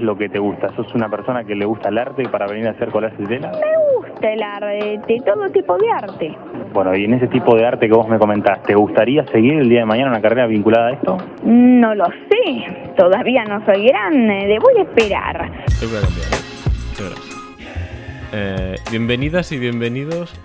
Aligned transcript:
es 0.00 0.06
lo 0.06 0.16
que 0.16 0.28
te 0.28 0.38
gusta? 0.38 0.74
¿Sos 0.74 0.92
una 0.94 1.08
persona 1.08 1.44
que 1.44 1.54
le 1.54 1.64
gusta 1.64 1.90
el 1.90 1.98
arte 1.98 2.28
para 2.28 2.46
venir 2.46 2.66
a 2.66 2.70
hacer 2.70 2.88
collages 2.88 3.18
de 3.18 3.26
tela? 3.26 3.52
Me 3.52 3.98
gusta 3.98 4.32
el 4.32 4.42
arte, 4.42 5.20
todo 5.24 5.48
tipo 5.50 5.76
de 5.76 5.90
arte. 5.90 6.36
Bueno, 6.72 6.96
y 6.96 7.04
en 7.04 7.14
ese 7.14 7.26
tipo 7.28 7.54
de 7.56 7.66
arte 7.66 7.86
que 7.86 7.94
vos 7.94 8.08
me 8.08 8.18
comentás, 8.18 8.62
¿te 8.62 8.74
gustaría 8.74 9.24
seguir 9.26 9.54
el 9.54 9.68
día 9.68 9.80
de 9.80 9.86
mañana 9.86 10.10
una 10.10 10.20
carrera 10.20 10.46
vinculada 10.46 10.88
a 10.88 10.92
esto? 10.92 11.18
No 11.44 11.94
lo 11.94 12.06
sé, 12.06 12.92
todavía 12.96 13.44
no 13.44 13.64
soy 13.66 13.86
grande, 13.86 14.46
debo 14.46 14.70
esperar. 14.70 15.50
Te 15.78 15.86
voy 15.86 15.96
a 15.96 16.00
cambiar, 16.00 16.28
¿eh? 16.32 17.14
Eh, 18.32 18.74
bienvenidas 18.90 19.50
y 19.52 19.58
bienvenidos 19.58 20.38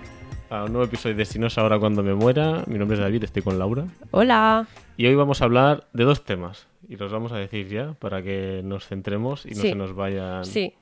a 0.50 0.64
un 0.64 0.72
nuevo 0.72 0.84
episodio 0.86 1.14
de 1.16 1.24
Si 1.24 1.38
no 1.38 1.46
es 1.48 1.58
ahora 1.58 1.78
cuando 1.78 2.02
me 2.02 2.14
muera. 2.14 2.62
Mi 2.66 2.78
nombre 2.78 2.96
es 2.96 3.00
David, 3.02 3.24
estoy 3.24 3.42
con 3.42 3.58
Laura. 3.58 3.86
Hola. 4.10 4.66
Y 4.96 5.06
hoy 5.06 5.14
vamos 5.14 5.42
a 5.42 5.44
hablar 5.44 5.86
de 5.92 6.04
dos 6.04 6.24
temas. 6.24 6.66
Y 6.88 6.96
los 6.96 7.10
vamos 7.12 7.32
a 7.32 7.36
decir 7.36 7.68
ya 7.68 7.94
para 7.94 8.22
que 8.22 8.60
nos 8.64 8.86
centremos 8.86 9.44
y 9.44 9.50
no 9.50 9.62
Sí. 9.62 9.68
se 9.70 9.74
nos 9.74 9.94
vayan. 9.94 10.44
Sí. 10.44 10.74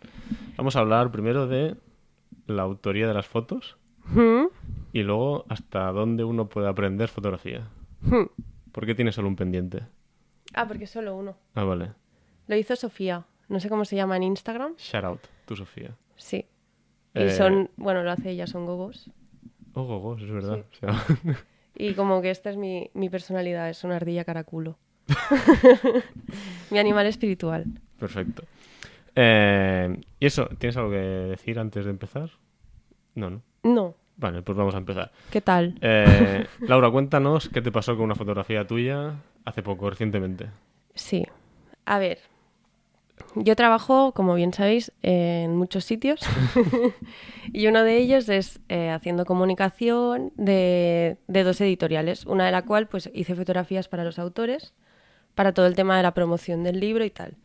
Vamos 0.56 0.76
a 0.76 0.80
hablar 0.80 1.10
primero 1.10 1.46
de 1.46 1.76
la 2.46 2.62
autoría 2.62 3.08
de 3.08 3.14
las 3.14 3.26
fotos 3.26 3.78
y 4.92 5.02
luego 5.02 5.46
hasta 5.48 5.90
dónde 5.92 6.24
uno 6.24 6.48
puede 6.48 6.68
aprender 6.68 7.08
fotografía. 7.08 7.68
¿Por 8.72 8.84
qué 8.86 8.94
tienes 8.94 9.14
solo 9.14 9.28
un 9.28 9.36
pendiente? 9.36 9.80
Ah, 10.52 10.68
porque 10.68 10.86
solo 10.86 11.16
uno. 11.16 11.36
Ah, 11.54 11.64
vale. 11.64 11.92
Lo 12.48 12.56
hizo 12.56 12.76
Sofía. 12.76 13.24
No 13.48 13.60
sé 13.60 13.68
cómo 13.70 13.84
se 13.86 13.96
llama 13.96 14.16
en 14.18 14.24
Instagram. 14.24 14.74
Shout 14.76 15.04
out, 15.04 15.20
tú 15.46 15.56
Sofía. 15.56 15.96
Sí. 16.16 16.44
Y 17.14 17.20
Eh, 17.22 17.30
son, 17.30 17.70
bueno, 17.76 18.02
lo 18.02 18.10
hace 18.10 18.30
ella, 18.30 18.46
son 18.46 18.66
gogos. 18.66 19.10
Oh, 19.74 19.84
gogos, 19.84 20.22
es 20.22 20.30
verdad. 20.30 20.64
O 20.70 20.74
sea, 20.74 21.04
Y 21.76 21.94
como 21.94 22.22
que 22.22 22.30
esta 22.30 22.50
es 22.50 22.56
mi, 22.56 22.90
mi 22.94 23.10
personalidad, 23.10 23.68
es 23.68 23.82
una 23.84 23.96
ardilla 23.96 24.24
caraculo. 24.24 24.78
mi 26.70 26.78
animal 26.78 27.06
espiritual. 27.06 27.64
Perfecto. 27.98 28.44
Eh, 29.16 29.96
¿Y 30.20 30.26
eso? 30.26 30.46
¿Tienes 30.58 30.76
algo 30.76 30.90
que 30.90 30.96
decir 30.96 31.58
antes 31.58 31.84
de 31.84 31.90
empezar? 31.90 32.30
No, 33.14 33.30
no. 33.30 33.42
No. 33.62 33.94
Vale, 34.16 34.42
pues 34.42 34.56
vamos 34.56 34.74
a 34.74 34.78
empezar. 34.78 35.10
¿Qué 35.30 35.40
tal? 35.40 35.76
Eh, 35.80 36.46
Laura, 36.60 36.90
cuéntanos 36.90 37.48
qué 37.48 37.60
te 37.60 37.72
pasó 37.72 37.96
con 37.96 38.04
una 38.04 38.14
fotografía 38.14 38.66
tuya 38.66 39.16
hace 39.44 39.62
poco, 39.62 39.90
recientemente. 39.90 40.50
Sí. 40.94 41.26
A 41.86 41.98
ver. 41.98 42.18
Yo 43.36 43.56
trabajo, 43.56 44.12
como 44.12 44.34
bien 44.34 44.52
sabéis, 44.52 44.92
en 45.02 45.56
muchos 45.56 45.84
sitios. 45.84 46.20
y 47.52 47.66
uno 47.66 47.82
de 47.82 47.96
ellos 47.98 48.28
es 48.28 48.60
eh, 48.68 48.90
haciendo 48.90 49.24
comunicación 49.24 50.32
de, 50.36 51.18
de 51.26 51.44
dos 51.44 51.60
editoriales. 51.60 52.26
Una 52.26 52.46
de 52.46 52.52
la 52.52 52.62
cual 52.62 52.88
pues 52.88 53.10
hice 53.12 53.34
fotografías 53.34 53.88
para 53.88 54.04
los 54.04 54.18
autores, 54.18 54.74
para 55.34 55.52
todo 55.52 55.66
el 55.66 55.74
tema 55.74 55.96
de 55.96 56.02
la 56.02 56.14
promoción 56.14 56.62
del 56.62 56.80
libro 56.80 57.04
y 57.04 57.10
tal. 57.10 57.36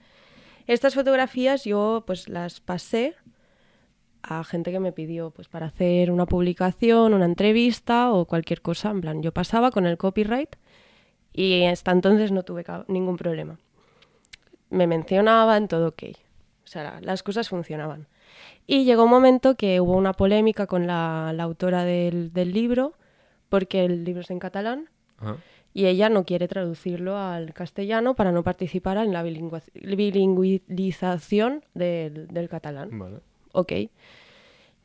Estas 0.67 0.93
fotografías 0.93 1.63
yo 1.63 2.03
pues 2.05 2.29
las 2.29 2.59
pasé 2.59 3.15
a 4.21 4.43
gente 4.43 4.71
que 4.71 4.79
me 4.79 4.91
pidió 4.91 5.31
pues 5.31 5.47
para 5.47 5.67
hacer 5.67 6.11
una 6.11 6.25
publicación, 6.25 7.13
una 7.13 7.25
entrevista 7.25 8.11
o 8.11 8.25
cualquier 8.25 8.61
cosa. 8.61 8.91
En 8.91 9.01
plan, 9.01 9.21
yo 9.23 9.31
pasaba 9.31 9.71
con 9.71 9.85
el 9.85 9.97
copyright 9.97 10.55
y 11.33 11.65
hasta 11.65 11.91
entonces 11.91 12.31
no 12.31 12.43
tuve 12.43 12.65
ningún 12.87 13.17
problema. 13.17 13.57
Me 14.69 14.87
mencionaban, 14.87 15.67
todo 15.67 15.89
ok. 15.89 16.03
O 16.63 16.67
sea, 16.67 16.83
la- 16.83 17.01
las 17.01 17.23
cosas 17.23 17.49
funcionaban. 17.49 18.07
Y 18.67 18.83
llegó 18.85 19.05
un 19.05 19.09
momento 19.09 19.55
que 19.55 19.81
hubo 19.81 19.93
una 19.95 20.13
polémica 20.13 20.67
con 20.67 20.85
la, 20.85 21.33
la 21.35 21.43
autora 21.43 21.83
del, 21.83 22.31
del 22.33 22.53
libro, 22.53 22.93
porque 23.49 23.83
el 23.85 24.03
libro 24.03 24.21
es 24.21 24.29
en 24.29 24.37
catalán 24.39 24.89
Ajá. 25.17 25.37
y 25.73 25.87
ella 25.87 26.09
no 26.09 26.23
quiere 26.23 26.47
traducirlo 26.47 27.17
al 27.17 27.53
castellano 27.53 28.15
para 28.15 28.31
no 28.31 28.43
participar 28.43 28.97
en 28.97 29.11
la 29.11 29.23
bilingüización 29.23 31.65
del, 31.73 32.27
del 32.27 32.49
catalán. 32.49 32.89
Vale. 32.97 33.17
Ok. 33.53 33.73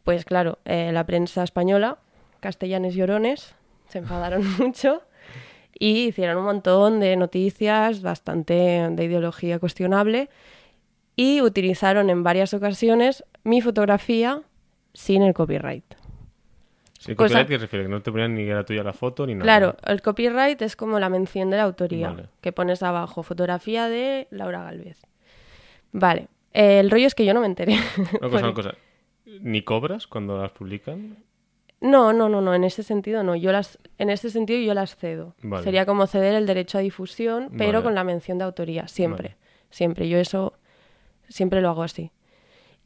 Pues 0.05 0.25
claro, 0.25 0.59
eh, 0.65 0.91
la 0.93 1.05
prensa 1.05 1.43
española, 1.43 1.99
castellanes 2.41 2.95
llorones, 2.95 3.55
se 3.89 3.99
enfadaron 3.99 4.43
mucho 4.59 5.03
y 5.79 6.07
hicieron 6.09 6.39
un 6.39 6.45
montón 6.45 7.01
de 7.01 7.17
noticias 7.17 8.03
bastante 8.03 8.55
de 8.91 9.05
ideología 9.05 9.59
cuestionable 9.59 10.29
y 11.17 11.41
utilizaron 11.43 12.11
en 12.11 12.23
varias 12.23 12.55
ocasiones 12.55 13.25
mi 13.45 13.61
fotografía 13.61 14.43
sin 14.93 15.23
el 15.23 15.35
copyright. 15.35 15.85
Sí, 16.99 17.15
Cosa- 17.15 17.29
copyright, 17.45 17.49
¿qué 17.49 17.59
refiere? 17.59 17.85
Que 17.85 17.91
no 17.91 18.03
te 18.03 18.11
ponían 18.11 18.35
ni 18.35 18.43
era 18.45 18.65
tuya 18.65 18.83
la 18.83 18.93
foto 18.95 19.27
ni 19.27 19.35
nada. 19.35 19.45
Claro, 19.45 19.77
el 19.87 20.01
copyright 20.01 20.61
es 20.63 20.75
como 20.77 20.99
la 20.99 21.09
mención 21.11 21.51
de 21.51 21.59
la 21.59 21.65
autoría, 21.65 22.11
Vale. 22.11 22.29
que 22.41 22.53
pones 22.53 22.83
abajo, 22.83 23.23
fotografía 23.23 23.89
de 23.89 24.27
Laura 24.31 24.63
Galvez. 24.63 25.03
Vale, 25.93 26.29
el 26.53 26.91
rollo 26.91 27.07
es 27.07 27.15
que 27.15 27.25
yo 27.27 27.35
no 27.35 27.41
me 27.41 27.47
enteré. 27.47 27.77
Una 28.21 28.31
cosa, 28.31 28.45
una 28.47 28.55
cosa. 28.55 28.75
¿Ni 29.27 29.63
cobras 29.63 30.07
cuando 30.07 30.41
las 30.41 30.53
publican? 30.53 31.19
No, 31.85 32.15
no, 32.15 32.31
no, 32.31 32.41
no, 32.41 32.55
en 32.55 32.65
ese 32.65 32.83
sentido 32.83 33.23
no. 33.23 33.37
Yo 33.37 33.53
las, 33.53 33.79
en 33.99 34.09
ese 34.09 34.31
sentido 34.31 34.59
yo 34.61 34.73
las 34.73 34.97
cedo. 34.97 35.35
Vale. 35.43 35.63
Sería 35.65 35.85
como 35.85 36.07
ceder 36.07 36.35
el 36.35 36.47
derecho 36.47 36.79
a 36.79 36.81
difusión, 36.81 37.51
pero 37.59 37.73
Vale. 37.75 37.83
con 37.85 37.95
la 37.95 38.05
mención 38.05 38.39
de 38.39 38.45
autoría, 38.45 38.89
siempre. 38.89 39.29
Vale. 39.29 39.41
Siempre. 39.71 40.09
Yo 40.09 40.17
eso 40.19 40.55
siempre 41.29 41.61
lo 41.61 41.69
hago 41.69 41.83
así. 41.83 42.11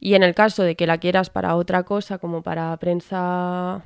Y 0.01 0.15
en 0.15 0.23
el 0.23 0.35
caso 0.35 0.63
de 0.63 0.75
que 0.75 0.85
la 0.85 0.97
quieras 0.97 1.29
para 1.29 1.55
otra 1.55 1.83
cosa, 1.83 2.17
como 2.17 2.41
para 2.41 2.75
prensa 2.77 3.83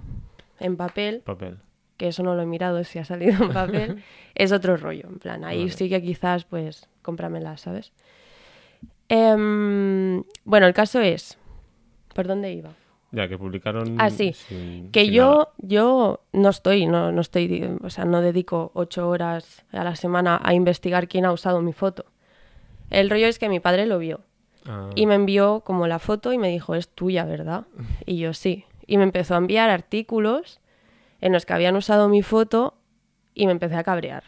en 0.60 0.78
papel, 0.78 1.22
Papel. 1.22 1.58
que 1.98 2.08
eso 2.08 2.24
no 2.24 2.34
lo 2.34 2.42
he 2.42 2.46
mirado 2.48 2.84
si 2.84 2.98
ha 2.98 3.06
salido 3.06 3.44
en 3.46 3.54
papel, 3.54 4.04
es 4.36 4.52
otro 4.52 4.78
rollo. 4.78 5.08
En 5.10 5.20
plan, 5.20 5.44
ahí 5.44 5.70
sí 5.70 5.90
que 5.90 6.02
quizás, 6.02 6.44
pues, 6.46 6.88
cómpramela, 7.04 7.58
¿sabes? 7.58 7.92
Em, 9.10 10.24
bueno, 10.44 10.66
el 10.66 10.74
caso 10.74 11.00
es. 11.02 11.38
¿Por 12.16 12.26
dónde 12.28 12.52
iba? 12.54 12.72
Ya, 13.16 13.28
que 13.28 13.38
publicaron. 13.38 13.96
Ah, 14.02 14.10
sí. 14.10 14.34
sin- 14.34 14.92
Que 14.92 15.06
sin 15.06 15.14
yo, 15.14 15.26
nada. 15.32 15.50
yo 15.60 16.20
no 16.34 16.50
estoy, 16.50 16.88
no, 16.88 17.12
no 17.12 17.22
estoy, 17.22 17.78
o 17.84 17.90
sea, 17.90 18.06
no 18.06 18.22
dedico 18.22 18.72
ocho 18.74 19.08
horas 19.08 19.64
a 19.72 19.84
la 19.84 19.96
semana 19.96 20.42
a 20.44 20.54
investigar 20.56 21.08
quién 21.08 21.24
ha 21.26 21.32
usado 21.32 21.62
mi 21.62 21.74
foto. 21.74 22.06
El 22.90 23.10
rollo 23.12 23.28
es 23.28 23.38
que 23.40 23.50
mi 23.50 23.60
padre 23.60 23.86
lo 23.86 24.00
vio 24.00 24.22
Ah, 24.66 24.90
y 24.96 25.06
me 25.06 25.16
envió 25.16 25.62
como 25.62 25.88
la 25.88 26.00
foto 26.00 26.34
y 26.34 26.38
me 26.38 26.50
dijo, 26.50 26.74
es 26.76 26.88
tuya, 26.90 27.24
¿verdad? 27.26 27.66
Y 28.08 28.18
yo 28.18 28.34
sí. 28.34 28.66
Y 28.88 28.98
me 28.98 29.04
empezó 29.04 29.36
a 29.36 29.38
enviar 29.38 29.70
artículos 29.70 30.60
en 31.22 31.32
los 31.34 31.46
que 31.46 31.54
habían 31.54 31.76
usado 31.76 32.10
mi 32.10 32.22
foto 32.24 32.74
y 33.36 33.46
me 33.46 33.52
empecé 33.54 33.76
a 33.76 33.84
cabrear. 33.84 34.24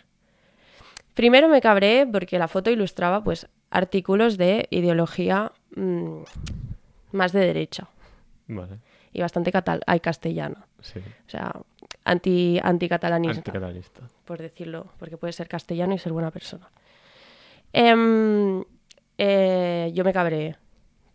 Primero 1.15 1.47
me 1.49 1.61
cabreé 1.61 2.05
porque 2.05 2.37
la 2.37 2.47
foto 2.47 2.69
ilustraba 2.69 3.23
pues 3.23 3.47
artículos 3.71 4.37
de 4.37 4.67
ideología 4.69 5.51
mm, 5.75 6.19
más 7.13 7.31
de 7.31 7.39
derecha 7.39 7.87
Vale. 8.47 8.79
y 9.11 9.21
bastante 9.21 9.51
catal 9.51 9.81
ay, 9.87 9.99
castellana. 9.99 10.67
Sí. 10.81 10.99
O 10.99 11.29
sea, 11.29 11.53
anti, 12.03 12.59
anticatalanista, 12.61 13.39
Anticatalista. 13.39 14.01
por 14.25 14.39
decirlo, 14.39 14.87
porque 14.99 15.17
puede 15.17 15.33
ser 15.33 15.47
castellano 15.47 15.93
y 15.93 15.97
ser 15.97 16.13
buena 16.13 16.31
persona. 16.31 16.69
Em, 17.73 18.63
eh, 19.17 19.91
yo 19.93 20.03
me 20.03 20.13
cabreé. 20.13 20.57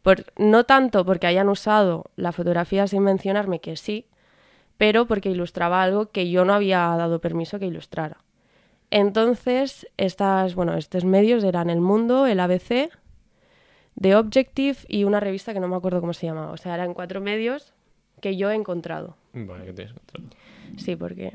Por, 0.03 0.25
no 0.37 0.65
tanto 0.65 1.05
porque 1.05 1.27
hayan 1.27 1.49
usado 1.49 2.11
la 2.17 2.33
fotografía 2.33 2.87
sin 2.87 3.03
mencionarme 3.03 3.61
que 3.61 3.77
sí, 3.77 4.07
pero 4.79 5.07
porque 5.07 5.31
ilustraba 5.31 5.83
algo 5.83 6.11
que 6.11 6.31
yo 6.31 6.45
no 6.45 6.55
había 6.55 6.79
dado 6.97 7.21
permiso 7.21 7.59
que 7.59 7.67
ilustrara. 7.67 8.19
Entonces, 8.91 9.87
estas, 9.99 10.55
bueno, 10.55 10.75
estos 10.75 11.05
medios 11.05 11.45
eran 11.45 11.71
El 11.71 11.81
Mundo, 11.81 12.27
el 12.27 12.41
ABC, 12.41 12.91
The 14.01 14.17
Objective 14.17 14.79
y 14.89 15.05
una 15.05 15.21
revista 15.21 15.53
que 15.53 15.61
no 15.61 15.69
me 15.69 15.77
acuerdo 15.77 16.01
cómo 16.01 16.13
se 16.15 16.27
llamaba. 16.27 16.53
O 16.53 16.57
sea, 16.57 16.75
eran 16.75 16.95
cuatro 16.95 17.21
medios 17.21 17.73
que 18.21 18.37
yo 18.37 18.51
he 18.51 18.55
encontrado. 18.55 19.17
Vale, 19.33 19.67
que 19.67 19.73
tienes 19.73 19.93
control. 19.95 20.25
Sí, 20.79 20.97
porque 20.97 21.33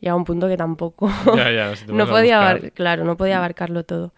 llega 0.00 0.14
un 0.14 0.24
punto 0.24 0.48
que 0.48 0.56
tampoco 0.56 1.08
Ya, 1.36 1.50
ya, 1.50 1.74
si 1.76 1.86
te 1.86 1.92
no 1.94 2.04
a 2.04 2.06
podía 2.08 2.40
abar- 2.40 2.72
claro, 2.72 3.04
no 3.04 3.16
podía 3.16 3.38
abarcarlo 3.38 3.84
todo. 3.84 4.12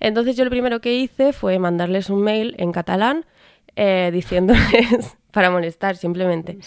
Entonces 0.00 0.36
yo 0.36 0.44
lo 0.44 0.50
primero 0.50 0.80
que 0.80 0.94
hice 0.94 1.32
fue 1.32 1.58
mandarles 1.58 2.10
un 2.10 2.22
mail 2.22 2.54
en 2.58 2.72
catalán 2.72 3.24
eh, 3.76 4.10
diciéndoles 4.12 5.16
para 5.32 5.50
molestar 5.50 5.96
simplemente. 5.96 6.58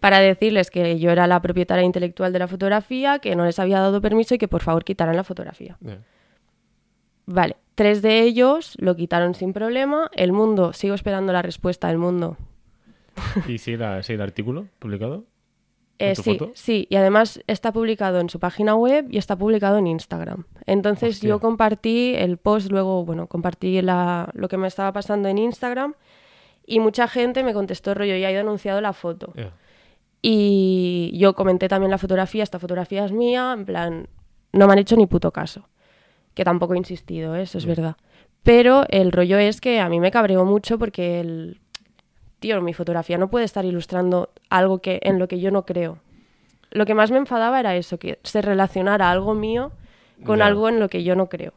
Para 0.00 0.18
decirles 0.20 0.70
que 0.70 0.98
yo 0.98 1.10
era 1.10 1.26
la 1.26 1.40
propietaria 1.42 1.84
intelectual 1.84 2.32
de 2.32 2.38
la 2.38 2.48
fotografía, 2.48 3.18
que 3.18 3.36
no 3.36 3.44
les 3.44 3.58
había 3.58 3.80
dado 3.80 4.00
permiso 4.00 4.34
y 4.34 4.38
que 4.38 4.48
por 4.48 4.62
favor 4.62 4.82
quitaran 4.84 5.14
la 5.16 5.24
fotografía. 5.24 5.76
Ya. 5.80 5.98
Vale, 7.26 7.56
tres 7.80 8.02
de 8.02 8.20
ellos 8.20 8.74
lo 8.76 8.94
quitaron 8.94 9.34
sin 9.34 9.54
problema. 9.54 10.10
El 10.12 10.32
mundo, 10.32 10.74
sigo 10.74 10.94
esperando 10.94 11.32
la 11.32 11.40
respuesta 11.40 11.88
del 11.88 11.96
mundo. 11.96 12.36
¿Y 13.48 13.56
sí, 13.56 13.74
la, 13.78 14.02
sí 14.02 14.12
el 14.12 14.20
artículo 14.20 14.66
publicado? 14.78 15.24
Eh, 15.98 16.14
sí, 16.14 16.36
foto? 16.36 16.52
sí, 16.54 16.86
y 16.90 16.96
además 16.96 17.40
está 17.46 17.72
publicado 17.72 18.20
en 18.20 18.28
su 18.28 18.38
página 18.38 18.74
web 18.74 19.06
y 19.10 19.16
está 19.16 19.34
publicado 19.34 19.78
en 19.78 19.86
Instagram. 19.86 20.44
Entonces 20.66 21.14
Hostia. 21.14 21.30
yo 21.30 21.40
compartí 21.40 22.12
el 22.16 22.36
post, 22.36 22.70
luego, 22.70 23.06
bueno, 23.06 23.28
compartí 23.28 23.80
la, 23.80 24.28
lo 24.34 24.48
que 24.48 24.58
me 24.58 24.68
estaba 24.68 24.92
pasando 24.92 25.30
en 25.30 25.38
Instagram 25.38 25.94
y 26.66 26.80
mucha 26.80 27.08
gente 27.08 27.42
me 27.42 27.54
contestó 27.54 27.94
rollo, 27.94 28.14
ya 28.14 28.30
he 28.30 28.36
denunciado 28.36 28.82
la 28.82 28.92
foto. 28.92 29.32
Y 30.20 31.12
yo 31.14 31.32
comenté 31.32 31.66
también 31.66 31.90
la 31.90 31.96
fotografía, 31.96 32.42
esta 32.42 32.58
fotografía 32.58 33.06
es 33.06 33.12
mía, 33.12 33.54
en 33.56 33.64
plan, 33.64 34.06
no 34.52 34.66
me 34.66 34.74
han 34.74 34.80
hecho 34.80 34.96
ni 34.96 35.06
puto 35.06 35.32
caso. 35.32 35.66
Que 36.34 36.44
tampoco 36.44 36.74
he 36.74 36.78
insistido, 36.78 37.34
¿eh? 37.36 37.42
eso 37.42 37.58
es 37.58 37.66
verdad. 37.66 37.96
Pero 38.42 38.84
el 38.88 39.12
rollo 39.12 39.38
es 39.38 39.60
que 39.60 39.80
a 39.80 39.88
mí 39.88 40.00
me 40.00 40.10
cabreó 40.10 40.44
mucho 40.44 40.78
porque 40.78 41.20
el 41.20 41.60
tío, 42.38 42.60
mi 42.62 42.72
fotografía 42.72 43.18
no 43.18 43.28
puede 43.28 43.44
estar 43.44 43.64
ilustrando 43.64 44.30
algo 44.48 44.78
que 44.80 45.00
en 45.02 45.18
lo 45.18 45.28
que 45.28 45.40
yo 45.40 45.50
no 45.50 45.66
creo. 45.66 45.98
Lo 46.70 46.86
que 46.86 46.94
más 46.94 47.10
me 47.10 47.18
enfadaba 47.18 47.60
era 47.60 47.76
eso, 47.76 47.98
que 47.98 48.18
se 48.22 48.40
relacionara 48.40 49.10
algo 49.10 49.34
mío 49.34 49.72
con 50.24 50.38
Ya. 50.38 50.46
algo 50.46 50.68
en 50.68 50.80
lo 50.80 50.88
que 50.88 51.02
yo 51.02 51.16
no 51.16 51.28
creo. 51.28 51.52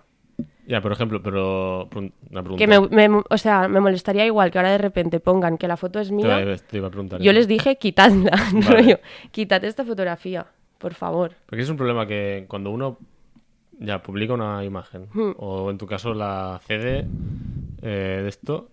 Ya, 0.66 0.82
por 0.82 0.92
ejemplo, 0.94 1.22
pero 1.22 1.90
una 2.32 2.42
pregunta. 2.42 2.56
Que 2.58 2.68
me, 2.68 2.80
me- 3.10 3.22
o 3.30 3.38
sea, 3.38 3.68
me 3.68 3.80
molestaría 3.82 4.26
igual 4.26 4.50
que 4.50 4.58
ahora 4.60 4.72
de 4.72 4.78
repente 4.78 5.20
pongan 5.20 5.58
que 5.58 5.68
la 5.68 5.78
foto 5.78 6.00
es 6.00 6.10
mía. 6.12 6.42
iba, 6.42 6.56
te 6.58 6.78
iba 6.78 6.88
a 6.88 6.90
preguntar. 6.90 7.22
Yo 7.22 7.32
les 7.34 7.48
dije, 7.48 7.76
quitadla, 7.78 8.32
Vale. 8.54 8.66
rollo, 8.82 9.00
quitad 9.32 9.64
esta 9.66 9.84
fotografía, 9.86 10.48
por 10.80 10.94
favor. 10.94 11.34
Porque 11.46 11.62
es 11.64 11.70
un 11.70 11.78
problema 11.78 12.08
que 12.08 12.46
cuando 12.48 12.72
uno 12.72 12.98
ya 13.84 14.02
publica 14.02 14.34
una 14.34 14.64
imagen, 14.64 15.08
Hmm. 15.14 15.34
o 15.38 15.70
en 15.70 15.78
tu 15.78 15.86
caso 15.86 16.14
la 16.14 16.60
cede 16.66 17.06
eh, 17.82 18.22
de 18.24 18.30
esto, 18.30 18.70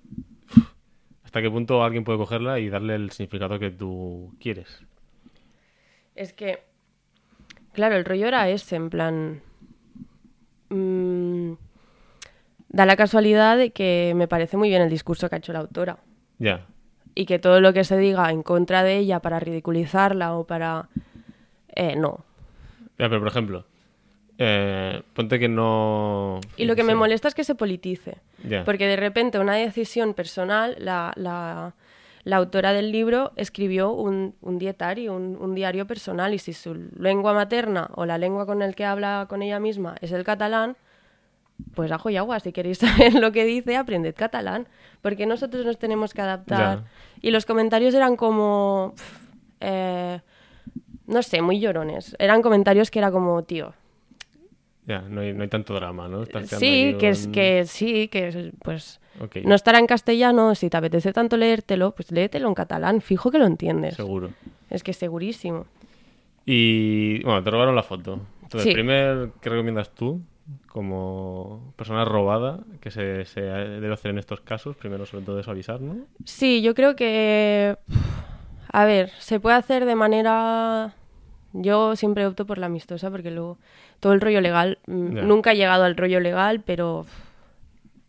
¿hasta 1.25 1.43
qué 1.43 1.51
punto 1.51 1.83
alguien 1.83 2.05
puede 2.05 2.19
cogerla 2.19 2.59
y 2.61 2.69
darle 2.69 2.95
el 2.95 3.11
significado 3.11 3.59
que 3.59 3.71
tú 3.71 4.33
quieres? 4.41 4.83
Es 6.15 6.33
que, 6.33 6.61
claro, 7.73 7.97
el 7.97 8.05
rollo 8.05 8.27
era 8.27 8.49
ese, 8.49 8.77
en 8.77 8.91
plan... 8.91 9.43
mm, 10.69 11.53
da 12.69 12.87
la 12.87 12.97
casualidad 12.97 13.57
de 13.59 13.71
que 13.73 14.13
me 14.15 14.29
parece 14.29 14.57
muy 14.57 14.69
bien 14.69 14.83
el 14.83 14.91
discurso 14.91 15.29
que 15.29 15.35
ha 15.35 15.39
hecho 15.39 15.53
la 15.53 15.61
autora. 15.61 15.99
Ya, 16.39 16.67
Y 17.15 17.27
que 17.27 17.39
todo 17.41 17.61
lo 17.61 17.73
que 17.73 17.83
se 17.85 17.99
diga 17.99 18.31
en 18.31 18.43
contra 18.45 18.83
de 18.85 18.97
ella 18.99 19.21
para 19.21 19.41
ridiculizarla 19.41 20.35
o 20.35 20.45
para... 20.47 20.89
Eh, 21.75 21.97
no. 21.97 22.25
Ya, 22.99 23.09
pero 23.09 23.19
por 23.19 23.29
ejemplo, 23.29 23.65
eh, 24.43 25.03
ponte 25.13 25.39
que 25.39 25.49
no... 25.49 26.41
Y 26.57 26.65
lo 26.65 26.75
que 26.75 26.83
me 26.83 26.95
molesta 26.95 27.29
es 27.29 27.35
que 27.35 27.45
se 27.45 27.55
politice. 27.55 28.17
Ya. 28.49 28.65
Porque 28.65 28.87
de 28.87 28.97
repente 28.97 29.39
una 29.39 29.55
decisión 29.55 30.15
personal, 30.15 30.77
la, 30.79 31.13
la- 31.17 31.75
la 32.25 32.37
autora 32.37 32.73
del 32.73 32.91
libro 32.93 33.33
escribió 33.37 33.93
un, 33.93 34.35
un 34.43 34.59
dietario, 34.59 35.15
un, 35.15 35.37
un 35.41 35.55
diario 35.55 35.87
personal, 35.87 36.35
y 36.35 36.39
si 36.39 36.53
su 36.53 36.75
lengua 36.99 37.33
materna 37.35 37.91
o 37.95 38.05
la 38.07 38.19
lengua 38.19 38.45
con 38.47 38.61
el 38.63 38.75
que 38.75 38.85
habla 38.85 39.27
con 39.29 39.43
ella 39.43 39.59
misma 39.59 39.95
es 40.03 40.13
el 40.13 40.23
catalán, 40.25 40.77
pues 41.75 41.91
ajo 41.93 42.09
y 42.11 42.17
agua, 42.19 42.39
si 42.41 42.53
queréis 42.53 42.79
saber 42.85 43.15
lo 43.15 43.33
que 43.33 43.45
dice, 43.45 43.77
aprended 43.77 44.15
catalán, 44.15 44.69
porque 45.03 45.25
nosotros 45.27 45.65
nos 45.67 45.79
tenemos 45.79 46.13
que 46.15 46.21
adaptar. 46.23 46.79
Ya. 46.81 46.85
Y 47.23 47.31
los 47.31 47.45
comentarios 47.47 47.95
eran 47.95 48.17
como, 48.17 48.93
pf, 48.97 49.19
eh, 49.61 50.21
no 51.07 51.23
sé, 51.23 51.41
muy 51.43 51.59
llorones. 51.61 52.17
Eran 52.19 52.43
comentarios 52.43 52.91
que 52.91 52.99
era 52.99 53.11
como, 53.11 53.43
tío, 53.45 53.73
Ya, 54.91 55.03
no 55.03 55.21
hay, 55.21 55.33
no 55.33 55.43
hay 55.45 55.49
tanto 55.49 55.73
drama, 55.75 56.09
¿no? 56.09 56.25
Sí, 56.25 56.97
que 56.99 57.09
es 57.11 57.29
que 57.29 57.65
sí, 57.65 58.09
que 58.09 58.27
es, 58.29 58.37
pues 58.61 59.01
no 59.45 59.55
estará 59.55 59.79
en 59.79 59.87
castellano, 59.87 60.57
si 60.57 60.69
te 60.69 60.77
apetece 60.77 61.13
tanto 61.13 61.37
leértelo, 61.37 61.93
pues 61.95 62.11
léetelo 62.11 62.49
en 62.49 62.55
catalán, 62.55 63.01
fijo 63.01 63.31
que 63.31 63.39
lo 63.39 63.47
entiendes. 63.47 63.95
seguro. 63.95 64.31
Es 64.69 64.83
que 64.83 64.93
segurísimo. 64.93 65.67
Y 66.45 67.23
bueno, 67.23 67.41
te 67.45 67.51
robaron 67.51 67.77
la 67.77 67.85
foto. 67.85 68.19
Entonces, 68.43 68.65
Sí. 68.69 68.73
primer, 68.75 69.31
¿qué 69.41 69.49
recomiendas 69.51 69.91
tú 69.95 70.23
como 70.67 71.73
persona 71.77 72.05
robada 72.05 72.59
que 72.81 72.91
se, 72.91 73.25
se 73.27 73.43
debe 73.43 73.93
hacer 73.93 74.11
en 74.11 74.19
estos 74.19 74.41
casos? 74.41 74.75
Primero, 74.77 75.07
sobre 75.07 75.25
todo 75.25 75.39
eso, 75.39 75.53
avisar, 75.53 75.81
¿no? 75.81 75.99
Sí, 76.25 76.63
yo 76.63 76.75
creo 76.75 76.97
que 76.97 77.77
a 78.73 78.85
ver, 78.85 79.11
se 79.19 79.39
puede 79.39 79.57
hacer 79.57 79.85
de 79.85 79.95
manera 79.95 80.95
yo 81.53 81.97
siempre 81.97 82.27
opto 82.27 82.47
por 82.47 82.59
la 82.59 82.67
amistosa 82.67 83.11
porque 83.11 83.31
luego 83.31 83.59
todo 84.01 84.13
el 84.13 84.21
rollo 84.21 84.41
legal 84.41 84.79
mm, 84.87 85.17
Ya. 85.17 85.23
nunca 85.23 85.53
he 85.53 85.57
llegado 85.57 85.85
al 85.85 85.97
rollo 85.97 86.21
legal, 86.21 86.61
pero 86.65 87.07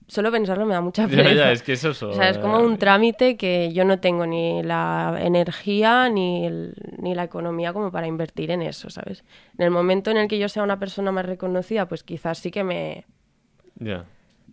solo 0.08 0.32
pensarlo 0.32 0.66
me 0.66 0.74
da 0.74 0.82
mucha 0.82 1.04
Ya, 1.08 1.16
pereza. 1.18 1.34
ya, 1.36 1.52
es 1.52 1.64
que 1.64 1.74
es 1.74 1.84
eso. 1.84 2.10
O 2.10 2.14
sea, 2.14 2.30
es 2.30 2.38
como 2.38 2.60
un 2.60 2.78
trámite 2.78 3.38
que 3.38 3.72
yo 3.74 3.86
no 3.86 4.00
tengo 4.00 4.26
ni 4.26 4.62
la 4.64 5.18
energía 5.22 6.10
ni, 6.10 6.46
el- 6.46 6.76
ni 6.98 7.16
la 7.16 7.24
economía 7.24 7.74
como 7.74 7.92
para 7.92 8.08
invertir 8.08 8.52
en 8.52 8.62
eso, 8.62 8.90
¿sabes? 8.90 9.24
En 9.58 9.64
el 9.66 9.72
momento 9.72 10.12
en 10.12 10.18
el 10.18 10.28
que 10.28 10.38
yo 10.40 10.50
sea 10.50 10.64
una 10.64 10.80
persona 10.80 11.12
más 11.12 11.26
reconocida, 11.26 11.88
pues 11.88 12.04
quizás 12.04 12.38
sí 12.40 12.52
que 12.52 12.64
me... 12.64 13.06
Ya. 13.76 14.06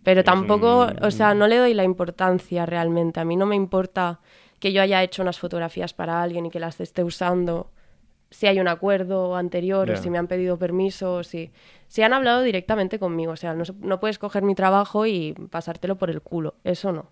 Pero 0.03 0.21
Es 0.21 0.25
tampoco, 0.25 0.85
un- 0.87 1.03
o 1.03 1.11
sea, 1.11 1.33
no 1.33 1.47
le 1.47 1.57
doy 1.57 1.73
la 1.73 1.83
importancia 1.83 2.65
realmente. 2.65 3.19
A 3.19 3.25
mí 3.25 3.35
no 3.35 3.45
me 3.45 3.55
importa 3.57 4.19
que 4.59 4.71
yo 4.71 4.81
haya 4.81 5.03
hecho 5.03 5.21
unas 5.21 5.39
fotografías 5.39 5.93
para 5.93 6.23
alguien 6.23 6.45
y 6.45 6.49
que 6.49 6.59
las 6.59 6.79
esté 6.79 7.03
usando 7.03 7.69
si 8.31 8.47
hay 8.47 8.59
un 8.59 8.67
acuerdo 8.67 9.35
anterior 9.35 9.89
o 9.89 9.97
si 9.97 10.09
me 10.09 10.17
han 10.17 10.27
pedido 10.27 10.57
permiso 10.57 11.15
o 11.15 11.23
si, 11.23 11.51
si 11.87 12.01
han 12.03 12.13
hablado 12.13 12.43
directamente 12.43 12.99
conmigo. 12.99 13.31
O 13.31 13.37
sea, 13.37 13.53
no, 13.53 13.63
no 13.79 13.99
puedes 13.99 14.19
coger 14.19 14.43
mi 14.43 14.55
trabajo 14.55 15.05
y 15.05 15.33
pasártelo 15.49 15.97
por 15.97 16.09
el 16.09 16.21
culo. 16.21 16.55
Eso 16.63 16.91
no. 16.91 17.09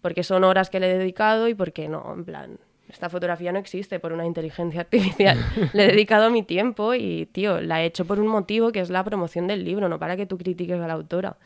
Porque 0.00 0.22
son 0.22 0.44
horas 0.44 0.70
que 0.70 0.80
le 0.80 0.90
he 0.90 0.98
dedicado 0.98 1.48
y 1.48 1.54
porque 1.54 1.88
no, 1.88 2.12
en 2.12 2.24
plan, 2.24 2.58
esta 2.88 3.08
fotografía 3.08 3.52
no 3.52 3.58
existe 3.58 3.98
por 3.98 4.12
una 4.12 4.26
inteligencia 4.26 4.80
artificial. 4.80 5.38
le 5.72 5.84
he 5.84 5.88
dedicado 5.88 6.30
mi 6.30 6.42
tiempo 6.42 6.94
y, 6.94 7.26
tío, 7.26 7.60
la 7.60 7.82
he 7.82 7.86
hecho 7.86 8.04
por 8.04 8.18
un 8.18 8.26
motivo 8.26 8.72
que 8.72 8.80
es 8.80 8.90
la 8.90 9.04
promoción 9.04 9.46
del 9.46 9.64
libro, 9.64 9.88
no 9.88 9.98
para 9.98 10.16
que 10.16 10.26
tú 10.26 10.38
critiques 10.38 10.80
a 10.80 10.86
la 10.86 10.94
autora. 10.94 11.36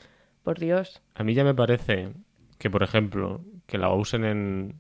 Por 0.45 0.59
Dios. 0.59 1.03
A 1.15 1.25
mí 1.25 1.35
ya 1.35 1.45
me 1.45 1.55
parece 1.55 2.11
que, 2.59 2.71
por 2.71 2.83
ejemplo, 2.83 3.41
que 3.67 3.77
la 3.77 3.93
usen 3.93 4.25
en... 4.25 4.75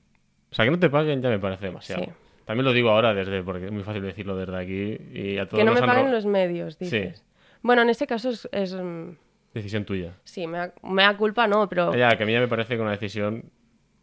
O 0.51 0.55
sea, 0.55 0.65
que 0.65 0.71
no 0.71 0.79
te 0.79 0.89
paguen 0.89 1.21
ya 1.21 1.29
me 1.29 1.39
parece 1.39 1.67
demasiado. 1.67 2.05
Sí. 2.05 2.11
También 2.49 2.65
lo 2.65 2.73
digo 2.73 2.91
ahora 2.91 3.13
desde, 3.15 3.43
porque 3.45 3.67
es 3.67 3.71
muy 3.73 3.83
fácil 3.85 4.03
decirlo 4.03 4.35
desde 4.37 4.57
aquí 4.57 4.99
y 5.13 5.39
a 5.39 5.47
todos 5.47 5.59
Que 5.61 5.65
no 5.65 5.73
me 5.75 5.81
paguen 5.83 6.11
los 6.11 6.25
medios, 6.27 6.79
dices. 6.79 7.19
Sí. 7.19 7.23
Bueno, 7.63 7.83
en 7.83 7.91
este 7.91 8.07
caso 8.07 8.31
es... 8.31 8.49
es, 8.51 8.75
mm, 8.75 9.11
Decisión 9.55 9.85
tuya. 9.85 10.15
sí, 10.25 10.47
me 10.47 10.59
da, 10.59 10.73
me 10.83 11.03
da 11.03 11.17
culpa, 11.17 11.47
no, 11.47 11.69
pero... 11.69 11.95
Ya, 11.95 12.17
que 12.17 12.23
a 12.23 12.27
mí 12.27 12.33
ya 12.33 12.41
me 12.41 12.49
parece 12.49 12.75
que 12.77 12.83
una 12.83 12.91
decisión 12.93 13.45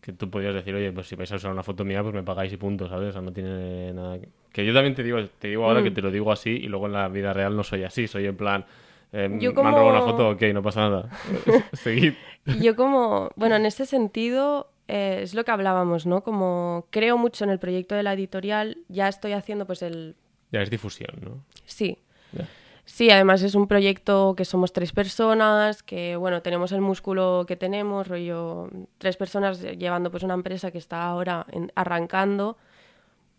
que 0.01 0.11
tú 0.13 0.29
podrías 0.29 0.53
decir, 0.53 0.75
oye, 0.75 0.91
pues 0.91 1.07
si 1.07 1.15
vais 1.15 1.31
a 1.31 1.35
usar 1.37 1.51
una 1.51 1.63
foto 1.63 1.83
mía, 1.83 2.01
pues 2.03 2.13
me 2.13 2.21
pagáis 2.23 2.53
y 2.53 2.57
punto, 2.57 2.87
¿sabes? 2.87 3.09
O 3.09 3.11
sea, 3.13 3.21
no 3.21 3.33
tiene 3.33 3.91
nada 3.93 4.19
que... 4.19 4.29
Que 4.53 4.65
yo 4.65 4.73
también 4.73 4.93
te 4.95 5.01
digo, 5.03 5.17
te 5.39 5.47
digo 5.49 5.65
ahora 5.65 5.81
Mm. 5.81 5.83
que 5.83 5.91
te 5.91 6.01
lo 6.01 6.11
digo 6.11 6.31
así 6.31 6.51
y 6.51 6.67
luego 6.67 6.85
en 6.85 6.93
la 6.93 7.07
vida 7.09 7.33
real 7.33 7.55
no 7.55 7.63
soy 7.63 7.83
así, 7.83 8.07
soy 8.07 8.25
en 8.27 8.37
plan... 8.37 8.65
eh, 9.11 9.27
Yo 9.39 9.51
Me 9.53 9.59
han 9.61 9.65
como- 9.65 9.69
robado 9.71 9.87
una 9.89 10.01
foto, 10.01 10.29
ok, 10.29 10.41
no 10.53 10.61
pasa 10.61 10.81
nada. 10.81 11.09
Seguid. 11.73 12.13
Yo 12.61 12.75
como, 12.75 13.31
bueno, 13.35 13.55
en 13.55 13.65
ese 13.65 13.85
sentido 13.87 14.69
eh, 14.87 15.19
es 15.21 15.33
lo 15.33 15.43
que 15.43 15.51
hablábamos, 15.51 16.05
¿no? 16.05 16.21
Como 16.23 16.87
creo 16.89 17.17
mucho 17.17 17.43
en 17.43 17.49
el 17.49 17.59
proyecto 17.59 17.95
de 17.95 18.03
la 18.03 18.13
editorial, 18.13 18.77
ya 18.87 19.07
estoy 19.07 19.33
haciendo 19.33 19.65
pues 19.65 19.81
el... 19.81 20.15
Ya 20.51 20.61
es 20.61 20.69
difusión, 20.69 21.15
¿no? 21.21 21.43
Sí. 21.65 21.97
Ya. 22.31 22.47
Sí, 22.87 23.09
además 23.09 23.41
es 23.41 23.55
un 23.55 23.67
proyecto 23.67 24.35
que 24.37 24.45
somos 24.45 24.71
tres 24.71 24.91
personas, 24.91 25.81
que 25.81 26.15
bueno, 26.17 26.43
tenemos 26.43 26.71
el 26.71 26.81
músculo 26.81 27.45
que 27.47 27.55
tenemos, 27.55 28.07
rollo, 28.07 28.69
tres 28.99 29.17
personas 29.17 29.59
llevando 29.61 30.11
pues 30.11 30.21
una 30.21 30.35
empresa 30.35 30.69
que 30.69 30.77
está 30.77 31.03
ahora 31.03 31.47
en- 31.51 31.71
arrancando, 31.73 32.57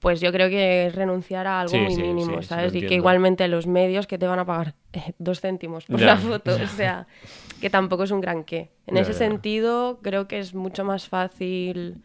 pues 0.06 0.20
yo 0.20 0.30
creo 0.30 0.48
que 0.48 0.86
es 0.86 0.94
renunciar 0.94 1.48
a 1.48 1.62
algo 1.62 1.72
Sí, 1.72 1.80
muy 1.80 1.92
sí, 1.96 2.00
mínimo, 2.00 2.40
sí, 2.40 2.46
¿sabes? 2.46 2.72
y 2.76 2.80
que 2.80 2.94
igualmente 2.94 3.48
los 3.48 3.66
medios 3.66 4.06
que 4.06 4.18
te 4.18 4.28
van 4.28 4.38
a 4.38 4.44
pagar 4.44 4.74
eh, 4.92 5.14
dos 5.18 5.40
céntimos 5.40 5.84
por 5.84 5.98
Ya. 5.98 6.06
la 6.06 6.16
foto, 6.16 6.54
o 6.54 6.66
sea, 6.68 7.08
que 7.60 7.70
tampoco 7.70 8.04
es 8.04 8.12
un 8.12 8.20
gran 8.20 8.44
qué. 8.44 8.70
En 8.86 8.94
Ya, 8.94 9.00
ese 9.02 9.14
ya. 9.14 9.18
sentido, 9.18 9.98
creo 10.02 10.28
que 10.28 10.38
es 10.38 10.54
mucho 10.54 10.84
más 10.84 11.08
fácil 11.08 12.04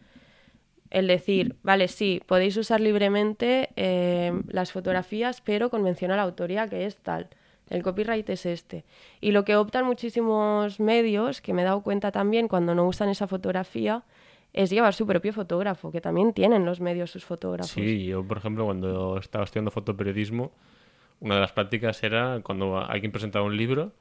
el 0.90 1.06
decir, 1.06 1.54
vale, 1.62 1.86
sí, 1.86 2.20
podéis 2.26 2.56
usar 2.56 2.80
libremente 2.80 3.68
eh, 3.76 4.32
las 4.48 4.72
fotografías, 4.72 5.40
pero 5.40 5.70
con 5.70 5.84
mención 5.84 6.10
a 6.10 6.16
la 6.16 6.22
autoría 6.22 6.66
que 6.66 6.86
es 6.86 6.96
tal. 6.96 7.28
El 7.70 7.84
copyright 7.84 8.28
es 8.30 8.46
este. 8.46 8.84
Y 9.20 9.30
lo 9.30 9.44
que 9.44 9.54
optan 9.54 9.84
muchísimos 9.86 10.80
medios, 10.80 11.40
que 11.40 11.52
me 11.52 11.62
he 11.62 11.64
dado 11.64 11.82
cuenta 11.84 12.10
también 12.10 12.48
cuando 12.48 12.74
no 12.74 12.84
usan 12.84 13.10
esa 13.10 13.28
fotografía, 13.28 14.02
es 14.52 14.70
llevar 14.70 14.92
su 14.94 15.06
propio 15.06 15.32
fotógrafo, 15.32 15.90
que 15.90 16.00
también 16.00 16.32
tienen 16.32 16.64
los 16.66 16.80
medios 16.80 17.10
sus 17.10 17.24
fotógrafos. 17.24 17.70
Sí, 17.70 18.04
yo, 18.06 18.22
por 18.24 18.38
ejemplo, 18.38 18.64
cuando 18.64 19.18
estaba 19.18 19.44
estudiando 19.44 19.70
fotoperiodismo, 19.70 20.52
una 21.20 21.36
de 21.36 21.40
las 21.40 21.52
prácticas 21.52 22.02
era 22.02 22.40
cuando 22.42 22.78
alguien 22.78 23.12
presentaba 23.12 23.44
un 23.44 23.56
libro, 23.56 23.92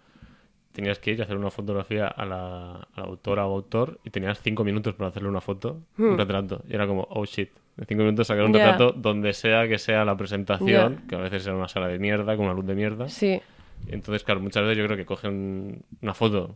tenías 0.72 1.00
que 1.00 1.12
ir 1.12 1.20
y 1.20 1.22
hacer 1.22 1.38
una 1.38 1.52
fotografía 1.52 2.08
a 2.08 2.26
la, 2.26 2.72
a 2.94 3.02
la 3.02 3.04
autora 3.04 3.46
o 3.46 3.56
autor 3.56 4.00
y 4.04 4.10
tenías 4.10 4.42
cinco 4.42 4.64
minutos 4.64 4.96
para 4.96 5.10
hacerle 5.10 5.30
una 5.30 5.42
foto, 5.42 5.80
un 5.98 6.18
retrato. 6.18 6.64
Y 6.70 6.74
era 6.76 6.88
como, 6.88 7.08
oh 7.12 7.26
shit, 7.26 7.50
en 7.78 7.86
cinco 7.86 8.04
minutos 8.04 8.28
sacar 8.28 8.44
un 8.46 8.52
Hmm. 8.52 8.56
Ya. 8.56 8.72
retrato 8.72 8.92
donde 8.94 9.34
sea 9.34 9.68
que 9.68 9.78
sea 9.78 10.04
la 10.06 10.16
presentación, 10.18 11.04
que 11.08 11.16
a 11.16 11.20
veces 11.20 11.46
era 11.46 11.56
una 11.56 11.68
sala 11.68 11.88
de 11.88 12.00
mierda, 12.00 12.36
con 12.36 12.46
una 12.46 12.54
luz 12.54 12.66
de 12.66 12.76
mierda. 12.76 13.08
Sí, 13.10 13.42
entonces, 13.88 14.24
claro, 14.24 14.40
muchas 14.42 14.64
veces 14.64 14.78
yo 14.78 14.86
creo 14.86 14.98
que 14.98 15.06
cogen 15.06 15.84
una 16.02 16.14
foto. 16.14 16.56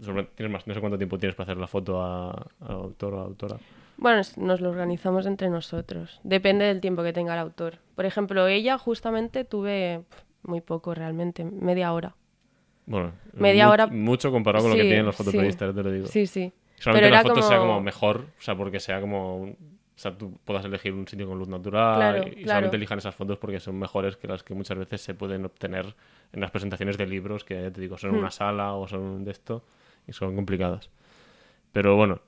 Sobre- 0.00 0.24
tienes 0.34 0.52
más, 0.52 0.66
no 0.66 0.74
sé 0.74 0.80
cuánto 0.80 0.98
tiempo 0.98 1.18
tienes 1.18 1.34
para 1.34 1.50
hacer 1.50 1.60
la 1.60 1.66
foto 1.66 2.00
a, 2.02 2.30
a 2.30 2.72
autor 2.72 3.14
o 3.14 3.20
a 3.20 3.24
autora. 3.24 3.56
Bueno, 3.98 4.20
nos 4.36 4.60
lo 4.60 4.68
organizamos 4.70 5.24
entre 5.26 5.48
nosotros. 5.48 6.20
Depende 6.22 6.66
del 6.66 6.80
tiempo 6.80 7.02
que 7.02 7.12
tenga 7.14 7.32
el 7.34 7.40
autor. 7.40 7.78
Por 7.94 8.04
ejemplo, 8.04 8.46
ella 8.46 8.76
justamente 8.78 9.44
tuve 9.44 10.02
muy 10.42 10.60
poco 10.60 10.94
realmente, 10.94 11.44
media 11.44 11.92
hora. 11.92 12.14
Bueno, 12.84 13.12
Media 13.32 13.66
mu- 13.66 13.72
hora- 13.72 13.86
mucho 13.88 14.30
comparado 14.30 14.64
con 14.64 14.70
lo 14.70 14.76
Sí, 14.76 14.82
que 14.82 14.88
tienen 14.88 15.06
los 15.06 15.16
sí. 15.16 15.22
fotoperiodistas, 15.24 15.74
te 15.74 15.82
lo 15.82 15.90
digo. 15.90 16.06
Sí, 16.06 16.26
sí. 16.26 16.52
Solamente 16.78 17.06
Pero 17.08 17.16
la 17.16 17.22
foto 17.22 17.42
sea 17.42 17.58
como- 17.58 17.70
como 17.72 17.80
mejor, 17.80 18.26
o 18.38 18.42
sea, 18.42 18.54
porque 18.56 18.80
sea 18.80 19.00
como. 19.00 19.38
un- 19.38 19.76
O 19.96 19.98
sea, 19.98 20.12
tú 20.14 20.38
puedas 20.44 20.62
elegir 20.66 20.92
un 20.92 21.08
sitio 21.08 21.26
con 21.26 21.38
luz 21.38 21.48
natural 21.48 21.96
Claro, 21.96 22.18
y, 22.18 22.20
y 22.28 22.32
claro. 22.42 22.48
solamente 22.48 22.76
elijan 22.76 22.98
esas 22.98 23.14
fotos 23.14 23.38
porque 23.38 23.60
son 23.60 23.78
mejores 23.78 24.18
que 24.18 24.28
las 24.28 24.42
que 24.42 24.52
muchas 24.52 24.76
veces 24.76 25.00
se 25.00 25.14
pueden 25.14 25.46
obtener 25.46 25.96
en 26.34 26.40
las 26.42 26.50
presentaciones 26.50 26.98
de 26.98 27.06
libros 27.06 27.44
que, 27.44 27.62
ya 27.62 27.70
te 27.70 27.80
digo, 27.80 27.96
son 27.96 28.10
en 28.10 28.16
Hmm. 28.16 28.18
una 28.18 28.30
sala 28.30 28.74
o 28.74 28.86
son 28.86 29.24
de 29.24 29.30
esto 29.30 29.64
y 30.06 30.12
son 30.12 30.34
complicadas. 30.36 30.90
Pero 31.72 31.96
bueno, 31.96 32.20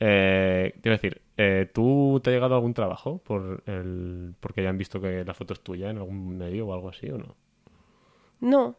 eh, 0.00 0.72
te 0.80 0.88
iba 0.88 0.94
a 0.94 0.98
decir, 0.98 1.22
eh, 1.36 1.70
¿tú 1.72 2.20
te 2.22 2.30
ha 2.30 2.32
llegado 2.32 2.54
algún 2.54 2.74
trabajo 2.74 3.18
por 3.18 3.62
el, 3.66 4.34
porque 4.40 4.62
hayan 4.62 4.78
visto 4.78 5.00
que 5.00 5.24
la 5.24 5.34
foto 5.34 5.52
es 5.54 5.60
tuya 5.60 5.90
en 5.90 5.98
algún 5.98 6.36
medio 6.38 6.66
o 6.66 6.74
algo 6.74 6.88
así 6.88 7.08
o 7.10 7.18
no? 7.18 7.34
No. 8.40 8.76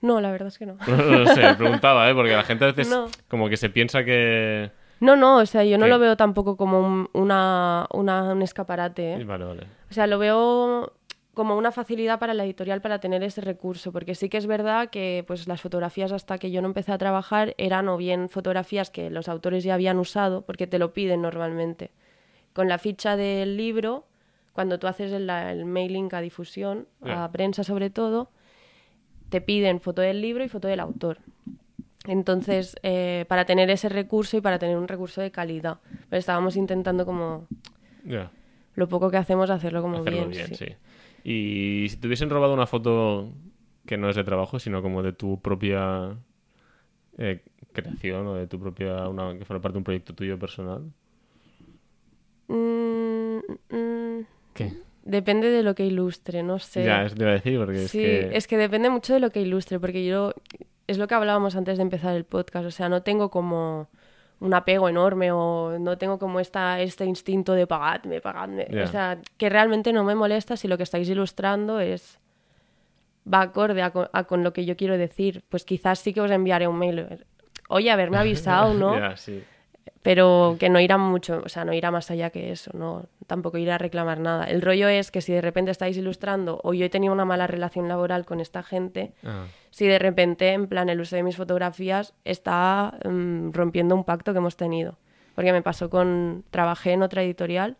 No, 0.00 0.20
la 0.20 0.30
verdad 0.30 0.48
es 0.48 0.58
que 0.58 0.66
no. 0.66 0.76
No, 0.86 1.26
sé, 1.26 1.54
preguntaba, 1.56 2.08
¿eh? 2.10 2.14
Porque 2.14 2.32
la 2.32 2.42
gente 2.42 2.64
a 2.64 2.68
veces 2.68 2.88
No. 2.90 3.06
como 3.28 3.48
que 3.48 3.56
se 3.56 3.70
piensa 3.70 4.04
que... 4.04 4.70
No, 5.00 5.14
no, 5.14 5.38
o 5.38 5.46
sea, 5.46 5.62
yo 5.64 5.76
no 5.78 5.84
¿Qué? 5.84 5.90
lo 5.90 5.98
veo 5.98 6.16
tampoco 6.16 6.56
como 6.56 6.80
un, 6.80 7.08
una, 7.12 7.86
una- 7.92 8.32
un 8.32 8.40
escaparate. 8.42 9.14
¿eh? 9.14 9.24
Vale, 9.24 9.44
vale. 9.44 9.66
O 9.90 9.92
sea, 9.92 10.06
lo 10.06 10.18
veo 10.18 10.92
como 11.36 11.54
una 11.54 11.70
facilidad 11.70 12.18
para 12.18 12.32
la 12.32 12.46
editorial 12.46 12.80
para 12.80 12.98
tener 12.98 13.22
ese 13.22 13.42
recurso, 13.42 13.92
porque 13.92 14.14
sí 14.14 14.30
que 14.30 14.38
es 14.38 14.46
verdad 14.46 14.88
que 14.88 15.22
pues 15.26 15.46
las 15.46 15.60
fotografías 15.60 16.10
hasta 16.10 16.38
que 16.38 16.50
yo 16.50 16.62
no 16.62 16.68
empecé 16.68 16.92
a 16.92 16.98
trabajar 16.98 17.54
eran 17.58 17.90
o 17.90 17.98
bien 17.98 18.30
fotografías 18.30 18.88
que 18.88 19.10
los 19.10 19.28
autores 19.28 19.62
ya 19.62 19.74
habían 19.74 19.98
usado, 19.98 20.46
porque 20.46 20.66
te 20.66 20.78
lo 20.78 20.94
piden 20.94 21.20
normalmente. 21.20 21.90
Con 22.54 22.68
la 22.68 22.78
ficha 22.78 23.16
del 23.16 23.58
libro, 23.58 24.06
cuando 24.54 24.78
tú 24.78 24.86
haces 24.86 25.12
el, 25.12 25.28
el 25.28 25.66
mailing 25.66 26.08
a 26.14 26.22
difusión, 26.22 26.88
a 27.02 27.30
prensa 27.30 27.64
sobre 27.64 27.90
todo, 27.90 28.30
te 29.28 29.42
piden 29.42 29.82
foto 29.82 30.00
del 30.00 30.22
libro 30.22 30.42
y 30.42 30.48
foto 30.48 30.68
del 30.68 30.80
autor. 30.80 31.18
Entonces, 32.06 32.76
eh, 32.82 33.26
para 33.28 33.44
tener 33.44 33.68
ese 33.68 33.90
recurso 33.90 34.38
y 34.38 34.40
para 34.40 34.58
tener 34.58 34.78
un 34.78 34.88
recurso 34.88 35.20
de 35.20 35.30
calidad. 35.30 35.80
Pero 36.08 36.18
estábamos 36.18 36.56
intentando 36.56 37.04
como 37.04 37.46
lo 38.74 38.88
poco 38.88 39.10
que 39.10 39.18
hacemos 39.18 39.50
hacerlo 39.50 39.82
como 39.82 39.98
hacerlo 39.98 40.28
bien. 40.28 40.30
bien, 40.30 40.46
sí. 40.46 40.54
sí. 40.54 40.76
Y 41.28 41.88
si 41.88 41.96
te 41.96 42.06
hubiesen 42.06 42.30
robado 42.30 42.54
una 42.54 42.68
foto 42.68 43.32
que 43.84 43.96
no 43.96 44.08
es 44.08 44.14
de 44.14 44.22
trabajo, 44.22 44.60
sino 44.60 44.80
como 44.80 45.02
de 45.02 45.12
tu 45.12 45.40
propia 45.42 46.16
eh, 47.18 47.42
creación 47.72 48.28
o 48.28 48.34
de 48.34 48.46
tu 48.46 48.60
propia... 48.60 49.08
Una, 49.08 49.36
que 49.36 49.44
fuera 49.44 49.60
parte 49.60 49.72
de 49.72 49.78
un 49.78 49.84
proyecto 49.84 50.14
tuyo 50.14 50.38
personal. 50.38 50.84
Mm, 52.46 53.38
mm, 53.70 54.26
¿Qué? 54.54 54.72
depende 55.02 55.50
de 55.50 55.64
lo 55.64 55.74
que 55.74 55.84
ilustre, 55.84 56.44
no 56.44 56.60
sé. 56.60 56.84
Ya, 56.84 57.04
es 57.04 57.14
te 57.16 57.22
iba 57.22 57.30
a 57.30 57.34
decir, 57.34 57.58
porque 57.58 57.84
es 57.84 57.90
sí, 57.90 57.98
que... 57.98 58.36
es 58.36 58.46
que 58.46 58.56
depende 58.56 58.88
mucho 58.88 59.12
de 59.12 59.18
lo 59.18 59.30
que 59.30 59.40
ilustre, 59.40 59.80
porque 59.80 60.06
yo 60.06 60.32
es 60.86 60.96
lo 60.96 61.08
que 61.08 61.14
hablábamos 61.16 61.56
antes 61.56 61.78
de 61.78 61.82
empezar 61.82 62.14
el 62.14 62.24
podcast, 62.24 62.66
o 62.66 62.70
sea, 62.70 62.88
no 62.88 63.02
tengo 63.02 63.32
como 63.32 63.88
un 64.40 64.52
apego 64.54 64.88
enorme 64.88 65.32
o 65.32 65.78
no 65.78 65.96
tengo 65.98 66.18
como 66.18 66.40
esta, 66.40 66.80
este 66.80 67.04
instinto 67.06 67.52
de 67.54 67.66
pagadme, 67.66 68.20
pagadme. 68.20 68.66
O 68.84 68.86
sea, 68.86 69.18
que 69.38 69.48
realmente 69.48 69.92
no 69.92 70.04
me 70.04 70.14
molesta 70.14 70.56
si 70.56 70.68
lo 70.68 70.76
que 70.76 70.82
estáis 70.82 71.08
ilustrando 71.08 71.80
es 71.80 72.18
va 73.32 73.40
acorde 73.40 73.82
a, 73.82 73.90
co- 73.90 74.08
a 74.12 74.24
con 74.24 74.42
lo 74.44 74.52
que 74.52 74.64
yo 74.64 74.76
quiero 74.76 74.96
decir. 74.98 75.42
Pues 75.48 75.64
quizás 75.64 75.98
sí 75.98 76.12
que 76.12 76.20
os 76.20 76.30
enviaré 76.30 76.68
un 76.68 76.78
mail. 76.78 77.24
Oye, 77.68 77.90
haberme 77.90 78.18
avisado, 78.18 78.72
¿no? 78.74 78.90
Sí. 79.16 79.42
Pero 80.06 80.54
que 80.60 80.68
no 80.68 80.78
irá 80.78 80.98
mucho, 80.98 81.42
o 81.44 81.48
sea, 81.48 81.64
no 81.64 81.72
irá 81.72 81.90
más 81.90 82.12
allá 82.12 82.30
que 82.30 82.52
eso, 82.52 82.70
no, 82.74 83.06
tampoco 83.26 83.58
irá 83.58 83.74
a 83.74 83.78
reclamar 83.78 84.20
nada. 84.20 84.44
El 84.44 84.62
rollo 84.62 84.86
es 84.86 85.10
que 85.10 85.20
si 85.20 85.32
de 85.32 85.40
repente 85.40 85.72
estáis 85.72 85.96
ilustrando 85.96 86.60
o 86.62 86.74
yo 86.74 86.84
he 86.84 86.88
tenido 86.88 87.12
una 87.12 87.24
mala 87.24 87.48
relación 87.48 87.88
laboral 87.88 88.24
con 88.24 88.38
esta 88.38 88.62
gente, 88.62 89.14
Ah, 89.24 89.46
si 89.70 89.84
de 89.88 89.98
repente, 89.98 90.52
en 90.52 90.68
plan, 90.68 90.90
el 90.90 91.00
uso 91.00 91.16
de 91.16 91.24
mis 91.24 91.36
fotografías 91.36 92.14
está 92.24 92.96
mm, 93.04 93.50
rompiendo 93.50 93.96
un 93.96 94.04
pacto 94.04 94.32
que 94.32 94.38
hemos 94.38 94.56
tenido. 94.56 94.96
Porque 95.34 95.52
me 95.52 95.60
pasó 95.60 95.90
con, 95.90 96.44
trabajé 96.52 96.92
en 96.92 97.02
otra 97.02 97.24
editorial 97.24 97.76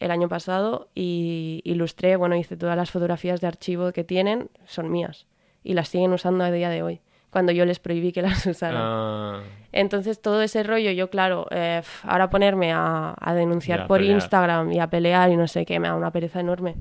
el 0.00 0.10
año 0.10 0.28
pasado 0.28 0.90
y 0.94 1.62
ilustré, 1.64 2.16
bueno, 2.16 2.36
hice 2.36 2.58
todas 2.58 2.76
las 2.76 2.90
fotografías 2.90 3.40
de 3.40 3.46
archivo 3.46 3.90
que 3.92 4.04
tienen, 4.04 4.50
son 4.66 4.92
mías, 4.92 5.26
y 5.64 5.72
las 5.72 5.88
siguen 5.88 6.12
usando 6.12 6.44
a 6.44 6.50
día 6.50 6.68
de 6.68 6.82
hoy, 6.82 7.00
cuando 7.36 7.52
yo 7.52 7.66
les 7.66 7.78
prohibí 7.80 8.12
que 8.12 8.22
las 8.28 8.46
usaran. 8.46 8.80
ah, 8.82 9.40
Entonces 9.70 10.22
todo 10.22 10.40
ese 10.40 10.62
rollo, 10.62 10.90
yo 10.92 11.10
claro, 11.10 11.46
eh, 11.50 11.82
ahora 12.02 12.30
ponerme 12.30 12.72
a, 12.72 13.14
a 13.20 13.34
denunciar 13.34 13.86
por 13.86 13.98
pelear. 13.98 14.14
Instagram 14.14 14.72
y 14.72 14.80
a 14.80 14.86
pelear 14.88 15.30
y 15.30 15.36
no 15.36 15.46
sé 15.46 15.66
qué, 15.66 15.78
me 15.78 15.88
da 15.88 15.94
una 15.96 16.10
pereza 16.10 16.40
enorme. 16.40 16.76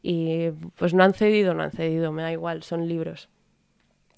Y 0.00 0.50
pues 0.76 0.94
no 0.94 1.02
han 1.02 1.14
cedido, 1.14 1.52
no 1.52 1.64
han 1.64 1.72
cedido, 1.72 2.12
me 2.12 2.22
da 2.22 2.30
igual, 2.30 2.62
son 2.62 2.86
libros. 2.86 3.28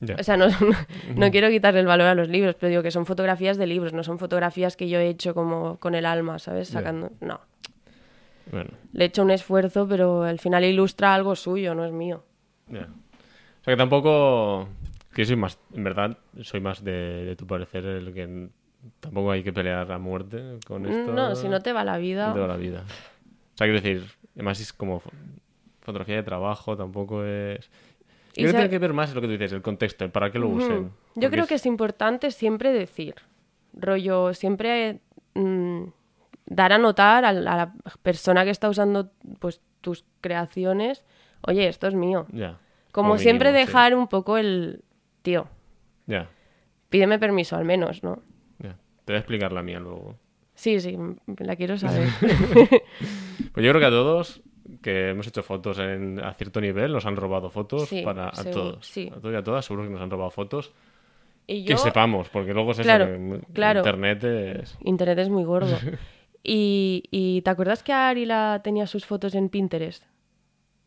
ya. 0.01 0.17
O 0.21 0.23
sea, 0.23 0.37
no, 0.37 0.49
no, 0.49 0.77
no 1.17 1.31
quiero 1.31 1.49
quitarle 1.49 1.81
el 1.81 1.87
valor 1.87 2.09
a 2.09 2.15
los 2.15 2.29
libros, 2.29 2.57
pero 2.61 2.69
digo 2.69 2.83
que 2.83 2.91
son 2.91 3.07
fotografías 3.07 3.57
de 3.57 3.67
libros, 3.67 3.95
no 3.95 4.03
son 4.05 4.19
fotografías 4.19 4.77
que 4.77 4.87
yo 4.91 4.99
he 5.01 5.09
hecho 5.09 5.33
como 5.33 5.79
con 5.79 5.95
el 5.95 6.05
alma, 6.05 6.39
¿sabes? 6.39 6.69
Sacando... 6.69 7.11
No, 7.23 7.41
Bueno, 8.53 8.69
le 8.93 9.05
he 9.05 9.07
hecho 9.07 9.23
un 9.23 9.31
esfuerzo, 9.31 9.89
pero 9.89 10.25
al 10.25 10.39
final 10.41 10.63
ilustra 10.65 11.15
algo 11.15 11.35
suyo, 11.37 11.75
no 11.75 11.87
es 11.87 11.93
mío. 11.93 12.23
ya. 12.69 12.87
O 13.61 13.65
sea 13.65 13.73
que 13.75 13.79
tampoco... 13.79 14.69
Que 15.13 15.25
soy 15.25 15.37
más... 15.37 15.59
En 15.75 15.85
verdad, 15.85 16.19
soy 16.43 16.61
más 16.61 16.85
de, 16.85 17.25
de 17.25 17.37
tu 17.37 17.47
parecer 17.47 17.85
el 17.85 18.13
que 18.15 18.49
tampoco 19.01 19.31
hay 19.33 19.43
que 19.43 19.53
pelear 19.53 19.91
a 19.91 19.99
muerte 19.99 20.59
con 20.67 20.87
esto. 20.87 21.13
No, 21.13 21.35
si 21.35 21.49
no 21.49 21.61
te 21.61 21.73
va 21.73 21.85
la 21.85 21.99
vida... 21.99 22.29
de 22.29 22.35
toda 22.35 22.47
la 22.49 22.57
vida. 22.57 22.85
O 22.87 23.57
sea, 23.57 23.67
quiero 23.67 23.81
decir, 23.81 24.05
además 24.35 24.61
es 24.61 24.73
como 24.73 25.01
fo- 25.01 25.11
fotografía 25.81 26.17
de 26.17 26.23
trabajo, 26.23 26.77
tampoco 26.77 27.25
es... 27.25 27.71
Yo 28.37 28.45
creo 28.45 28.47
que 28.47 28.53
tiene 28.53 28.71
que 28.71 28.79
ver 28.79 28.93
más 28.93 29.13
lo 29.15 29.21
que 29.21 29.27
tú 29.27 29.33
dices, 29.33 29.53
el 29.53 29.61
contexto, 29.63 30.05
el 30.05 30.11
para 30.13 30.31
qué 30.31 30.39
lo 30.39 30.49
usen. 30.49 30.73
Ujú. 30.73 30.85
Yo 30.85 30.93
Porque 31.15 31.31
creo 31.31 31.47
que 31.49 31.55
es 31.57 31.67
importante 31.67 32.31
siempre 32.31 32.73
decir, 32.73 33.17
rollo, 33.75 34.33
siempre 34.33 35.01
mm, 35.35 35.83
dar 36.47 36.73
a 36.73 36.79
notar 36.79 37.25
a 37.25 37.33
la, 37.33 37.53
a 37.53 37.57
la 37.57 37.73
persona 38.03 38.45
que 38.45 38.51
está 38.51 38.69
usando 38.71 39.11
pues 39.41 39.61
tus 39.81 40.05
creaciones, 40.21 41.05
oye, 41.43 41.67
esto 41.67 41.89
es 41.89 41.95
mío. 41.95 42.27
Como 42.93 43.09
mínimo, 43.09 43.19
siempre 43.19 43.51
sí. 43.51 43.57
dejar 43.57 43.95
un 43.97 44.07
poco 44.07 44.39
el, 44.39 44.85
tío, 45.23 45.47
Ya, 46.07 46.29
pídeme 46.89 47.19
permiso 47.19 47.57
al 47.57 47.65
menos, 47.65 48.03
¿no? 48.03 48.23
ya. 48.59 48.77
Te 49.05 49.13
voy 49.13 49.17
a 49.17 49.19
explicar 49.21 49.53
la 49.53 49.63
mía 49.63 49.81
luego. 49.81 50.17
Sí, 50.55 50.79
sí, 50.81 50.97
la 51.39 51.57
quiero 51.57 51.79
saber. 51.79 52.09
Pues 53.53 53.67
yo 53.67 53.73
creo 53.73 53.81
que 53.81 53.87
a 53.87 53.91
todos 53.91 54.43
que 54.83 55.09
hemos 55.11 55.27
hecho 55.27 55.43
fotos 55.43 55.79
en- 55.81 56.21
a 56.23 56.33
cierto 56.35 56.61
nivel 56.61 56.93
nos 56.93 57.05
han 57.07 57.17
robado 57.17 57.51
fotos 57.51 57.89
Sí, 57.89 58.03
para 58.03 58.29
a 58.29 58.35
seguro, 58.37 58.55
todos. 58.73 58.87
sí. 58.87 59.11
A 59.13 59.19
todos 59.19 59.33
y 59.35 59.37
a 59.37 59.43
todas 59.43 59.65
seguro 59.65 59.85
que 59.85 59.91
nos 59.91 60.01
han 60.01 60.11
robado 60.11 60.31
fotos. 60.31 60.73
y 61.49 61.65
Que 61.65 61.77
sepamos, 61.77 62.29
porque 62.29 62.55
luego 62.55 62.71
es 62.71 62.79
eso, 62.79 62.85
Claro, 62.87 63.13
en- 63.13 63.41
claro. 63.53 63.81
Internet 63.81 64.23
es... 64.25 64.79
Internet 64.85 65.19
es 65.19 65.29
muy 65.29 65.45
gordo. 65.45 65.77
Y, 66.43 67.03
y 67.11 67.43
¿te 67.43 67.51
acuerdas 67.51 67.83
que 67.83 67.93
Ari 67.93 68.25
la 68.25 68.63
tenía 68.65 68.87
sus 68.87 69.05
fotos 69.05 69.35
en 69.35 69.51
Pinterest? 69.51 70.05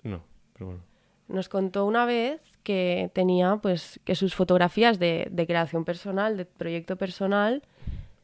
No, 0.02 0.24
pero 0.54 0.66
bueno. 0.66 0.82
Nos 1.28 1.48
contó 1.48 1.86
una 1.86 2.06
vez 2.08 2.42
que 2.64 3.12
tenía, 3.14 3.58
pues, 3.62 4.00
que 4.04 4.16
sus 4.16 4.34
fotografías 4.36 5.00
de, 5.00 5.28
de 5.30 5.46
creación 5.46 5.86
personal, 5.86 6.38
de 6.38 6.46
proyecto 6.46 6.96
personal, 6.96 7.64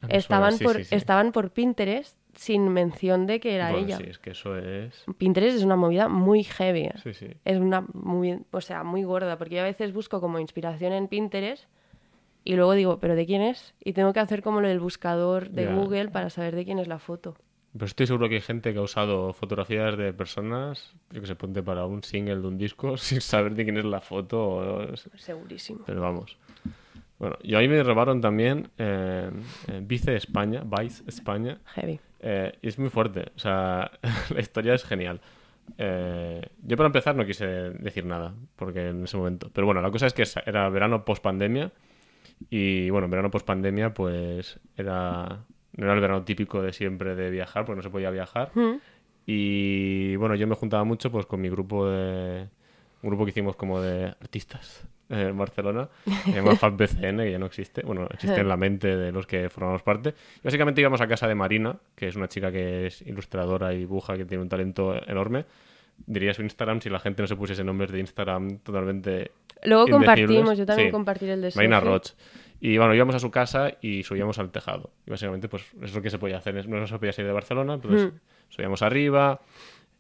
Ah, 0.02 0.08
me 0.08 0.18
estaban, 0.18 0.54
sí, 0.54 0.64
por, 0.64 0.78
sí, 0.78 0.84
sí. 0.86 0.96
estaban 0.96 1.32
por 1.32 1.52
Pinterest 1.52 2.18
sin 2.34 2.70
mención 2.70 3.26
de 3.26 3.40
que 3.40 3.56
era 3.56 3.72
Bueno, 3.72 3.86
ella. 3.86 3.98
Sí, 3.98 4.04
es 4.08 4.18
que 4.18 4.32
eso 4.32 4.58
es... 4.58 5.04
Pinterest 5.18 5.58
es 5.58 5.64
una 5.64 5.76
movida 5.76 6.08
muy 6.08 6.44
heavy. 6.44 6.86
¿eh? 6.86 6.94
Sí, 7.04 7.14
sí. 7.14 7.28
Es 7.44 7.58
una 7.58 7.86
muy, 7.94 8.40
o 8.52 8.62
sea, 8.62 8.84
muy 8.84 9.04
gorda, 9.04 9.38
porque 9.38 9.56
yo 9.56 9.62
a 9.62 9.66
veces 9.66 9.92
busco 9.92 10.22
como 10.22 10.40
inspiración 10.40 10.94
en 10.94 11.08
Pinterest 11.10 11.66
y 12.46 12.56
luego 12.56 12.74
digo, 12.74 13.00
¿pero 13.00 13.16
de 13.16 13.26
quién 13.26 13.42
es? 13.42 13.74
Y 13.84 13.92
tengo 13.92 14.14
que 14.14 14.22
hacer 14.22 14.42
como 14.42 14.62
lo 14.62 14.70
del 14.70 14.80
buscador 14.80 15.50
de. 15.50 15.68
Google 15.68 16.10
para 16.10 16.30
saber 16.30 16.56
de 16.56 16.64
quién 16.64 16.80
es 16.80 16.88
la 16.88 17.00
foto. 17.00 17.36
Pero 17.74 17.86
estoy 17.86 18.08
seguro 18.08 18.28
que 18.30 18.36
hay 18.36 18.42
gente 18.42 18.74
que 18.74 18.80
ha 18.80 18.82
usado 18.82 19.32
fotografías 19.34 19.96
de 19.98 20.12
personas, 20.14 20.94
yo 21.12 21.22
que 21.22 21.28
se 21.28 21.36
ponte 21.36 21.62
para 21.62 21.86
un 21.86 22.04
single 22.04 22.38
de 22.38 22.48
un 22.48 22.58
disco 22.58 22.98
sin 22.98 23.22
saber 23.22 23.54
de 23.56 23.64
quién 23.64 23.78
es 23.78 23.86
la 23.86 24.02
foto. 24.02 24.40
o- 24.42 24.96
Segurísimo. 25.18 25.84
Pero 25.86 26.02
vamos. 26.02 26.38
Bueno, 27.20 27.38
y 27.44 27.54
ahí 27.56 27.68
me 27.68 27.84
robaron 27.84 28.22
también 28.22 28.70
eh, 28.78 29.30
eh, 29.68 29.82
Vice 29.84 30.16
España, 30.16 30.64
Vice 30.66 31.04
España. 31.06 31.60
Heavy. 31.76 32.00
Eh, 32.22 32.58
y 32.62 32.68
es 32.70 32.80
muy 32.80 32.90
fuerte. 32.90 33.32
O 33.36 33.40
sea, 33.40 33.92
la 34.34 34.40
historia 34.40 34.74
es 34.74 34.84
genial. 34.86 35.20
Eh, 35.78 36.42
yo 36.64 36.76
para 36.78 36.88
empezar 36.88 37.16
no 37.16 37.26
quise 37.26 37.46
decir 37.46 38.06
nada, 38.06 38.34
porque 38.56 38.88
en 38.90 39.04
ese 39.04 39.18
momento. 39.18 39.52
Pero 39.54 39.68
bueno, 39.68 39.82
la 39.82 39.92
cosa 39.92 40.08
es 40.08 40.14
que 40.14 40.24
era 40.46 40.70
verano 40.70 41.06
post 41.06 41.22
pandemia. 41.22 41.72
Y 42.50 42.90
bueno, 42.90 43.06
en 43.06 43.12
verano 43.12 43.30
post 43.30 43.46
pandemia, 43.46 43.94
pues 43.94 44.60
era. 44.78 45.44
No 45.80 45.86
era 45.86 45.94
el 45.94 46.02
verano 46.02 46.24
típico 46.24 46.62
de 46.62 46.74
siempre 46.74 47.16
de 47.16 47.30
viajar, 47.30 47.66
porque 47.66 47.78
no 47.78 47.82
se 47.82 47.90
podía 47.90 48.12
viajar. 48.12 48.52
Y 49.26 50.18
bueno, 50.18 50.36
yo 50.36 50.46
me 50.46 50.56
juntaba 50.56 50.84
mucho 50.84 51.10
pues 51.10 51.26
con 51.26 51.40
mi 51.40 51.50
grupo 51.50 51.88
de. 51.88 52.50
Un 53.02 53.10
grupo 53.10 53.24
que 53.24 53.30
hicimos 53.30 53.56
como 53.56 53.80
de 53.80 54.08
artistas 54.08 54.86
eh, 55.08 55.28
en 55.30 55.38
Barcelona, 55.38 55.88
que 56.04 56.32
se 56.32 56.34
llama 56.34 56.56
FabBCN, 56.58 57.20
que 57.20 57.32
ya 57.32 57.40
no 57.40 57.46
existe. 57.46 57.82
Bueno, 57.84 58.10
existe 58.12 58.42
en 58.42 58.50
la 58.50 58.58
mente 58.58 58.98
de 58.98 59.14
los 59.14 59.26
que 59.26 59.50
formamos 59.50 59.82
parte. 59.82 60.10
Y 60.10 60.42
básicamente 60.44 60.82
íbamos 60.82 61.00
a 61.00 61.08
casa 61.08 61.30
de 61.30 61.36
Marina, 61.36 61.78
que 61.96 62.10
es 62.10 62.18
una 62.18 62.28
chica 62.28 62.52
que 62.52 62.88
es 62.88 63.02
ilustradora 63.04 63.74
y 63.74 63.78
dibuja, 63.78 64.18
que 64.18 64.26
tiene 64.26 64.44
un 64.44 64.50
talento 64.50 65.02
enorme. 65.08 65.46
Diría 66.06 66.34
su 66.34 66.42
Instagram 66.42 66.82
si 66.82 66.90
la 66.90 67.00
gente 67.00 67.22
no 67.22 67.28
se 67.28 67.36
pusiese 67.36 67.64
nombres 67.64 67.92
de 67.92 68.00
Instagram 68.00 68.60
totalmente. 68.60 69.32
Luego 69.64 69.88
compartimos, 69.88 70.58
yo 70.58 70.66
también 70.66 70.88
Sí. 70.90 70.92
compartiré 70.92 71.34
el 71.34 71.42
de 71.42 71.52
Marina. 71.56 71.80
Roch. 71.80 72.12
Y 72.62 72.78
bueno, 72.78 72.94
íbamos 72.96 73.16
a 73.16 73.20
su 73.20 73.30
casa 73.32 73.72
y 73.82 74.04
subíamos 74.04 74.38
al 74.40 74.52
tejado. 74.52 74.92
Y 75.06 75.12
básicamente, 75.12 75.48
pues 75.48 75.64
es 75.82 75.94
lo 75.94 76.02
que 76.02 76.10
se 76.10 76.18
podía 76.18 76.38
hacer. 76.38 76.68
No 76.68 76.88
se 76.88 76.98
podía 76.98 77.14
salir 77.14 77.28
de 77.28 77.34
Barcelona, 77.34 77.76
entonces 77.76 78.12
Hmm. 78.14 78.18
subíamos 78.50 78.82
arriba. 78.82 79.42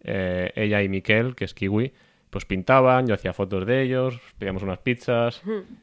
eh, 0.01 0.53
ella 0.55 0.81
y 0.81 0.87
Miquel, 0.87 1.35
que 1.35 1.43
es 1.43 1.53
kiwi, 1.53 1.91
pues 2.29 2.45
pintaban, 2.45 3.07
yo 3.07 3.15
hacía 3.15 3.33
fotos 3.33 3.65
de 3.65 3.81
ellos, 3.81 4.19
pedíamos 4.37 4.61
unas 4.61 4.77
pizzas 4.79 5.41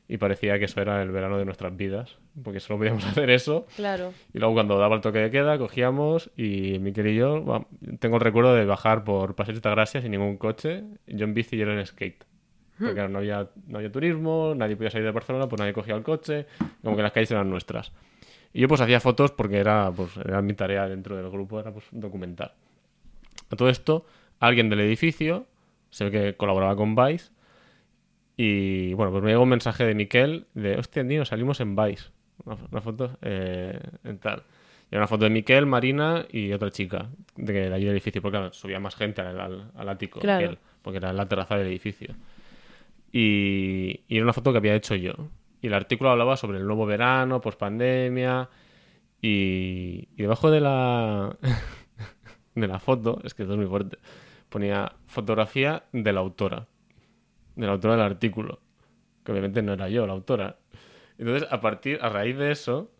y 0.08 0.16
parecía 0.18 0.58
que 0.58 0.66
eso 0.66 0.80
era 0.80 1.02
el 1.02 1.10
verano 1.10 1.38
de 1.38 1.44
nuestras 1.44 1.76
vidas, 1.76 2.16
porque 2.42 2.60
solo 2.60 2.78
podíamos 2.78 3.04
hacer 3.06 3.30
eso. 3.30 3.66
Claro. 3.74 4.12
Y 4.32 4.38
luego 4.38 4.54
cuando 4.54 4.78
daba 4.78 4.94
el 4.94 5.00
toque 5.00 5.18
de 5.18 5.30
queda, 5.30 5.58
cogíamos 5.58 6.30
y 6.36 6.78
mi 6.78 6.90
y 6.90 7.14
yo, 7.14 7.42
bueno, 7.42 7.66
tengo 7.98 8.16
el 8.16 8.20
recuerdo 8.20 8.54
de 8.54 8.64
bajar 8.64 9.02
por 9.02 9.34
Paseo 9.34 9.54
de 9.54 9.70
Gracia 9.70 10.00
sin 10.00 10.12
ningún 10.12 10.36
coche, 10.36 10.84
yo 11.06 11.24
en 11.24 11.34
bici 11.34 11.56
y 11.56 11.62
él 11.62 11.70
en 11.70 11.84
skate. 11.84 12.24
Porque 12.78 12.94
claro, 12.94 13.08
no, 13.08 13.18
había, 13.18 13.48
no 13.66 13.78
había 13.78 13.90
turismo, 13.90 14.54
nadie 14.54 14.76
podía 14.76 14.90
salir 14.90 15.06
de 15.06 15.12
Barcelona, 15.12 15.48
pues 15.48 15.58
nadie 15.58 15.72
cogía 15.72 15.94
el 15.94 16.02
coche, 16.02 16.46
como 16.82 16.94
que 16.94 17.02
las 17.02 17.12
calles 17.12 17.30
eran 17.30 17.48
nuestras. 17.48 17.90
Y 18.52 18.60
yo 18.60 18.68
pues 18.68 18.80
hacía 18.80 19.00
fotos 19.00 19.32
porque 19.32 19.58
era, 19.58 19.90
pues, 19.90 20.16
era 20.18 20.42
mi 20.42 20.52
tarea 20.52 20.86
dentro 20.86 21.16
del 21.16 21.30
grupo, 21.30 21.58
era 21.58 21.72
pues 21.72 21.86
documentar. 21.90 22.54
A 23.50 23.56
todo 23.56 23.68
esto, 23.68 24.04
alguien 24.40 24.68
del 24.68 24.80
edificio, 24.80 25.46
se 25.96 26.04
ve 26.04 26.10
que 26.10 26.36
colaboraba 26.36 26.76
con 26.76 26.94
Vice, 26.94 27.30
y 28.36 28.92
bueno, 28.94 29.10
pues 29.12 29.24
me 29.24 29.30
llegó 29.30 29.44
un 29.44 29.48
mensaje 29.48 29.84
de 29.86 29.94
Miquel 29.94 30.46
de, 30.54 30.76
hostia, 30.76 31.06
tío, 31.08 31.24
salimos 31.24 31.58
en 31.60 31.74
Vice. 31.74 32.10
Una, 32.44 32.56
una 32.70 32.80
foto 32.82 33.16
eh, 33.22 33.80
en 34.04 34.18
tal. 34.18 34.42
Y 34.90 34.94
era 34.94 34.98
una 35.00 35.06
foto 35.06 35.24
de 35.24 35.30
Miquel, 35.30 35.64
Marina 35.64 36.26
y 36.30 36.52
otra 36.52 36.70
chica 36.70 37.08
de, 37.34 37.52
de 37.70 37.74
allí 37.74 37.84
del 37.84 37.94
edificio, 37.94 38.20
porque 38.20 38.36
claro, 38.36 38.52
subía 38.52 38.78
más 38.78 38.94
gente 38.94 39.22
al, 39.22 39.40
al- 39.40 39.70
al 39.74 39.88
ático 39.88 40.20
Claro. 40.20 40.38
que 40.40 40.52
él, 40.52 40.58
porque 40.82 40.98
era 40.98 41.12
la 41.14 41.26
terraza 41.26 41.56
del 41.56 41.68
edificio. 41.68 42.14
Y, 43.12 44.00
y 44.08 44.16
era 44.16 44.24
una 44.24 44.32
foto 44.34 44.52
que 44.52 44.58
había 44.58 44.74
hecho 44.74 44.94
yo. 44.94 45.14
Y 45.62 45.68
el 45.68 45.74
artículo 45.74 46.10
hablaba 46.10 46.36
sobre 46.36 46.58
el 46.58 46.66
nuevo 46.66 46.84
verano, 46.84 47.40
pospandemia. 47.40 48.50
Y, 49.22 50.08
y 50.16 50.22
debajo 50.22 50.50
de 50.50 50.60
la, 50.60 51.36
de 52.54 52.68
la 52.68 52.78
foto, 52.78 53.20
es 53.24 53.32
que 53.34 53.42
esto 53.44 53.54
es 53.54 53.58
muy 53.58 53.66
fuerte, 53.68 53.96
ponía 54.48 54.92
fotografía 55.06 55.84
de 55.92 56.12
la 56.12 56.20
autora. 56.20 56.66
De 57.54 57.66
la 57.66 57.72
autora 57.72 57.94
del 57.96 58.04
artículo. 58.04 58.60
Que 59.24 59.32
obviamente 59.32 59.62
no 59.62 59.72
era 59.72 59.88
yo 59.88 60.06
la 60.06 60.12
autora. 60.12 60.56
Entonces, 61.18 61.48
a 61.50 61.60
partir, 61.60 61.98
a 62.02 62.08
raíz 62.08 62.36
de 62.36 62.52
eso, 62.52 62.90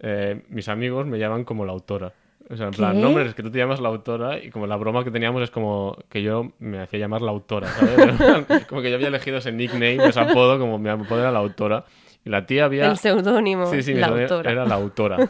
eh, 0.00 0.42
mis 0.48 0.68
amigos 0.68 1.06
me 1.06 1.18
llaman 1.18 1.44
como 1.44 1.64
la 1.64 1.72
autora. 1.72 2.12
O 2.48 2.56
sea, 2.56 2.66
en 2.66 2.72
plan, 2.72 2.94
¿Qué? 2.94 3.00
no, 3.00 3.08
hombre, 3.08 3.26
es 3.26 3.34
que 3.34 3.42
tú 3.42 3.50
te 3.50 3.58
llamas 3.58 3.80
la 3.80 3.88
autora 3.88 4.38
y 4.38 4.50
como 4.50 4.66
la 4.66 4.76
broma 4.76 5.02
que 5.02 5.10
teníamos 5.10 5.42
es 5.42 5.50
como 5.50 5.96
que 6.08 6.22
yo 6.22 6.52
me 6.60 6.78
hacía 6.78 7.00
llamar 7.00 7.20
la 7.20 7.32
autora, 7.32 7.66
¿sabes? 7.68 8.16
Plan, 8.16 8.46
como 8.68 8.82
que 8.82 8.90
yo 8.90 8.96
había 8.96 9.08
elegido 9.08 9.38
ese 9.38 9.50
nickname, 9.50 9.96
ese 10.06 10.20
apodo, 10.20 10.58
como 10.58 10.78
mi 10.78 10.88
apodo 10.88 11.20
era 11.20 11.32
la 11.32 11.40
autora. 11.40 11.84
Y 12.24 12.30
la 12.30 12.46
tía 12.46 12.64
había... 12.64 12.90
El 12.90 12.98
seudónimo, 12.98 13.66
Sí, 13.66 13.82
sí, 13.82 13.94
la 13.94 14.08
autora. 14.08 14.50
Era 14.50 14.64
la 14.64 14.74
autora. 14.74 15.18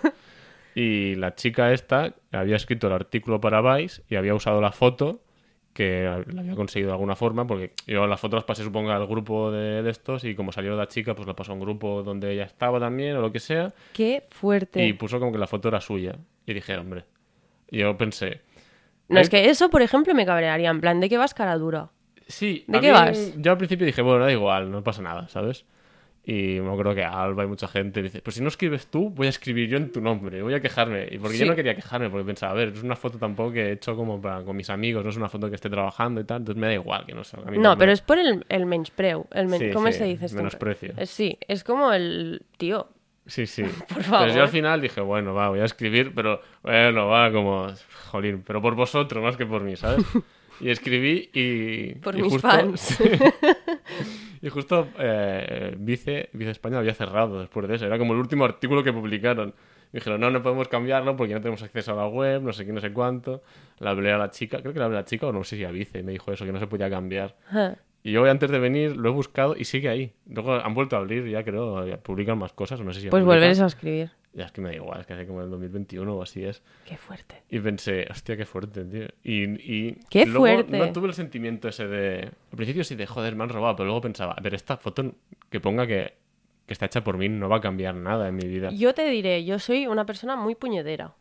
Y 0.78 1.14
la 1.14 1.34
chica 1.34 1.72
esta 1.72 2.12
había 2.32 2.54
escrito 2.54 2.88
el 2.88 2.92
artículo 2.92 3.40
para 3.40 3.62
Vice 3.62 4.02
y 4.10 4.16
había 4.16 4.34
usado 4.34 4.60
la 4.60 4.72
foto 4.72 5.22
que 5.76 6.24
la 6.32 6.40
había 6.40 6.54
conseguido 6.56 6.88
de 6.88 6.94
alguna 6.94 7.14
forma, 7.16 7.46
porque 7.46 7.72
yo 7.86 8.06
las 8.06 8.18
fotos 8.18 8.38
las 8.38 8.44
pasé, 8.44 8.64
supongo, 8.64 8.90
al 8.90 9.06
grupo 9.06 9.50
de, 9.52 9.82
de 9.82 9.90
estos 9.90 10.24
y 10.24 10.34
como 10.34 10.50
salió 10.50 10.74
la 10.74 10.88
chica, 10.88 11.14
pues 11.14 11.28
la 11.28 11.36
pasó 11.36 11.52
a 11.52 11.54
un 11.54 11.60
grupo 11.60 12.02
donde 12.02 12.32
ella 12.32 12.44
estaba 12.44 12.80
también 12.80 13.14
o 13.16 13.20
lo 13.20 13.30
que 13.30 13.38
sea 13.40 13.74
Qué 13.92 14.24
fuerte. 14.30 14.84
y 14.86 14.94
puso 14.94 15.18
como 15.20 15.32
que 15.32 15.38
la 15.38 15.46
foto 15.46 15.68
era 15.68 15.80
suya. 15.80 16.16
Y 16.46 16.54
dije, 16.54 16.76
hombre, 16.78 17.04
y 17.70 17.78
yo 17.80 17.96
pensé, 17.98 18.40
No, 19.08 19.20
es 19.20 19.28
que 19.28 19.50
eso, 19.50 19.68
por 19.68 19.82
ejemplo, 19.82 20.14
me 20.14 20.24
cabrearía. 20.24 20.70
En 20.70 20.80
plan, 20.80 20.98
¿de 21.00 21.08
qué 21.08 21.18
vas 21.18 21.34
cara 21.34 21.56
dura? 21.58 21.90
Sí, 22.26 22.64
¿De 22.66 22.80
qué 22.80 22.86
mí- 22.88 22.92
vas? 22.92 23.34
Yo 23.36 23.52
al 23.52 23.58
principio 23.58 23.86
dije, 23.86 24.00
bueno, 24.02 24.24
da 24.24 24.32
igual, 24.32 24.70
no 24.70 24.82
pasa 24.82 25.02
nada, 25.02 25.28
¿sabes? 25.28 25.64
Y 26.28 26.58
me 26.60 26.72
acuerdo 26.72 26.92
que 26.92 27.04
Alba 27.04 27.44
y 27.44 27.46
mucha 27.46 27.68
gente 27.68 28.02
dice, 28.02 28.20
pues 28.20 28.34
si 28.34 28.42
no 28.42 28.48
escribes 28.48 28.88
tú, 28.88 29.10
voy 29.10 29.28
a 29.28 29.30
escribir 29.30 29.68
yo 29.68 29.76
en 29.76 29.92
tu 29.92 30.00
nombre, 30.00 30.42
voy 30.42 30.54
a 30.54 30.60
quejarme. 30.60 31.06
Y 31.08 31.18
porque 31.18 31.38
yo 31.38 31.44
Sí. 31.44 31.48
no 31.48 31.54
quería 31.54 31.76
quejarme, 31.76 32.10
porque 32.10 32.24
pensaba, 32.26 32.50
a 32.50 32.54
ver, 32.56 32.68
es 32.70 32.82
una 32.82 32.96
foto 32.96 33.16
tampoco 33.16 33.52
que 33.52 33.60
he 33.68 33.72
hecho 33.72 33.94
como 33.94 34.20
para, 34.20 34.42
con 34.42 34.56
mis 34.56 34.68
amigos, 34.68 35.04
no 35.04 35.10
es 35.10 35.16
una 35.16 35.28
foto 35.28 35.48
que 35.48 35.54
esté 35.54 35.70
trabajando 35.70 36.20
y 36.20 36.24
tal, 36.24 36.38
entonces 36.38 36.60
me 36.60 36.66
da 36.66 36.74
igual 36.74 37.06
que 37.06 37.14
no 37.14 37.22
mi 37.48 37.58
No, 37.58 37.62
nombre. 37.62 37.76
pero 37.78 37.92
es 37.92 38.00
por 38.00 38.18
el, 38.18 38.44
el 38.48 38.66
menyspreu. 38.66 39.24
El 39.30 39.46
men- 39.46 39.60
Sí, 39.60 39.70
¿Cómo 39.72 39.86
sí, 39.86 39.92
se 39.92 40.04
dice 40.04 40.26
esto? 40.26 40.36
menosprecio. 40.38 40.94
Eh, 40.96 41.06
Sí, 41.06 41.38
es 41.46 41.62
como 41.62 41.92
el 41.92 42.42
tío. 42.58 42.88
Sí, 43.26 43.46
sí. 43.46 43.62
Por 43.94 44.02
favor. 44.02 44.32
yo 44.34 44.42
al 44.42 44.48
final 44.48 44.80
dije, 44.80 45.00
bueno, 45.00 45.32
va, 45.32 45.48
voy 45.50 45.60
a 45.60 45.64
escribir, 45.64 46.12
pero 46.12 46.40
bueno, 46.64 47.06
va, 47.06 47.30
como, 47.30 47.68
jolín, 48.10 48.42
pero 48.44 48.60
por 48.60 48.74
vosotros 48.74 49.22
más 49.22 49.36
que 49.36 49.46
por 49.46 49.62
mí, 49.62 49.76
¿sabes? 49.76 50.04
Y 50.58 50.70
escribí 50.70 51.28
y... 51.34 51.94
Por 51.96 52.16
y 52.18 52.22
mis 52.22 52.32
justo- 52.32 52.48
fans. 52.48 52.98
y 54.46 54.48
justo 54.48 54.86
eh, 55.00 55.74
Vice, 55.76 56.30
Vice 56.32 56.52
España 56.52 56.78
había 56.78 56.94
cerrado 56.94 57.40
después 57.40 57.66
de 57.66 57.74
eso. 57.74 57.86
Era 57.86 57.98
como 57.98 58.12
el 58.12 58.20
último 58.20 58.44
artículo 58.44 58.84
que 58.84 58.92
publicaron. 58.92 59.52
Dijeron, 59.92 60.20
no, 60.20 60.30
no 60.30 60.40
podemos 60.40 60.68
cambiarlo 60.68 61.16
porque 61.16 61.34
no 61.34 61.40
tenemos 61.40 61.64
acceso 61.64 61.94
a 61.94 61.96
la 61.96 62.06
web, 62.06 62.42
no 62.42 62.52
sé 62.52 62.64
qué, 62.64 62.72
no 62.72 62.80
sé 62.80 62.92
cuánto. 62.92 63.42
La 63.80 63.90
hablé 63.90 64.12
a 64.12 64.18
la 64.18 64.30
chica, 64.30 64.60
creo 64.60 64.72
que 64.72 64.78
la 64.78 64.84
hablé 64.84 64.98
a 64.98 65.00
la 65.00 65.04
chica 65.04 65.26
o 65.26 65.32
no 65.32 65.42
sé 65.42 65.56
si 65.56 65.64
a 65.64 65.72
Vice, 65.72 66.04
me 66.04 66.12
dijo 66.12 66.30
eso, 66.30 66.44
que 66.44 66.52
no 66.52 66.60
se 66.60 66.68
podía 66.68 66.88
cambiar. 66.88 67.34
Ajá. 67.48 67.76
Y 68.04 68.12
yo 68.12 68.24
antes 68.26 68.48
de 68.52 68.60
venir 68.60 68.96
lo 68.96 69.08
he 69.08 69.12
buscado 69.12 69.56
y 69.58 69.64
sigue 69.64 69.88
ahí. 69.88 70.12
Luego 70.28 70.54
han 70.54 70.74
vuelto 70.74 70.94
a 70.94 71.00
abrir, 71.00 71.26
ya 71.26 71.42
creo, 71.42 71.84
publican 72.04 72.38
más 72.38 72.52
cosas, 72.52 72.80
no 72.80 72.92
sé 72.92 73.00
si 73.00 73.08
Pues 73.08 73.24
volveres 73.24 73.58
a 73.58 73.66
escribir. 73.66 74.12
Ya 74.36 74.44
es 74.44 74.52
que 74.52 74.60
me 74.60 74.68
da 74.68 74.74
igual, 74.74 75.00
es 75.00 75.06
que 75.06 75.14
hace 75.14 75.26
como 75.26 75.40
el 75.40 75.48
2021 75.48 76.14
o 76.14 76.22
así 76.22 76.44
es. 76.44 76.62
Qué 76.84 76.98
fuerte. 76.98 77.42
Y 77.48 77.58
pensé, 77.58 78.06
hostia, 78.10 78.36
qué 78.36 78.44
fuerte, 78.44 78.84
tío. 78.84 79.06
Y, 79.24 79.44
y 79.44 79.98
¡Qué 80.10 80.26
luego 80.26 80.40
fuerte! 80.46 80.78
No 80.78 80.92
tuve 80.92 81.08
el 81.08 81.14
sentimiento 81.14 81.68
ese 81.68 81.86
de... 81.88 82.18
Al 82.50 82.56
principio 82.56 82.84
sí 82.84 82.96
de, 82.96 83.06
joder, 83.06 83.34
me 83.34 83.44
han 83.44 83.48
robado, 83.48 83.76
pero 83.76 83.86
luego 83.86 84.02
pensaba, 84.02 84.34
a 84.34 84.40
ver, 84.42 84.52
esta 84.54 84.76
foto 84.76 85.14
que 85.48 85.58
ponga 85.58 85.86
que, 85.86 86.18
que 86.66 86.72
está 86.74 86.84
hecha 86.84 87.02
por 87.02 87.16
mí 87.16 87.30
no 87.30 87.48
va 87.48 87.56
a 87.56 87.60
cambiar 87.62 87.94
nada 87.94 88.28
en 88.28 88.36
mi 88.36 88.46
vida. 88.46 88.68
Yo 88.72 88.92
te 88.92 89.08
diré, 89.08 89.42
yo 89.46 89.58
soy 89.58 89.86
una 89.86 90.04
persona 90.04 90.36
muy 90.36 90.54
puñedera. 90.54 91.14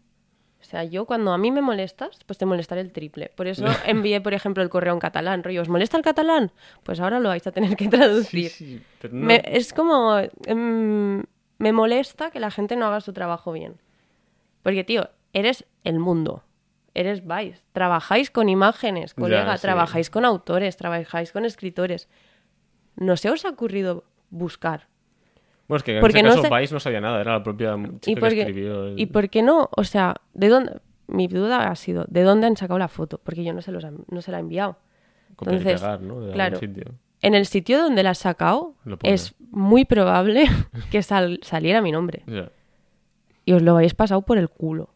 O 0.60 0.68
sea, 0.68 0.84
yo 0.84 1.06
cuando 1.06 1.32
a 1.32 1.38
mí 1.38 1.52
me 1.52 1.62
molestas, 1.62 2.20
pues 2.26 2.38
te 2.38 2.46
molestaré 2.46 2.82
el 2.82 2.92
triple. 2.92 3.32
Por 3.34 3.48
eso 3.48 3.66
envié, 3.86 4.20
por 4.20 4.34
ejemplo, 4.34 4.62
el 4.62 4.70
correo 4.70 4.94
en 4.94 5.00
catalán. 5.00 5.42
Rollo, 5.42 5.62
¿os 5.62 5.70
molesta 5.70 5.96
el 5.96 6.04
catalán? 6.04 6.52
Pues 6.84 7.00
ahora 7.00 7.20
lo 7.22 7.30
vais 7.30 7.48
a 7.48 7.52
tener 7.54 7.78
que 7.78 7.86
Sí, 7.86 7.90
traducir. 7.90 8.50
sí, 8.50 8.82
pero 9.00 9.14
no- 9.14 9.26
Me- 9.26 9.42
es 9.46 9.72
como... 9.72 10.18
em, 10.48 11.24
me 11.58 11.72
molesta 11.72 12.32
que 12.32 12.40
la 12.40 12.52
gente 12.52 12.76
no 12.76 12.86
haga 12.86 13.02
su 13.02 13.14
trabajo 13.14 13.52
bien. 13.52 13.76
Porque, 14.64 14.84
tío, 14.84 15.10
eres 15.34 15.66
el 15.84 16.00
mundo. 16.00 16.44
Eres 16.94 17.26
Vice. 17.26 17.62
Trabajáis 17.74 18.32
con 18.32 18.48
imágenes, 18.50 19.14
colega. 19.14 19.56
sí. 19.58 19.62
Trabajáis 19.62 20.10
con 20.10 20.26
autores, 20.26 20.78
trabajáis 20.78 21.32
con 21.32 21.46
escritores. 21.46 22.10
No 22.96 23.18
se 23.18 23.30
os 23.30 23.44
ha 23.46 23.50
ocurrido 23.50 24.06
buscar. 24.30 24.88
Bueno, 25.68 25.78
es 25.78 25.84
que 25.84 25.96
en 25.96 26.02
porque 26.02 26.20
ese 26.20 26.24
no 26.24 26.30
caso 26.36 26.42
sé- 26.44 26.50
Vice 26.62 26.74
no 26.74 26.80
sabía 26.80 27.02
nada, 27.02 27.20
era 27.22 27.34
la 27.34 27.44
propia 27.44 27.76
chica 28.00 28.12
¿Y 28.12 28.16
por, 28.16 28.30
que 28.30 28.36
qué, 28.36 28.42
escribió. 28.42 28.88
el- 28.88 29.00
¿Y 29.00 29.06
por 29.08 29.30
qué 29.30 29.42
no? 29.42 29.70
O 29.76 29.84
sea, 29.84 30.16
¿de 30.34 30.48
dónde? 30.48 30.80
Mi 31.08 31.28
duda 31.28 31.68
ha 31.70 31.76
sido, 31.76 32.06
¿de 32.08 32.24
dónde 32.24 32.48
han 32.48 32.56
sacado 32.58 32.80
la 32.80 32.88
foto? 32.88 33.20
Porque 33.24 33.44
yo 33.44 33.54
no 33.54 33.62
se, 33.62 33.72
los 33.72 33.84
han- 33.84 34.06
no 34.10 34.22
se 34.22 34.32
la 34.32 34.38
he 34.38 34.42
enviado. 34.42 34.78
entonces, 35.30 35.82
pegar, 35.82 36.02
¿no? 36.02 36.22
De 36.22 36.32
claro. 36.34 36.58
sitio. 36.58 36.86
En 37.26 37.34
el 37.36 37.46
sitio 37.46 37.80
donde 37.82 38.04
la 38.04 38.12
has 38.12 38.20
sacado, 38.20 38.74
es 39.04 39.34
muy 39.52 39.86
probable 39.86 40.46
que 40.92 41.02
sal- 41.02 41.40
saliera 41.42 41.82
mi 41.82 41.92
nombre. 41.92 42.24
Ya. 42.28 42.50
Y 43.46 43.54
os 43.54 43.62
lo 43.62 43.72
habéis 43.76 43.94
pasado 43.96 44.22
por 44.22 44.38
el 44.38 44.50
culo. 44.50 44.90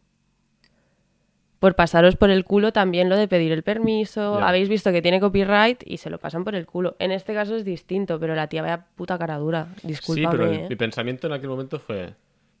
Por 1.58 1.74
pasaros 1.76 2.16
por 2.16 2.30
el 2.30 2.44
culo 2.44 2.72
también 2.72 3.08
lo 3.10 3.16
de 3.16 3.28
pedir 3.28 3.52
el 3.52 3.62
permiso. 3.62 4.38
Habéis 4.38 4.68
visto 4.70 4.92
que 4.92 5.02
tiene 5.02 5.20
copyright 5.20 5.82
y 5.84 5.98
se 5.98 6.08
lo 6.08 6.18
pasan 6.18 6.42
por 6.42 6.54
el 6.54 6.64
culo. 6.66 6.96
En 6.98 7.10
este 7.12 7.34
caso 7.34 7.54
es 7.54 7.66
distinto, 7.66 8.18
pero 8.18 8.34
la 8.34 8.46
tía 8.48 8.62
vaya 8.62 8.86
puta 8.96 9.18
cara 9.18 9.36
dura. 9.36 9.68
Discúlpame. 9.82 10.26
Sí, 10.30 10.36
pero 10.38 10.50
el- 10.50 10.58
¿eh? 10.60 10.66
mi 10.70 10.76
pensamiento 10.76 11.26
en 11.26 11.34
aquel 11.34 11.50
momento 11.50 11.78
fue... 11.78 12.14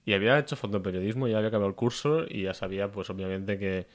Y 0.04 0.12
había 0.14 0.38
hecho 0.38 0.56
fotoperiodismo, 0.56 1.28
ya 1.28 1.36
había 1.38 1.48
acabado 1.48 1.68
el 1.68 1.74
curso 1.76 2.24
y 2.28 2.42
ya 2.42 2.54
sabía, 2.54 2.90
pues 2.90 3.08
obviamente 3.10 3.58
que 3.58 3.86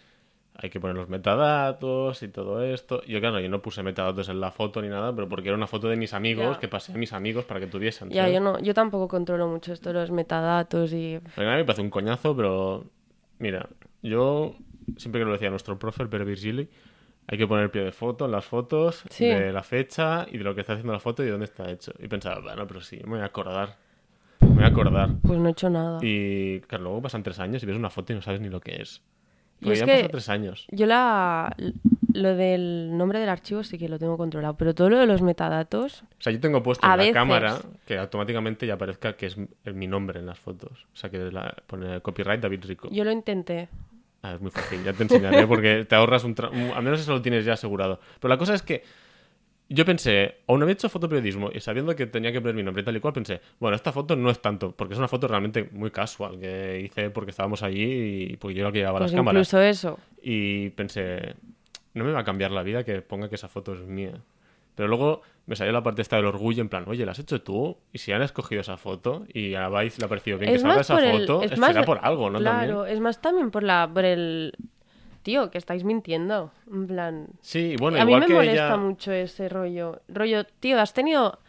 hay 0.58 0.70
que 0.70 0.80
poner 0.80 0.96
los 0.96 1.10
metadatos 1.10 2.24
y 2.24 2.28
todo 2.30 2.64
esto. 2.64 3.02
Yo, 3.06 3.20
claro, 3.20 3.40
yo 3.40 3.50
no 3.50 3.62
puse 3.62 3.84
metadatos 3.84 4.30
en 4.30 4.40
la 4.40 4.52
foto 4.52 4.82
ni 4.82 4.88
nada, 4.88 5.14
pero 5.14 5.28
porque 5.28 5.50
era 5.50 5.58
una 5.58 5.68
foto 5.68 5.90
de 5.90 5.96
mis 5.98 6.14
amigos 6.14 6.58
que 6.58 6.68
pasé 6.68 6.94
a 6.94 6.98
mis 6.98 7.14
amigos 7.14 7.46
para 7.46 7.60
que 7.60 7.68
tuviesen. 7.68 8.10
Ya, 8.10 8.30
yo, 8.30 8.40
no, 8.40 8.60
yo 8.60 8.74
tampoco 8.74 9.08
controlo 9.08 9.48
mucho 9.48 9.74
esto, 9.74 9.92
los 9.94 10.12
metadatos 10.12 10.94
y... 10.94 11.16
A 11.16 11.40
mí 11.40 11.46
me 11.46 11.66
parece 11.66 11.82
un 11.82 11.90
coñazo, 11.90 12.36
pero 12.36 12.86
mira, 13.40 13.68
yo 14.02 14.56
siempre 14.98 15.22
que 15.22 15.26
lo 15.26 15.34
decía 15.34 15.50
nuestro 15.50 15.78
profe, 15.78 16.04
el 16.04 16.10
Pere 16.10 16.24
Virgili, 16.26 16.70
hay 17.28 17.38
que 17.38 17.48
poner 17.48 17.72
pie 17.72 17.84
de 17.84 17.92
foto 17.92 18.26
en 18.26 18.32
las 18.32 18.46
fotos, 18.46 19.04
Sí. 19.10 19.26
de 19.26 19.52
la 19.52 19.64
fecha 19.64 20.26
y 20.32 20.38
de 20.38 20.44
lo 20.44 20.54
que 20.56 20.62
está 20.62 20.74
haciendo 20.74 20.94
la 20.94 21.00
foto 21.00 21.22
y 21.24 21.26
de 21.26 21.32
dónde 21.32 21.46
está 21.46 21.70
hecho. 21.70 21.92
Y 22.00 22.08
pensaba, 22.08 22.40
bueno, 22.40 22.66
pero 22.68 22.82
sí, 22.82 22.98
me 23.04 23.12
voy 23.16 23.20
a 23.22 23.26
acordar. 23.26 23.78
Me 24.42 24.48
voy 24.50 24.64
a 24.64 24.68
acordar. 24.68 25.10
Pues 25.24 25.40
no 25.40 25.48
he 25.50 25.52
hecho 25.52 25.70
nada. 25.70 26.00
Y 26.02 26.60
claro, 26.62 26.84
luego 26.86 27.02
pasan 27.02 27.24
tres 27.24 27.40
años 27.40 27.64
y 27.64 27.66
ves 27.66 27.76
una 27.76 27.90
foto 27.90 28.14
y 28.14 28.16
no 28.16 28.22
sabes 28.22 28.42
ni 28.42 28.50
lo 28.50 28.62
que 28.62 28.82
es. 28.82 29.02
Y 29.70 29.74
es 29.74 29.80
ya 29.80 29.86
que- 29.86 30.10
tres 30.10 30.30
años. 30.30 30.66
Yo 30.72 30.86
la... 30.86 31.56
Lo 32.14 32.34
del 32.34 32.98
nombre 32.98 33.20
del 33.20 33.28
archivo 33.28 33.62
sí 33.64 33.78
que 33.78 33.90
lo 33.90 34.00
tengo 34.00 34.16
controlado, 34.18 34.56
pero 34.56 34.74
todo 34.74 34.90
lo 34.90 34.98
de 35.00 35.06
los 35.06 35.22
metadatos... 35.22 36.04
O 36.18 36.22
sea, 36.22 36.32
yo 36.32 36.40
tengo 36.40 36.64
puesto 36.64 36.86
en 36.86 36.90
la 36.92 36.96
veces. 36.96 37.14
cámara 37.14 37.58
que 37.86 37.98
automáticamente 37.98 38.66
ya 38.66 38.76
aparezca 38.76 39.18
que 39.18 39.26
es 39.26 39.36
mi 39.76 39.86
nombre 39.88 40.20
en 40.22 40.26
las 40.26 40.40
fotos. 40.40 40.86
O 40.94 40.96
sea, 40.96 41.10
que 41.10 41.18
la, 41.18 41.54
pone 41.68 42.00
copyright 42.00 42.40
David 42.40 42.64
Rico. 42.68 42.88
Yo 42.90 43.04
lo 43.04 43.12
intenté. 43.12 43.68
Ah, 44.22 44.34
es 44.36 44.40
muy 44.42 44.50
fácil, 44.50 44.82
ya 44.84 44.94
te 44.94 45.04
enseñaré 45.04 45.46
porque 45.46 45.84
te 45.84 45.94
ahorras 45.94 46.24
un, 46.24 46.36
tra- 46.36 46.50
Al 46.74 46.84
menos 46.84 47.02
eso 47.02 47.12
lo 47.12 47.22
tienes 47.22 47.44
ya 47.44 47.54
asegurado. 47.54 48.00
Pero 48.20 48.30
la 48.34 48.38
cosa 48.38 48.54
es 48.56 48.62
que 48.62 48.82
yo 49.70 49.84
pensé, 49.86 50.36
aún 50.48 50.60
no 50.60 50.64
había 50.66 50.74
hecho 50.74 50.90
fotoperiodismo 50.90 51.50
y 51.54 51.60
sabiendo 51.60 51.96
que 51.96 52.06
tenía 52.06 52.32
que 52.32 52.40
poner 52.40 52.56
mi 52.56 52.64
nombre 52.64 52.82
y 52.82 52.86
tal 52.86 52.96
y 52.96 53.00
cual, 53.00 53.14
pensé, 53.14 53.42
bueno, 53.60 53.76
esta 53.76 53.92
foto 53.92 54.16
no 54.16 54.30
es 54.30 54.40
tanto, 54.42 54.72
porque 54.76 54.94
es 54.94 54.98
una 55.00 55.08
foto 55.08 55.28
realmente 55.28 55.70
muy 55.72 55.92
casual 55.92 56.40
que 56.40 56.82
hice 56.82 57.10
porque 57.10 57.32
estábamos 57.32 57.64
allí 57.64 58.30
y 58.32 58.38
porque 58.38 58.54
yo 58.56 58.60
era 58.62 58.68
el 58.70 58.74
que 58.74 58.80
llevaba 58.80 59.00
Pues 59.00 59.12
las 59.12 59.18
cámaras. 59.20 59.40
incluso 59.48 59.62
eso. 59.62 60.00
Y 60.22 60.70
pensé, 60.72 61.36
no 61.94 62.04
me 62.04 62.12
va 62.12 62.20
a 62.20 62.24
cambiar 62.24 62.52
la 62.52 62.62
vida 62.64 62.84
que 62.84 63.02
ponga 63.02 63.28
que 63.30 63.36
esa 63.36 63.48
foto 63.48 63.74
es 63.74 63.80
mía. 63.82 64.14
Pero 64.76 64.90
luego 64.90 65.22
me 65.46 65.56
salió 65.56 65.72
la 65.72 65.82
parte 65.84 66.02
esta 66.02 66.18
del 66.18 66.26
orgullo, 66.26 66.62
en 66.62 66.68
plan, 66.70 66.84
oye, 66.88 67.06
¿la 67.06 67.14
has 67.14 67.20
hecho 67.20 67.42
tú? 67.42 67.78
Y 67.94 68.00
si 68.00 68.12
han 68.12 68.22
escogido 68.22 68.60
esa 68.62 68.76
foto 68.78 69.26
y 69.34 69.56
a 69.56 69.70
Vice 69.70 70.02
le 70.02 70.06
ha 70.06 70.10
parecido 70.10 70.38
bien 70.38 70.52
que 70.52 70.56
Es 70.58 70.62
salga 70.64 70.76
más 70.78 70.86
esa 70.86 70.96
por 70.96 71.04
el- 71.06 71.20
foto, 71.22 71.42
es 71.44 71.54
es 71.54 71.60
más- 71.60 71.72
será 71.72 71.86
por 71.86 72.00
algo, 72.04 72.30
¿no? 72.30 72.40
Claro, 72.40 72.76
También. 72.80 72.94
es 72.96 73.00
más 73.02 73.22
también 73.22 73.52
por 73.52 73.64
la 73.64 73.90
por 73.92 74.04
el 74.04 74.54
tío 75.26 75.50
que 75.50 75.58
estáis 75.58 75.84
mintiendo, 75.84 76.52
en 76.72 76.86
plan. 76.88 77.28
Sí, 77.42 77.76
bueno, 77.80 78.00
a 78.00 78.06
mí 78.06 78.16
me 78.16 78.28
que 78.28 78.34
molesta 78.34 78.68
ella... 78.68 78.78
mucho 78.78 79.12
ese 79.12 79.50
rollo. 79.50 80.00
Rollo, 80.08 80.46
tío, 80.60 80.80
has 80.80 80.94
tenido 80.94 81.40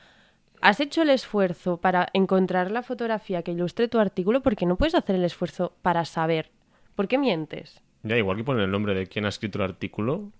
has 0.62 0.80
hecho 0.80 1.02
el 1.02 1.10
esfuerzo 1.10 1.76
para 1.76 2.08
encontrar 2.14 2.70
la 2.70 2.82
fotografía 2.82 3.42
que 3.42 3.52
ilustre 3.52 3.88
tu 3.88 3.98
artículo 3.98 4.40
porque 4.42 4.64
no 4.64 4.76
puedes 4.76 4.94
hacer 4.94 5.14
el 5.14 5.24
esfuerzo 5.24 5.74
para 5.82 6.04
saber. 6.06 6.50
¿Por 6.94 7.06
qué 7.06 7.18
mientes? 7.18 7.82
Ya, 8.02 8.16
igual 8.16 8.38
que 8.38 8.44
poner 8.44 8.64
el 8.64 8.70
nombre 8.70 8.94
de 8.94 9.06
quien 9.06 9.26
ha 9.26 9.28
escrito 9.28 9.58
el 9.58 9.64
artículo, 9.64 10.32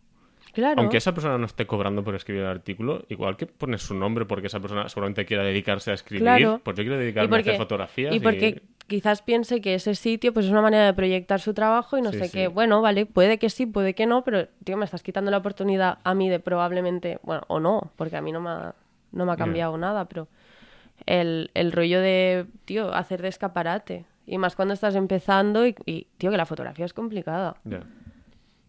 Claro. 0.55 0.81
aunque 0.81 0.97
esa 0.97 1.13
persona 1.13 1.37
no 1.37 1.45
esté 1.45 1.67
cobrando 1.67 2.03
por 2.03 2.15
escribir 2.15 2.43
el 2.45 2.49
artículo, 2.49 3.05
igual 3.11 3.37
que 3.37 3.45
pones 3.45 3.83
su 3.83 3.95
nombre 3.95 4.25
porque 4.25 4.47
esa 4.47 4.59
persona 4.59 4.89
seguramente 4.89 5.27
quiera 5.27 5.45
dedicarse 5.45 5.91
a 5.91 5.95
escribir, 5.95 6.23
Claro. 6.23 6.61
pues 6.65 6.75
yo 6.79 6.83
quiero 6.83 6.97
y 6.97 7.01
dedicarme 7.01 7.27
a 7.27 7.31
porque, 7.39 7.51
hacer 7.51 7.61
fotografías 7.61 8.15
y 8.15 8.21
porque 8.21 8.63
quizás 8.87 9.23
piense 9.23 9.61
que 9.61 9.75
ese 9.75 9.95
sitio 9.95 10.33
pues 10.33 10.47
es 10.47 10.53
una 10.53 10.63
manera 10.63 10.87
de 10.87 10.95
proyectar 10.95 11.41
su 11.41 11.55
trabajo 11.55 11.99
y 11.99 12.03
no 12.03 12.13
Sí, 12.13 12.19
sé 12.19 12.25
sí. 12.27 12.33
qué. 12.33 12.49
Bueno, 12.49 12.81
vale, 12.83 13.07
puede 13.07 13.39
que 13.39 13.51
sí, 13.51 13.67
puede 13.67 13.95
que 13.95 14.07
no, 14.07 14.23
pero 14.25 14.49
tío, 14.65 14.77
me 14.77 14.85
estás 14.85 15.03
quitando 15.03 15.31
la 15.31 15.39
oportunidad 15.39 15.99
a 16.05 16.15
mí 16.15 16.29
de 16.29 16.39
probablemente, 16.41 17.19
bueno, 17.23 17.43
o 17.49 17.61
no, 17.61 17.91
porque 17.97 18.17
a 18.17 18.21
mí 18.21 18.33
no 18.33 18.41
me 18.41 18.51
ha, 18.51 18.75
no 19.13 19.27
me 19.27 19.33
ha 19.33 19.37
cambiado 19.37 19.77
nada, 19.77 20.05
pero 20.07 20.29
el, 21.07 21.51
el 21.55 21.73
rollo 21.73 22.01
de, 22.01 22.47
tío, 22.65 22.95
hacer 22.95 23.23
de 23.23 23.29
escaparate. 23.29 24.05
Y 24.27 24.39
más 24.39 24.57
cuando 24.57 24.75
estás 24.75 24.95
empezando 24.97 25.67
y, 25.67 25.77
y, 25.85 26.07
tío, 26.19 26.31
que 26.31 26.37
la 26.37 26.47
fotografía 26.47 26.85
es 26.85 26.93
complicada. 26.93 27.57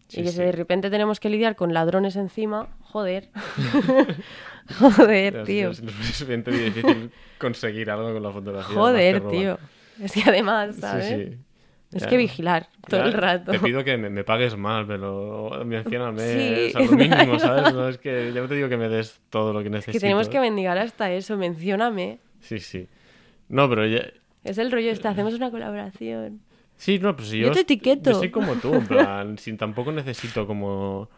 Sí, 0.08 0.20
y 0.20 0.24
que 0.24 0.30
si 0.30 0.38
de 0.38 0.52
repente 0.52 0.88
tenemos 0.88 1.20
que 1.20 1.28
lidiar 1.30 1.56
con 1.56 1.74
ladrones 1.74 2.16
encima, 2.16 2.68
joder. 2.80 3.28
joder, 4.78 5.44
tío. 5.44 5.70
Es, 5.70 5.80
es 5.80 5.84
suficientemente 5.90 6.50
difícil 6.52 7.10
conseguir 7.38 7.90
algo 7.90 8.12
con 8.12 8.22
la 8.22 8.30
fotografía. 8.30 8.74
Joder, 8.74 9.20
tío. 9.28 9.58
Es 10.02 10.12
que 10.12 10.22
además, 10.26 10.74
Sí, 10.76 10.80
¿sabes? 10.80 11.06
sí. 11.08 11.38
Es 11.92 12.02
Ya. 12.02 12.08
que 12.08 12.16
vigilar 12.18 12.68
todo 12.86 13.00
Ya, 13.00 13.06
el 13.06 13.12
rato. 13.14 13.50
Te 13.52 13.58
pido 13.60 13.82
que 13.82 13.96
me, 13.96 14.10
me 14.10 14.22
pagues 14.22 14.56
mal, 14.56 14.86
pero 14.86 15.50
mencióname 15.64 16.20
Sí. 16.20 16.54
es 16.68 16.76
algo 16.76 16.96
mínimo, 16.96 17.38
¿sabes? 17.38 17.72
No, 17.72 17.88
es 17.88 17.96
que 17.98 18.30
ya 18.34 18.40
no 18.42 18.48
te 18.48 18.54
digo 18.56 18.68
que 18.68 18.76
me 18.76 18.88
des 18.90 19.18
todo 19.30 19.52
lo 19.54 19.60
que 19.60 19.66
Es 19.66 19.72
necesito. 19.72 19.92
que 19.92 20.00
tenemos 20.00 20.28
que 20.28 20.38
mendigar 20.40 20.76
hasta 20.78 21.10
eso, 21.12 21.36
mencióname. 21.38 22.18
Sí, 22.40 22.58
sí. 22.60 22.86
No, 23.48 23.68
pero 23.70 23.86
ya... 23.86 24.02
Es 24.44 24.58
el 24.58 24.70
rollo 24.70 24.90
este, 24.90 25.08
hacemos 25.08 25.32
una 25.34 25.50
colaboración. 25.50 26.40
Sí, 26.76 26.98
no, 26.98 27.16
pero 27.16 27.26
si 27.26 27.38
Yo 27.38 27.46
yo... 27.48 27.52
te 27.52 27.60
etiqueto. 27.60 28.10
Yo 28.12 28.18
soy 28.18 28.30
como 28.30 28.52
tú, 28.56 28.74
en 28.74 28.86
plan, 28.86 29.38
sin 29.38 29.56
tampoco 29.56 29.90
necesito 29.90 30.46
como... 30.46 31.08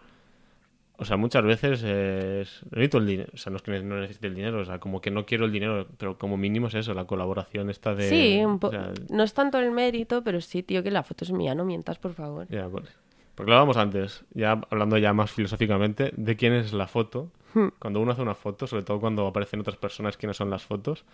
O 1.01 1.05
sea, 1.07 1.17
muchas 1.17 1.43
veces 1.43 1.83
es... 1.83 2.63
no 2.71 2.77
necesito 2.77 2.99
el 2.99 3.07
dinero, 3.07 3.31
o 3.33 3.37
sea, 3.39 3.51
no 3.51 3.57
es 3.57 3.63
que 3.63 3.83
no 3.83 3.99
necesite 3.99 4.27
el 4.27 4.35
dinero, 4.35 4.61
o 4.61 4.65
sea, 4.67 4.79
como 4.79 5.01
que 5.01 5.11
no 5.11 5.25
quiero 5.25 5.47
el 5.47 5.53
dinero, 5.53 5.87
pero 5.97 6.19
como 6.19 6.37
mínimo 6.37 6.67
es 6.67 6.75
eso, 6.75 6.93
la 6.93 7.07
colaboración 7.07 7.71
esta 7.71 7.95
de... 7.95 8.09
sí, 8.09 8.45
un 8.45 8.59
po- 8.59 8.69
o 8.69 8.71
sea, 8.71 8.93
no 9.09 9.23
es 9.23 9.33
tanto 9.33 9.59
el 9.59 9.71
mérito, 9.71 10.23
pero 10.23 10.43
sí, 10.43 10.63
tío, 10.63 10.83
que 10.83 10.91
la 10.91 11.03
foto 11.03 11.25
es 11.25 11.33
mía, 11.33 11.55
no 11.55 11.65
mientas, 11.65 11.99
por 11.99 12.13
favor. 12.13 12.47
Ya, 12.51 12.69
vale. 12.69 12.89
Porque 13.35 13.49
lo 13.49 13.57
hablábamos 13.57 13.79
antes, 13.79 14.25
ya 14.35 14.61
hablando 14.71 14.99
ya 14.99 15.15
más 15.15 15.31
filosóficamente, 15.31 16.13
de 16.15 16.37
quién 16.37 16.53
es 16.53 16.75
la 16.75 16.87
foto. 16.87 17.31
Hmm. 17.55 17.69
Cuando 17.79 18.01
uno 18.01 18.13
hace 18.13 18.21
una 18.21 18.35
foto, 18.35 18.67
sobre 18.67 18.83
todo 18.83 19.01
cuando 19.01 19.27
aparecen 19.27 19.61
otras 19.61 19.77
personas, 19.77 20.19
quiénes 20.19 20.37
son 20.37 20.51
las 20.51 20.65
fotos. 20.65 21.07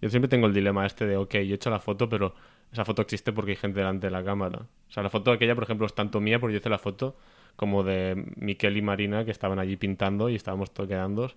Yo 0.00 0.08
siempre 0.08 0.28
tengo 0.28 0.46
el 0.46 0.54
dilema 0.54 0.86
este 0.86 1.06
de, 1.06 1.18
ok, 1.18 1.34
yo 1.34 1.38
he 1.38 1.54
hecho 1.54 1.68
la 1.68 1.80
foto, 1.80 2.08
pero 2.08 2.34
esa 2.72 2.86
foto 2.86 3.02
existe 3.02 3.32
porque 3.32 3.50
hay 3.50 3.56
gente 3.56 3.80
delante 3.80 4.06
de 4.06 4.10
la 4.10 4.24
cámara. 4.24 4.60
O 4.88 4.92
sea, 4.92 5.02
la 5.02 5.10
foto 5.10 5.30
aquella, 5.30 5.54
por 5.54 5.64
ejemplo, 5.64 5.86
es 5.86 5.94
tanto 5.94 6.20
mía 6.20 6.40
porque 6.40 6.54
yo 6.54 6.60
hice 6.60 6.70
la 6.70 6.78
foto 6.78 7.16
como 7.56 7.82
de 7.84 8.24
Miquel 8.36 8.76
y 8.76 8.82
Marina 8.82 9.24
que 9.24 9.30
estaban 9.30 9.58
allí 9.58 9.76
pintando 9.76 10.28
y 10.28 10.34
estábamos 10.34 10.72
toqueando 10.72 11.30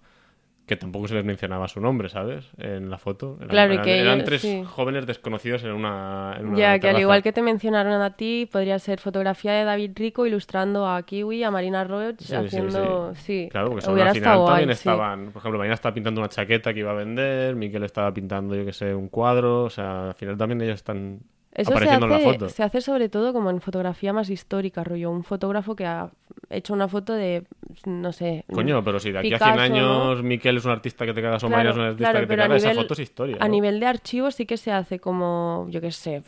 que 0.65 0.75
tampoco 0.75 1.07
se 1.07 1.15
les 1.15 1.23
mencionaba 1.23 1.69
su 1.69 1.79
nombre, 1.79 2.09
¿sabes? 2.09 2.49
En 2.57 2.89
la 2.89 2.97
foto. 2.97 3.37
Eran, 3.39 3.49
Claro, 3.51 3.73
eran- 3.75 3.85
que 3.85 3.99
eran 4.01 4.23
tres 4.25 4.41
sí. 4.41 4.63
jóvenes 4.65 5.05
desconocidos 5.05 5.63
en 5.63 5.71
una, 5.71 6.35
en 6.37 6.47
una 6.47 6.57
Ya, 6.57 6.77
que 6.79 6.89
al 6.89 6.99
igual 6.99 7.23
que 7.23 7.31
te 7.31 7.41
mencionaron 7.41 8.01
a 8.01 8.17
ti, 8.17 8.49
podría 8.51 8.77
ser 8.77 8.99
fotografía 8.99 9.53
de 9.53 9.63
David 9.63 9.91
Rico 9.95 10.25
ilustrando 10.25 10.85
a 10.85 11.01
Kiwi, 11.03 11.43
a 11.43 11.51
Marina 11.51 11.85
Roach, 11.85 12.19
Sí, 12.19 12.25
sí, 12.27 12.35
haciendo... 12.35 13.15
Sí, 13.15 13.47
Claro, 13.49 13.69
porque 13.69 13.85
son- 13.85 13.97
al 13.97 14.09
final 14.09 14.43
también 14.43 14.67
guay, 14.67 14.75
sí. 14.75 14.89
estaban, 14.89 15.31
por 15.31 15.39
ejemplo, 15.39 15.57
Marina 15.57 15.75
estaba 15.75 15.93
pintando 15.93 16.19
una 16.19 16.27
chaqueta 16.29 16.73
que 16.73 16.81
iba 16.81 16.91
a 16.91 16.95
vender, 16.95 17.55
Miquel 17.55 17.83
estaba 17.83 18.13
pintando, 18.13 18.53
yo 18.53 18.65
que 18.65 18.73
sé, 18.73 18.93
un 18.93 19.07
cuadro, 19.07 19.63
o 19.63 19.69
sea, 19.69 20.09
al 20.09 20.15
final 20.15 20.35
también 20.37 20.61
ellos 20.61 20.75
están 20.75 21.21
Eso 21.57 21.75
se 21.77 21.83
en 21.85 22.07
la 22.09 22.15
hace, 22.15 22.23
foto. 22.23 22.49
se 22.49 22.63
hace 22.63 22.81
sobre 22.81 23.09
todo 23.09 23.33
como 23.33 23.49
en 23.49 23.59
fotografía 23.61 24.13
más 24.13 24.29
histórica, 24.29 24.83
rollo. 24.83 25.09
Un 25.11 25.23
fotógrafo 25.23 25.75
que 25.75 25.85
ha 25.85 26.09
hecho 26.51 26.73
una 26.73 26.87
foto 26.87 27.13
de, 27.13 27.43
no 27.85 28.13
sé... 28.13 28.45
Coño, 28.53 28.83
pero 28.83 28.99
si 28.99 29.11
de 29.11 29.19
aquí 29.19 29.33
a 29.33 29.37
Picasso, 29.37 29.59
100 29.63 29.73
¿no? 29.73 29.77
años 30.11 30.23
Miquel 30.23 30.57
es 30.57 30.65
un 30.65 30.71
artista 30.71 31.05
que 31.05 31.13
te 31.13 31.21
cagas 31.21 31.43
o 31.43 31.47
Claro, 31.47 31.71
es 31.71 31.75
un 31.75 31.81
artista 31.81 32.11
claro, 32.11 32.27
que 32.27 32.33
te 32.35 32.37
cagas, 32.41 32.63
esa 32.63 32.73
foto 32.75 32.93
es 32.93 32.99
historia. 32.99 33.37
A 33.39 33.45
¿no? 33.45 33.51
nivel 33.51 33.79
de 33.79 33.85
archivo 33.87 34.29
sí 34.31 34.45
que 34.45 34.55
se 34.57 34.71
hace 34.71 34.99
como, 34.99 35.65
yo 35.69 35.81
qué 35.81 35.91
sé, 35.91 36.21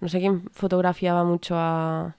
no 0.00 0.08
sé 0.08 0.18
quién 0.18 0.42
fotografiaba 0.50 1.22
mucho 1.22 1.54
a, 1.56 2.16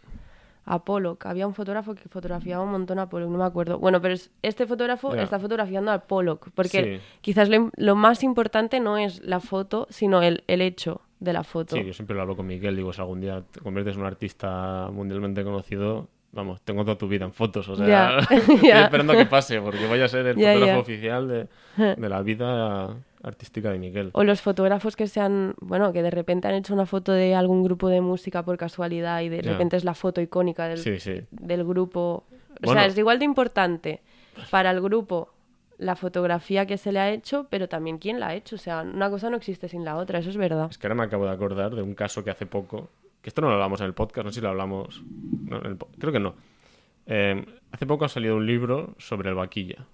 a 0.65 0.79
Pollock. 0.85 1.25
Había 1.25 1.45
un 1.45 1.53
fotógrafo 1.53 1.93
que 1.93 2.07
fotografiaba 2.09 2.63
un 2.63 2.71
montón 2.71 2.99
a 2.99 3.09
Pollock, 3.09 3.29
no 3.29 3.37
me 3.37 3.43
acuerdo. 3.43 3.77
Bueno, 3.79 4.01
pero 4.01 4.13
es- 4.13 4.31
este 4.41 4.65
fotógrafo 4.65 5.13
está 5.13 5.39
fotografiando 5.39 5.91
a 5.91 5.99
Pollock, 5.99 6.47
porque 6.55 6.99
Sí. 6.99 7.01
quizás 7.21 7.49
lo, 7.49 7.69
lo 7.75 7.95
más 7.95 8.23
importante 8.23 8.79
no 8.79 8.97
es 8.97 9.21
la 9.25 9.41
foto, 9.41 9.87
sino 9.89 10.21
el, 10.21 10.43
el 10.47 10.61
hecho 10.61 11.01
de 11.19 11.33
la 11.33 11.43
foto. 11.43 11.75
Sí, 11.75 11.83
yo 11.83 11.93
siempre 11.93 12.15
lo 12.15 12.21
hablo 12.23 12.35
con 12.35 12.45
Miquel, 12.47 12.75
digo, 12.75 12.91
si 12.93 13.01
algún 13.01 13.21
día 13.21 13.41
te 13.51 13.59
conviertes 13.61 13.95
en 13.95 14.01
un 14.01 14.07
artista 14.07 14.89
mundialmente 14.91 15.43
conocido, 15.43 16.07
vamos, 16.31 16.61
tengo 16.61 16.83
toda 16.83 16.97
tu 16.97 17.07
vida 17.07 17.25
en 17.25 17.31
fotos, 17.33 17.67
o 17.69 17.75
sea, 17.75 18.17
estoy 18.31 18.69
esperando 18.69 19.13
a 19.13 19.17
que 19.17 19.25
pase, 19.25 19.61
porque 19.61 19.87
voy 19.87 20.01
a 20.01 20.07
ser 20.07 20.25
el 20.27 20.35
fotógrafo 20.35 20.79
oficial 20.79 21.27
de, 21.27 21.47
de 21.95 22.09
la 22.09 22.21
vida 22.21 22.95
artística 23.23 23.71
de 23.71 23.79
Miquel. 23.79 24.09
O 24.13 24.23
los 24.23 24.41
fotógrafos 24.41 24.95
que 24.95 25.07
sean, 25.07 25.55
bueno, 25.59 25.91
que 25.93 26.03
de 26.03 26.11
repente 26.11 26.47
han 26.47 26.53
hecho 26.55 26.73
una 26.73 26.85
foto 26.85 27.11
de 27.11 27.33
algún 27.33 27.63
grupo 27.63 27.87
de 27.89 28.01
música 28.01 28.43
por 28.43 28.57
casualidad 28.57 29.21
y 29.21 29.29
de 29.29 29.41
repente 29.41 29.77
es 29.77 29.83
la 29.83 29.95
foto 29.95 30.21
icónica 30.21 30.67
del, 30.67 30.77
Sí, 30.77 30.99
sí. 30.99 31.21
del 31.31 31.63
grupo. 31.65 32.23
O 32.29 32.65
Bueno. 32.65 32.81
sea, 32.81 32.87
es 32.89 32.97
igual 32.97 33.17
de 33.19 33.25
importante 33.25 34.01
para 34.51 34.69
el 34.69 34.79
grupo 34.81 35.29
la 35.77 35.95
fotografía 35.95 36.65
que 36.65 36.77
se 36.77 36.91
le 36.91 36.99
ha 36.99 37.11
hecho, 37.11 37.47
pero 37.49 37.67
también 37.69 37.97
quién 37.97 38.19
la 38.19 38.27
ha 38.29 38.35
hecho. 38.35 38.55
O 38.55 38.59
sea, 38.59 38.81
una 38.81 39.09
cosa 39.09 39.29
no 39.29 39.37
existe 39.37 39.67
sin 39.67 39.83
la 39.85 39.97
otra, 39.97 40.19
eso 40.19 40.29
es 40.29 40.37
verdad. 40.37 40.67
Es 40.69 40.77
que 40.77 40.87
ahora 40.87 40.95
me 40.95 41.03
acabo 41.03 41.25
de 41.25 41.31
acordar 41.31 41.75
de 41.75 41.81
un 41.81 41.93
caso 41.95 42.23
que 42.23 42.31
hace 42.31 42.45
poco, 42.45 42.89
que 43.21 43.29
esto 43.29 43.41
no 43.41 43.47
lo 43.47 43.53
hablamos 43.53 43.79
en 43.81 43.87
el 43.87 43.93
podcast, 43.93 44.25
no 44.25 44.31
sé 44.31 44.35
si 44.35 44.41
lo 44.41 44.49
hablamos, 44.49 45.03
no, 45.45 45.57
en 45.59 45.65
el 45.65 45.75
po- 45.77 45.89
creo 45.99 46.13
que 46.13 46.19
no. 46.19 46.35
Eh, 47.07 47.45
hace 47.71 47.85
poco 47.85 48.05
ha 48.05 48.09
salido 48.09 48.35
un 48.35 48.45
libro 48.45 48.95
sobre 48.97 49.29
el 49.29 49.35
vaquilla. 49.35 49.85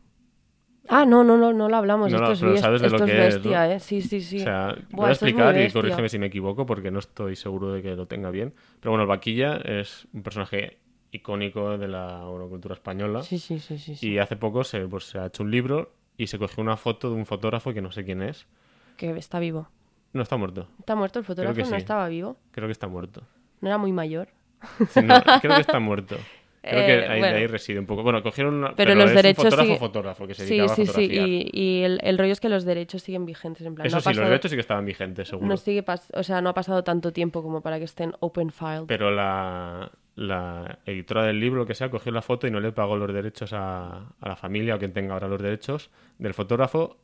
Ah, 0.88 1.06
no, 1.06 1.24
no, 1.24 1.38
no, 1.38 1.54
no 1.54 1.70
lo 1.70 1.76
hablamos. 1.78 2.12
No 2.12 2.18
lo- 2.20 2.32
esto 2.32 2.46
es, 2.48 2.52
pero 2.52 2.58
sabes 2.58 2.82
de 2.82 2.90
lo 2.90 2.96
esto 2.98 3.06
es 3.06 3.12
que 3.12 3.28
es, 3.28 3.34
bestia. 3.36 3.74
¿eh? 3.76 3.80
Sí, 3.80 4.02
sí, 4.02 4.20
sí. 4.22 4.38
O 4.42 4.44
sea, 4.44 4.68
Buah, 4.68 4.78
voy 4.92 5.06
a 5.10 5.12
explicar 5.12 5.58
y 5.62 5.72
corrígeme 5.72 6.10
si 6.10 6.20
me 6.20 6.26
equivoco 6.28 6.66
porque 6.66 6.92
no 6.92 7.00
estoy 7.00 7.36
seguro 7.36 7.72
de 7.72 7.82
que 7.82 7.96
lo 7.96 8.08
tenga 8.08 8.30
bien. 8.32 8.54
Pero 8.80 8.92
bueno, 8.92 9.04
el 9.04 9.08
vaquilla 9.08 9.58
es 9.58 10.08
un 10.14 10.24
personaje 10.24 10.80
icónico 11.12 11.78
de 11.78 11.88
la 11.88 12.24
bueno, 12.26 12.48
cultura 12.48 12.74
española. 12.76 13.22
Sí, 13.24 13.38
sí, 13.40 13.60
sí, 13.60 13.78
sí. 13.78 13.96
sí. 13.96 14.10
Y 14.12 14.18
hace 14.20 14.36
poco 14.36 14.64
se, 14.64 14.80
pues, 14.88 15.06
se 15.06 15.20
ha 15.20 15.26
hecho 15.28 15.44
un 15.44 15.52
libro 15.52 15.94
y 16.18 16.28
se 16.28 16.38
cogió 16.40 16.62
una 16.64 16.78
foto 16.78 17.10
de 17.10 17.16
un 17.16 17.26
fotógrafo 17.26 17.74
que 17.74 17.82
no 17.82 17.92
sé 17.92 18.04
quién 18.06 18.22
es. 18.22 18.48
Que 18.98 19.12
está 19.18 19.40
vivo. 19.40 19.68
No, 20.14 20.22
está 20.22 20.38
muerto. 20.38 20.68
¿Está 20.80 20.96
muerto 20.96 21.20
el 21.20 21.26
fotógrafo? 21.26 21.56
que 21.56 21.62
¿No 21.64 21.68
sí. 21.70 21.76
estaba 21.76 22.08
vivo? 22.10 22.38
Creo 22.52 22.68
que 22.68 22.74
está 22.74 22.88
muerto. 22.88 23.24
¿No 23.62 23.70
era 23.70 23.78
muy 23.78 23.92
mayor? 23.92 24.28
No, 25.04 25.22
creo 25.42 25.56
que 25.56 25.62
está 25.62 25.80
muerto. 25.80 26.18
Creo 26.62 26.86
que 26.86 26.94
Eh, 27.00 27.08
ahí, 27.08 27.20
bueno. 27.20 27.38
ahí 27.38 27.48
reside 27.48 27.80
un 27.80 27.88
poco. 27.88 28.04
Bueno, 28.04 28.22
cogieron 28.22 28.54
una, 28.54 28.76
Pero 28.76 28.94
los 28.94 29.10
es 29.10 29.16
derechos 29.16 29.46
un 29.46 29.50
fotógrafo 29.50 29.68
sigue- 29.74 29.80
fotógrafo 29.80 30.28
que 30.28 30.34
se 30.36 30.46
Sí, 30.46 30.60
sí, 30.76 30.86
sí. 30.86 31.02
Y, 31.10 31.50
y 31.60 31.84
el, 31.84 32.00
el 32.04 32.18
rollo 32.20 32.32
es 32.34 32.40
que 32.40 32.50
los 32.50 32.66
derechos 32.66 33.02
siguen 33.02 33.26
vigentes. 33.26 33.66
En 33.66 33.74
plan, 33.74 33.88
Eso 33.88 33.96
no 33.98 34.02
sí, 34.02 34.10
los 34.10 34.16
pasado- 34.18 34.30
derechos 34.30 34.52
sí 34.52 34.58
que 34.58 34.62
estaban 34.62 34.86
vigentes, 34.86 35.28
seguro. 35.28 35.48
No 35.48 35.58
sigue 35.58 35.84
pas- 35.84 36.12
o 36.14 36.22
sea, 36.22 36.40
no 36.42 36.50
ha 36.50 36.54
pasado 36.54 36.84
tanto 36.84 37.12
tiempo 37.12 37.42
como 37.42 37.62
para 37.62 37.80
que 37.80 37.86
estén 37.86 38.14
open 38.20 38.52
file. 38.52 38.84
Pero 38.86 39.10
la, 39.10 39.90
la 40.16 40.80
editora 40.86 41.24
del 41.24 41.40
libro, 41.40 41.62
lo 41.62 41.66
que 41.66 41.76
sea, 41.76 41.90
cogió 41.90 42.12
la 42.12 42.22
foto 42.22 42.48
y 42.48 42.52
no 42.52 42.60
le 42.60 42.72
pagó 42.72 42.98
los 42.98 43.14
derechos 43.14 43.54
a, 43.54 44.14
a 44.20 44.28
la 44.28 44.36
familia 44.36 44.76
o 44.76 44.80
quien 44.80 44.94
tenga 44.94 45.14
ahora 45.14 45.28
los 45.28 45.42
derechos 45.42 45.90
del 46.18 46.34
fotógrafo, 46.34 46.98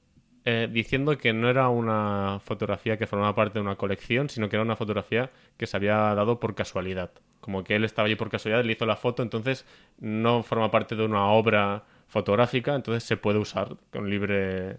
eh, 0.49 0.69
diciendo 0.71 1.17
que 1.17 1.33
no 1.33 1.49
era 1.49 1.67
una 1.67 2.39
fotografía 2.41 2.97
que 2.97 3.05
formaba 3.05 3.35
parte 3.35 3.59
de 3.59 3.65
una 3.65 3.75
colección, 3.75 4.29
sino 4.29 4.47
que 4.47 4.55
era 4.55 4.63
una 4.63 4.77
fotografía 4.77 5.29
que 5.57 5.67
se 5.67 5.75
había 5.75 5.95
dado 6.15 6.39
por 6.39 6.55
casualidad. 6.55 7.11
Como 7.41 7.65
que 7.65 7.75
él 7.75 7.83
estaba 7.83 8.05
allí 8.05 8.15
por 8.15 8.29
casualidad, 8.29 8.63
le 8.63 8.71
hizo 8.71 8.85
la 8.85 8.95
foto, 8.95 9.23
entonces 9.23 9.65
no 9.99 10.43
forma 10.43 10.71
parte 10.71 10.95
de 10.95 11.03
una 11.03 11.27
obra 11.27 11.83
fotográfica, 12.07 12.75
entonces 12.75 13.03
se 13.03 13.17
puede 13.17 13.39
usar 13.39 13.75
con 13.91 14.09
libre, 14.09 14.77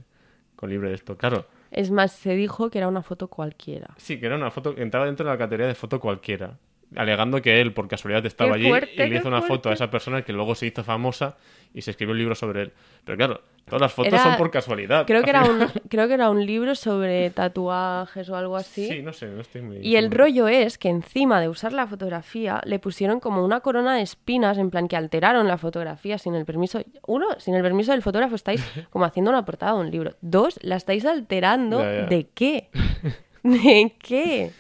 con 0.56 0.70
libre 0.70 0.88
de 0.88 0.94
esto. 0.94 1.18
Claro, 1.18 1.44
Es 1.70 1.90
más, 1.90 2.12
se 2.12 2.34
dijo 2.34 2.70
que 2.70 2.78
era 2.78 2.88
una 2.88 3.02
foto 3.02 3.28
cualquiera. 3.28 3.88
Sí, 3.98 4.18
que 4.18 4.24
era 4.24 4.36
una 4.36 4.50
foto, 4.50 4.74
entraba 4.74 5.04
dentro 5.04 5.26
de 5.26 5.32
la 5.32 5.38
categoría 5.38 5.66
de 5.66 5.74
foto 5.74 6.00
cualquiera. 6.00 6.56
Alegando 6.96 7.42
que 7.42 7.60
él 7.60 7.72
por 7.72 7.86
casualidad 7.88 8.24
estaba 8.26 8.52
Qué 8.52 8.60
allí 8.60 8.68
fuerte, 8.68 9.06
y 9.06 9.10
le 9.10 9.16
hizo 9.16 9.28
una 9.28 9.42
foto 9.42 9.48
fuerte. 9.64 9.68
a 9.70 9.72
esa 9.74 9.90
persona 9.90 10.22
que 10.22 10.32
luego 10.32 10.54
se 10.54 10.66
hizo 10.66 10.82
famosa 10.84 11.36
y 11.74 11.82
se 11.82 11.90
escribió 11.90 12.12
un 12.12 12.18
libro 12.18 12.34
sobre 12.34 12.62
él. 12.62 12.72
Pero 13.04 13.18
claro, 13.18 13.42
todas 13.66 13.82
las 13.82 13.92
fotos 13.92 14.14
Era- 14.14 14.22
son 14.22 14.36
por 14.36 14.50
casualidad. 14.50 15.06
Creo 15.06 15.22
que, 15.22 15.28
era 15.30 15.44
un, 15.44 15.66
creo 15.90 16.08
que 16.08 16.14
era 16.14 16.30
un 16.30 16.44
libro 16.46 16.74
sobre 16.74 17.28
tatuajes 17.30 18.28
o 18.30 18.36
algo 18.36 18.56
así. 18.56 18.88
Sí, 18.88 19.02
no 19.02 19.12
sé, 19.12 19.26
no 19.26 19.42
estoy 19.42 19.60
muy... 19.60 19.76
Y 19.78 19.96
el 19.96 20.10
rollo 20.10 20.48
es 20.48 20.78
que 20.78 20.88
encima 20.88 21.40
de 21.42 21.48
usar 21.50 21.74
la 21.74 21.86
fotografía 21.86 22.62
le 22.64 22.78
pusieron 22.78 23.20
como 23.20 23.44
una 23.44 23.60
corona 23.60 23.94
de 23.96 24.02
espinas, 24.02 24.56
en 24.56 24.70
plan 24.70 24.88
que 24.88 24.96
alteraron 24.96 25.46
la 25.46 25.58
fotografía 25.58 26.16
sin 26.16 26.34
el 26.34 26.46
permiso. 26.46 26.80
Uno, 27.06 27.26
sin 27.38 27.54
el 27.54 27.62
permiso 27.62 27.92
del 27.92 28.00
fotógrafo 28.02 28.34
estáis 28.34 28.64
como 28.90 29.04
haciendo 29.04 29.30
una 29.30 29.44
portada 29.44 29.74
de 29.74 29.80
un 29.80 29.90
libro. 29.90 30.16
Dos, 30.22 30.58
la 30.62 30.76
estáis 30.76 31.04
alterando. 31.04 31.80
Ya, 31.82 31.92
ya. 31.92 32.06
¿De 32.06 32.28
qué? 32.34 32.70
¿De 33.42 33.94
qué? 33.98 34.50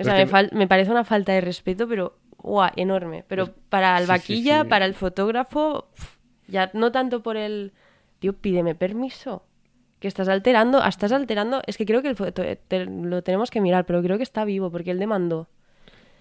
O 0.00 0.04
sea, 0.04 0.14
me, 0.14 0.26
fal- 0.26 0.52
me 0.52 0.66
parece 0.66 0.90
una 0.90 1.04
falta 1.04 1.32
de 1.32 1.40
respeto, 1.40 1.86
pero 1.88 2.16
guau, 2.38 2.70
enorme. 2.76 3.24
Pero 3.28 3.50
para 3.68 3.96
el 3.98 4.04
sí, 4.04 4.08
vaquilla, 4.08 4.62
sí. 4.62 4.68
para 4.68 4.84
el 4.86 4.94
fotógrafo, 4.94 5.88
ya 6.48 6.70
no 6.74 6.90
tanto 6.92 7.22
por 7.22 7.36
el... 7.36 7.72
Tío, 8.18 8.32
pídeme 8.34 8.74
permiso. 8.74 9.44
Que 9.98 10.08
estás 10.08 10.28
alterando, 10.28 10.82
estás 10.84 11.12
alterando. 11.12 11.62
Es 11.66 11.76
que 11.76 11.84
creo 11.86 12.00
que 12.02 12.08
el 12.08 12.16
foto- 12.16 12.42
te- 12.68 12.86
lo 12.86 13.22
tenemos 13.22 13.50
que 13.50 13.60
mirar, 13.60 13.84
pero 13.86 14.02
creo 14.02 14.16
que 14.16 14.22
está 14.22 14.44
vivo 14.44 14.70
porque 14.70 14.90
él 14.90 14.98
demandó. 14.98 15.48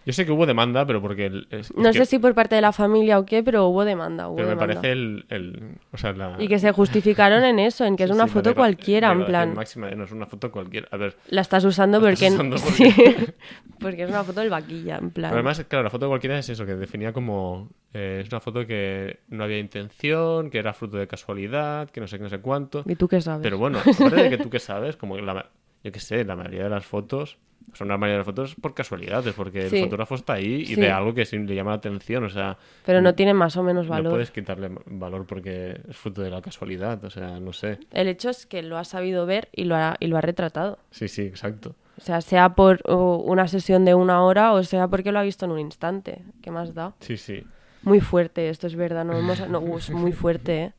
Yo 0.10 0.13
sé 0.13 0.26
que 0.26 0.32
hubo 0.32 0.48
demanda, 0.48 0.88
pero 0.88 1.04
porque... 1.04 1.28
el- 1.28 1.48
es- 1.52 1.72
No 1.76 1.93
sé 1.93 2.00
que- 2.00 2.06
si 2.08 2.17
por 2.17 2.34
parte 2.34 2.56
de 2.56 2.62
la 2.62 2.72
familia 2.72 3.19
o 3.19 3.26
qué, 3.28 3.43
pero 3.43 3.67
hubo 3.67 3.86
demanda. 3.86 4.28
hubo 4.28 4.38
Pero 4.38 4.48
me 4.48 4.56
parece 4.56 4.91
el... 4.91 5.26
el- 5.30 5.76
o 5.91 5.98
sea, 5.98 6.13
la... 6.13 6.36
Y 6.39 6.48
que 6.48 6.58
se 6.58 6.72
justificaron 6.72 7.43
en 7.43 7.60
eso, 7.60 7.86
en 7.86 7.95
que 7.95 8.06
es 8.06 8.10
una 8.10 8.26
sí, 8.26 8.32
foto 8.34 8.56
cualquiera, 8.56 9.12
en 9.12 9.24
plan. 9.26 9.54
máxima, 9.54 9.88
eh, 9.89 9.95
no 9.95 10.06
es 10.06 10.12
una 10.12 10.26
foto 10.26 10.52
cualquiera. 10.52 10.88
A 10.89 10.98
ver, 10.98 11.15
La 11.28 11.41
estás 11.41 11.63
usando 11.63 12.00
La 12.00 12.08
porque, 12.10 12.26
estás 12.26 12.34
usando 12.34 12.58
sí, 12.58 12.91
porque- 12.95 13.34
porque 13.80 14.04
es 14.04 14.10
una 14.10 14.24
foto 14.24 14.39
del 14.39 14.50
vaquilla, 14.50 14.98
en 14.98 15.12
plan. 15.12 15.30
Pero 15.30 15.41
además, 15.41 15.63
claro, 15.67 15.84
la 15.84 15.91
foto 15.91 16.08
cualquiera 16.08 16.39
es 16.39 16.50
eso, 16.50 16.65
que 16.65 16.74
definía 16.74 17.13
como... 17.13 17.69
eh, 17.93 18.22
es 18.26 18.32
una 18.32 18.39
foto 18.39 18.65
que 18.65 19.19
no 19.30 19.43
había 19.43 19.60
intención, 19.60 20.50
que 20.50 20.58
era 20.58 20.74
fruto 20.74 20.98
de 20.98 21.06
casualidad, 21.08 21.88
que 21.91 22.02
no 22.02 22.08
sé 22.08 22.17
qué, 22.17 22.24
no 22.24 22.30
sé 22.30 22.39
cuánto. 22.39 22.84
¿Y 22.88 22.95
tú 22.95 23.08
qué 23.08 23.22
sabes? 23.22 23.43
Pero 23.43 23.60
bueno, 23.60 23.78
aparte 23.80 24.15
de 24.24 24.30
que 24.32 24.38
tú 24.39 24.50
que 24.50 24.60
sabes, 24.60 24.95
como 24.98 25.17
la, 25.19 25.45
yo 25.84 25.92
qué 25.92 26.00
sé, 26.00 26.24
la 26.26 26.36
mayoría 26.36 26.63
de 26.63 26.70
las 26.70 26.86
fotos 26.86 27.38
son 27.74 27.88
la 27.88 27.98
mayoría 27.98 28.13
de 28.15 28.20
las 28.20 28.26
fotos 28.26 28.56
por 28.56 28.74
casualidades, 28.74 29.34
porque 29.36 29.70
Sí. 29.70 29.78
el 29.78 29.84
fotógrafo 29.84 30.15
está 30.15 30.34
ahí 30.34 30.62
y 30.62 30.65
Sí. 30.65 30.76
ve 30.82 30.89
algo 30.89 31.13
que 31.13 31.26
sí 31.26 31.38
le 31.38 31.54
llama 31.54 31.72
la 31.72 31.78
atención, 31.78 32.24
o 32.24 32.30
sea, 32.30 32.58
Pero 32.86 33.02
no 33.02 33.13
tiene 33.13 33.34
más 33.36 33.58
o 33.58 33.63
menos 33.63 33.86
no 33.86 33.92
valor. 33.92 34.13
puedes 34.13 34.32
quitarle 34.32 34.72
valor 34.86 35.28
porque 35.28 35.80
es 35.88 35.96
fruto 35.96 36.22
de 36.24 36.32
la 36.32 36.42
casualidad, 36.42 37.04
o 37.04 37.10
sea, 37.12 37.39
no 37.39 37.54
sé. 37.54 37.78
El 37.92 38.08
hecho 38.08 38.30
es 38.30 38.46
que 38.48 38.63
lo 38.63 38.78
ha 38.78 38.86
sabido 38.86 39.26
ver 39.28 39.50
y 39.52 39.65
lo 39.65 39.76
ha, 39.76 39.98
y 40.00 40.08
lo 40.08 40.18
ha 40.18 40.22
retratado. 40.22 40.80
Sí, 40.89 41.08
sí, 41.08 41.22
exacto. 41.24 41.76
O 41.98 42.02
sea, 42.02 42.22
sea 42.22 42.56
por 42.56 42.80
una 42.89 43.48
sesión 43.50 43.84
de 43.86 43.94
una 43.94 44.24
hora 44.24 44.54
o 44.54 44.63
sea 44.63 44.88
porque 44.88 45.12
lo 45.12 45.20
ha 45.20 45.24
visto 45.24 45.46
en 45.46 45.52
un 45.52 45.60
instante. 45.60 46.24
¿Qué 46.42 46.50
más 46.50 46.74
da? 46.74 46.94
Sí, 47.02 47.18
sí. 47.18 47.44
Muy 47.84 48.00
fuerte, 48.00 48.50
esto 48.50 48.68
es 48.68 48.76
verdad. 48.76 49.04
No, 49.06 49.18
hemos, 49.18 49.48
no, 49.50 49.60
uh, 49.60 49.78
es 49.78 49.89
muy 49.92 50.12
fuerte, 50.13 50.63
¿eh? 50.63 50.74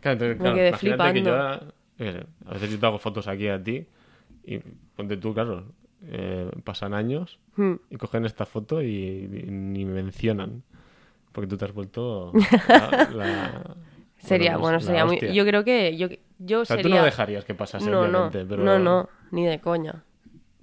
Claro, 0.00 0.12
entonces, 0.14 0.36
Me 0.38 0.42
claro, 0.42 0.56
quedé 0.56 0.68
imagínate 0.68 1.12
que 1.14 1.22
yo 1.22 1.24
flipando. 1.32 1.72
eh, 1.98 2.24
a 2.46 2.54
veces 2.54 2.70
yo 2.70 2.78
te 2.78 2.86
hago 2.86 2.98
fotos 2.98 3.28
aquí 3.28 3.48
a 3.48 3.62
ti 3.62 3.86
y 4.44 4.58
ponte 4.96 5.16
tú, 5.16 5.32
claro, 5.34 5.64
eh, 6.04 6.50
pasan 6.64 6.94
años 6.94 7.38
Hmm. 7.56 7.74
y 7.90 7.96
cogen 7.96 8.24
esta 8.24 8.46
foto 8.46 8.80
y, 8.82 8.86
y 8.88 9.50
ni 9.50 9.84
me 9.84 9.92
mencionan. 10.02 10.62
Porque 11.32 11.48
tú 11.48 11.56
te 11.56 11.64
has 11.66 11.72
vuelto 11.72 12.32
la... 12.68 13.08
la- 13.14 13.76
Sería, 14.18 14.56
bueno, 14.56 14.78
sería 14.80 15.04
muy... 15.04 15.18
Yo 15.32 15.44
creo 15.44 15.64
que 15.64 15.96
yo, 15.96 16.06
yo 16.38 16.60
O 16.60 16.64
sea, 16.64 16.76
tú 16.76 16.84
sería... 16.84 16.98
no 17.00 17.04
dejarías 17.04 17.44
que 17.44 17.54
pasase, 17.54 17.90
no, 17.90 18.06
no, 18.06 18.26
obviamente, 18.26 18.44
pero... 18.48 18.62
no, 18.62 18.78
no, 18.78 19.08
ni 19.32 19.44
de 19.46 19.58
coña. 19.60 20.04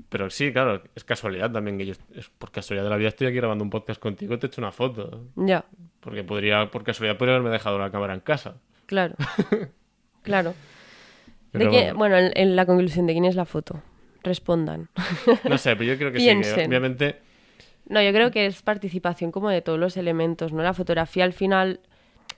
Pero 0.07 0.29
sí, 0.29 0.51
claro, 0.53 0.81
es 0.95 1.03
casualidad 1.03 1.51
también 1.51 1.77
que 1.77 1.85
yo... 1.85 1.93
Es 2.15 2.29
por 2.29 2.51
casualidad 2.51 2.85
de 2.85 2.89
la 2.89 2.95
vida 2.97 3.09
estoy 3.09 3.27
aquí 3.27 3.35
grabando 3.35 3.63
un 3.65 3.69
podcast 3.69 3.99
contigo 4.01 4.33
y 4.33 4.37
te 4.37 4.45
he 4.45 4.49
hecho 4.49 4.61
una 4.61 4.71
foto. 4.71 5.25
Ya, 5.35 5.65
Porque 5.99 6.23
podría, 6.23 6.71
por 6.71 6.83
casualidad, 6.83 7.17
podría 7.17 7.35
haberme 7.35 7.51
dejado 7.51 7.77
la 7.79 7.91
cámara 7.91 8.13
en 8.13 8.21
casa. 8.21 8.55
claro. 8.85 9.15
claro. 10.23 10.53
¿De 11.53 11.59
Pero 11.59 11.71
quién- 11.71 11.95
bueno. 11.97 11.97
bueno, 11.97 12.17
en, 12.17 12.31
en 12.35 12.55
la 12.55 12.65
conclusión, 12.65 13.07
¿de 13.07 13.13
quién 13.13 13.25
es 13.25 13.35
la 13.35 13.45
foto? 13.45 13.81
Respondan. 14.23 14.89
No 15.47 15.57
sé, 15.57 15.75
pero 15.75 15.91
yo 15.91 15.97
creo 15.97 16.11
que 16.11 16.19
sí, 16.19 16.25
que 16.25 16.65
obviamente... 16.65 17.19
No, 17.87 18.01
yo 18.03 18.11
creo 18.11 18.29
que 18.31 18.45
es 18.45 18.61
participación 18.61 19.31
como 19.31 19.49
de 19.49 19.61
todos 19.61 19.79
los 19.79 19.97
elementos, 19.97 20.53
¿no? 20.53 20.61
La 20.61 20.73
fotografía 20.73 21.23
al 21.23 21.33
final 21.33 21.79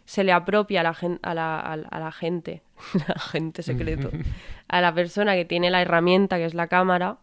se 0.06 0.24
le 0.24 0.32
apropia 0.32 0.80
a 0.80 0.84
la, 0.84 0.94
gen- 0.94 1.20
a 1.24 1.34
la, 1.34 1.60
a 1.60 1.76
la- 1.76 1.88
a 1.90 2.00
la 2.00 2.12
gente, 2.14 2.62
a 3.14 3.20
gente 3.20 3.62
secreto, 3.64 4.12
a 4.70 4.80
la 4.82 4.94
persona 4.94 5.36
que 5.36 5.44
tiene 5.44 5.70
la 5.70 5.82
herramienta 5.82 6.38
que 6.38 6.46
es 6.46 6.54
la 6.54 6.68
cámara, 6.68 7.18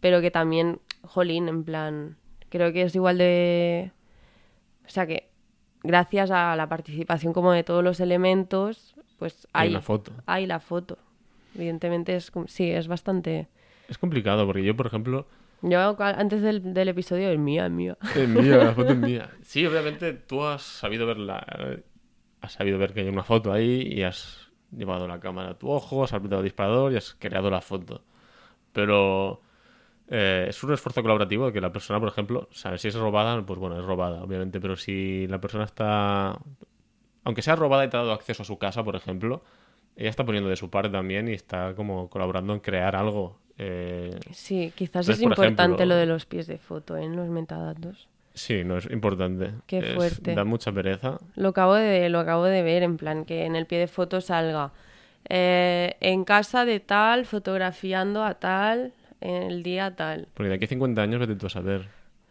pero 0.00 0.20
que 0.20 0.30
también, 0.32 0.80
jolín, 1.02 1.48
en 1.48 1.62
plan, 1.62 2.16
creo 2.48 2.72
que 2.72 2.82
es 2.82 2.94
igual 2.96 3.18
de... 3.18 3.92
O 4.84 4.88
sea 4.88 5.06
que 5.06 5.28
gracias 5.84 6.30
a 6.32 6.56
la 6.56 6.68
participación 6.68 7.32
como 7.32 7.52
de 7.52 7.62
todos 7.62 7.84
los 7.84 8.00
elementos, 8.00 8.96
pues 9.18 9.46
Hay 9.52 9.68
hay, 9.68 9.70
una 9.74 9.80
foto. 9.82 10.12
hay 10.26 10.46
la 10.46 10.58
foto. 10.58 10.98
Evidentemente 11.54 12.16
es, 12.16 12.32
sí, 12.46 12.70
es 12.70 12.88
bastante... 12.88 13.48
Es 13.88 13.98
complicado 13.98 14.46
porque 14.46 14.64
yo, 14.64 14.76
por 14.76 14.86
ejemplo... 14.86 15.26
Yo 15.62 15.96
antes 16.00 16.42
del, 16.42 16.74
del 16.74 16.88
episodio, 16.88 17.30
es 17.30 17.38
mía, 17.38 17.66
es 17.66 17.72
mía. 17.72 17.96
Es 18.16 18.28
mía, 18.28 18.56
la 18.56 18.74
foto 18.74 18.92
es 18.92 18.98
mía. 18.98 19.30
Sí, 19.42 19.64
obviamente 19.64 20.12
tú 20.12 20.42
has 20.44 20.62
sabido 20.62 21.06
ver 21.06 21.18
la... 21.18 21.44
Has 22.40 22.52
sabido 22.52 22.78
ver 22.78 22.92
que 22.92 23.00
hay 23.00 23.08
una 23.08 23.22
foto 23.22 23.52
ahí 23.52 23.82
y 23.82 24.02
has 24.02 24.50
llevado 24.76 25.06
la 25.06 25.20
cámara 25.20 25.50
a 25.50 25.58
tu 25.58 25.70
ojo, 25.70 26.02
has 26.02 26.12
apretado 26.12 26.40
el 26.40 26.46
disparador 26.46 26.92
y 26.92 26.96
has 26.96 27.14
creado 27.14 27.50
la 27.50 27.60
foto. 27.60 28.02
Pero 28.72 29.40
eh, 30.08 30.46
es 30.48 30.62
un 30.64 30.72
esfuerzo 30.72 31.02
colaborativo 31.02 31.52
que 31.52 31.60
la 31.60 31.72
persona, 31.72 32.00
por 32.00 32.08
ejemplo, 32.08 32.48
sabe 32.50 32.78
si 32.78 32.88
es 32.88 32.94
robada, 32.94 33.40
pues 33.46 33.58
bueno, 33.58 33.78
es 33.78 33.84
robada, 33.84 34.22
obviamente, 34.22 34.60
pero 34.60 34.76
si 34.76 35.26
la 35.28 35.40
persona 35.40 35.64
está... 35.64 36.38
Aunque 37.24 37.42
sea 37.42 37.54
robada 37.54 37.84
y 37.84 37.88
te 37.88 37.96
ha 37.96 38.00
dado 38.00 38.12
acceso 38.12 38.42
a 38.42 38.46
su 38.46 38.58
casa, 38.58 38.82
por 38.82 38.96
ejemplo, 38.96 39.44
ella 39.96 40.10
está 40.10 40.24
poniendo 40.24 40.48
de 40.50 40.56
su 40.56 40.70
parte 40.70 40.90
también 40.90 41.28
y 41.28 41.32
está 41.32 41.74
como 41.74 42.08
colaborando 42.08 42.52
en 42.54 42.60
crear 42.60 42.96
algo. 42.96 43.38
Eh, 43.58 44.18
Sí, 44.32 44.72
quizás 44.74 45.06
Entonces, 45.08 45.16
es 45.16 45.22
por 45.22 45.32
importante 45.32 45.62
ejemplo- 45.62 45.86
lo 45.86 45.94
de 45.96 46.06
los 46.06 46.26
pies 46.26 46.46
de 46.46 46.58
foto 46.58 46.96
en 46.96 47.14
los 47.16 47.28
metadatos. 47.28 48.08
Sí, 48.34 48.64
no 48.64 48.78
es 48.78 48.86
importante. 48.90 49.50
Qué 49.66 49.78
Es- 49.80 49.94
fuerte. 49.94 50.34
da 50.34 50.44
mucha 50.44 50.72
pereza. 50.72 51.18
Lo 51.36 51.48
acabo 51.50 51.74
de, 51.74 52.08
lo 52.08 52.18
acabo 52.18 52.44
de 52.44 52.62
ver, 52.62 52.82
en 52.82 52.96
plan 52.96 53.24
que 53.26 53.44
en 53.44 53.54
el 53.56 53.66
pie 53.66 53.78
de 53.78 53.88
foto 53.88 54.20
salga 54.22 54.72
eh, 55.28 55.94
en 56.00 56.24
casa 56.24 56.64
de 56.64 56.80
tal, 56.80 57.26
fotografiando 57.26 58.24
a 58.24 58.34
tal, 58.34 58.92
en 59.20 59.42
el 59.44 59.62
día 59.62 59.94
tal. 59.94 60.26
Porque 60.34 60.48
de 60.48 60.54
aquí 60.56 60.64
a 60.64 60.68
50 60.68 61.00
años 61.02 61.20
vete 61.20 61.36
tú 61.36 61.46
a 61.46 61.50
saber. 61.50 61.86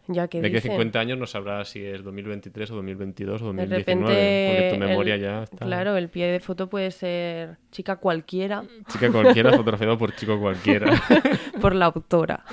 Ya 0.08 0.26
que 0.26 0.40
de 0.40 0.48
dicen. 0.48 0.72
50 0.72 0.98
años 0.98 1.16
no 1.18 1.26
sabrás 1.26 1.68
si 1.68 1.84
es 1.84 2.02
2023 2.02 2.70
o 2.72 2.74
2022 2.74 3.40
o 3.42 3.52
De 3.52 3.66
2019. 3.66 3.78
repente, 3.78 4.46
porque 4.48 4.70
tu 4.74 4.78
memoria 4.88 5.14
el- 5.14 5.20
ya 5.20 5.42
está. 5.44 5.64
Claro, 5.64 5.96
el 5.96 6.08
pie 6.08 6.26
de 6.26 6.40
foto 6.40 6.68
puede 6.68 6.90
ser 6.90 7.58
chica 7.70 7.96
cualquiera 7.96 8.64
Chica 8.88 9.10
cualquiera 9.12 9.52
fotografiado 9.52 9.96
por 9.96 10.14
chico 10.16 10.40
cualquiera. 10.40 10.86
por 11.60 11.74
la 11.76 11.86
autora. 11.86 12.44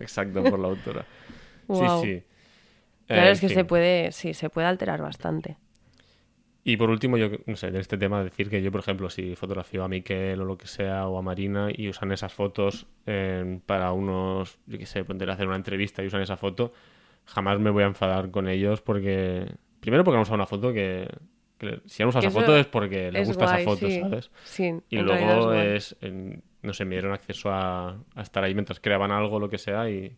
Exacto, 0.00 0.42
por 0.42 0.58
la 0.58 0.68
autora. 0.68 1.04
Guau. 1.66 2.02
Sí, 2.02 2.06
sí. 2.14 2.22
Claro, 3.06 3.28
Eh, 3.28 3.30
es 3.32 3.40
que 3.40 3.48
se 3.50 3.64
puede, 3.64 4.12
sí, 4.12 4.32
se 4.34 4.48
puede 4.50 4.66
alterar 4.66 5.02
bastante. 5.02 5.56
Y 6.70 6.76
por 6.76 6.90
último, 6.90 7.16
yo 7.16 7.30
no 7.46 7.56
sé, 7.56 7.68
en 7.68 7.76
este 7.76 7.96
tema 7.96 8.22
decir 8.22 8.50
que 8.50 8.60
yo, 8.60 8.70
por 8.70 8.80
ejemplo, 8.80 9.08
si 9.08 9.34
fotografío 9.36 9.84
a 9.84 9.88
Miquel 9.88 10.38
o 10.42 10.44
lo 10.44 10.58
que 10.58 10.66
sea, 10.66 11.08
o 11.08 11.16
a 11.16 11.22
Marina, 11.22 11.68
y 11.74 11.88
usan 11.88 12.12
esas 12.12 12.32
fotos 12.34 12.86
eh, 13.06 13.60
para 13.64 13.92
unos, 13.92 14.58
yo 14.66 14.76
qué 14.76 14.84
sé, 14.84 15.02
poder 15.02 15.30
hacer 15.30 15.46
una 15.46 15.56
entrevista 15.56 16.02
y 16.02 16.08
usan 16.08 16.20
esa 16.20 16.36
foto, 16.36 16.72
jamás 17.24 17.58
me 17.58 17.70
voy 17.70 17.84
a 17.84 17.86
enfadar 17.86 18.30
con 18.30 18.48
ellos 18.48 18.82
porque. 18.82 19.46
Primero 19.80 20.04
porque 20.04 20.16
han 20.16 20.22
usado 20.22 20.34
una 20.34 20.46
foto 20.46 20.72
que. 20.74 21.08
que 21.56 21.80
si 21.86 22.02
han 22.02 22.10
usado 22.10 22.26
esa 22.26 22.38
foto 22.38 22.54
es 22.56 22.66
porque 22.66 23.10
les 23.12 23.22
es 23.22 23.28
gusta 23.28 23.46
guay, 23.46 23.62
esa 23.62 23.70
foto, 23.70 23.86
sí. 23.88 24.00
¿sabes? 24.00 24.30
Sí, 24.44 24.74
Y 24.90 24.98
luego 24.98 25.52
es, 25.54 25.96
en- 26.02 26.42
no 26.60 26.74
sé, 26.74 26.84
me 26.84 26.96
dieron 26.96 27.12
acceso 27.12 27.50
a, 27.50 27.96
a 28.14 28.20
estar 28.22 28.44
ahí 28.44 28.52
mientras 28.52 28.78
creaban 28.78 29.10
algo 29.10 29.36
o 29.36 29.40
lo 29.40 29.48
que 29.48 29.56
sea 29.56 29.88
y 29.88 30.14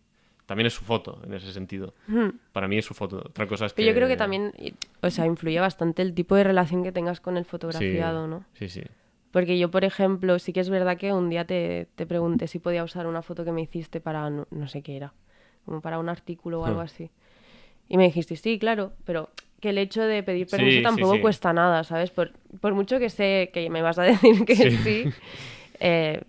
también 0.51 0.67
es 0.67 0.75
su 0.75 0.83
foto 0.85 1.21
en 1.25 1.33
ese 1.33 1.53
sentido. 1.53 1.95
Para 2.51 2.67
mí 2.67 2.77
es 2.77 2.85
su 2.85 2.93
foto. 2.93 3.19
Otra 3.19 3.47
cosa 3.47 3.67
es 3.67 3.73
que... 3.73 3.77
Pero 3.83 3.91
yo 3.91 3.95
creo 3.95 4.09
que 4.09 4.17
también, 4.17 4.53
o 5.01 5.09
sea, 5.09 5.25
influye 5.25 5.61
bastante 5.61 6.03
el 6.03 6.13
tipo 6.13 6.35
de 6.35 6.43
relación 6.43 6.83
que 6.83 6.91
tengas 6.91 7.21
con 7.21 7.37
el 7.37 7.45
Sí, 7.45 7.51
fotografiado, 7.51 8.27
¿no? 8.27 8.45
Sí, 8.55 8.69
sí. 8.69 8.83
Porque 9.31 9.57
yo, 9.61 9.71
por 9.71 9.85
ejemplo, 9.85 10.41
sí 10.41 10.53
que 10.53 10.59
es 10.59 10.69
verdad 10.69 10.97
que 10.97 11.13
un 11.13 11.31
día 11.31 11.45
te, 11.45 11.87
te 11.95 12.05
pregunté 12.05 12.49
si 12.49 12.59
podía 12.59 12.83
usar 12.83 13.07
una 13.07 13.23
foto 13.23 13.45
que 13.45 13.53
me 13.53 13.63
hiciste 13.63 14.01
para, 14.01 14.29
no, 14.29 14.49
no 14.51 14.67
sé 14.67 14.83
qué 14.83 14.97
era, 14.97 15.13
como 15.65 15.81
para 15.81 16.01
un 16.01 16.09
artículo 16.09 16.63
o 16.63 16.65
algo 16.67 16.81
Hmm. 16.81 16.87
así. 16.87 17.11
Y 17.89 17.97
me 17.97 18.03
dijiste, 18.07 18.35
sí, 18.35 18.59
claro, 18.59 18.93
pero 19.05 19.31
que 19.61 19.69
el 19.71 19.79
hecho 19.79 20.03
de 20.03 20.25
pedir 20.25 20.49
permiso 20.49 20.79
sí, 20.79 20.83
tampoco 20.83 21.15
sí. 21.15 21.21
cuesta 21.21 21.53
nada, 21.53 21.85
¿sabes? 21.85 22.11
Por, 22.11 22.33
por 22.61 22.75
mucho 22.75 22.99
que 22.99 23.09
sé 23.09 23.51
que 23.53 23.71
me 23.71 23.83
vas 23.83 24.01
a 24.01 24.03
decir 24.11 24.45
que 24.45 24.57
Sí. 24.57 24.71
sí, 24.79 25.05
eh, 25.79 26.21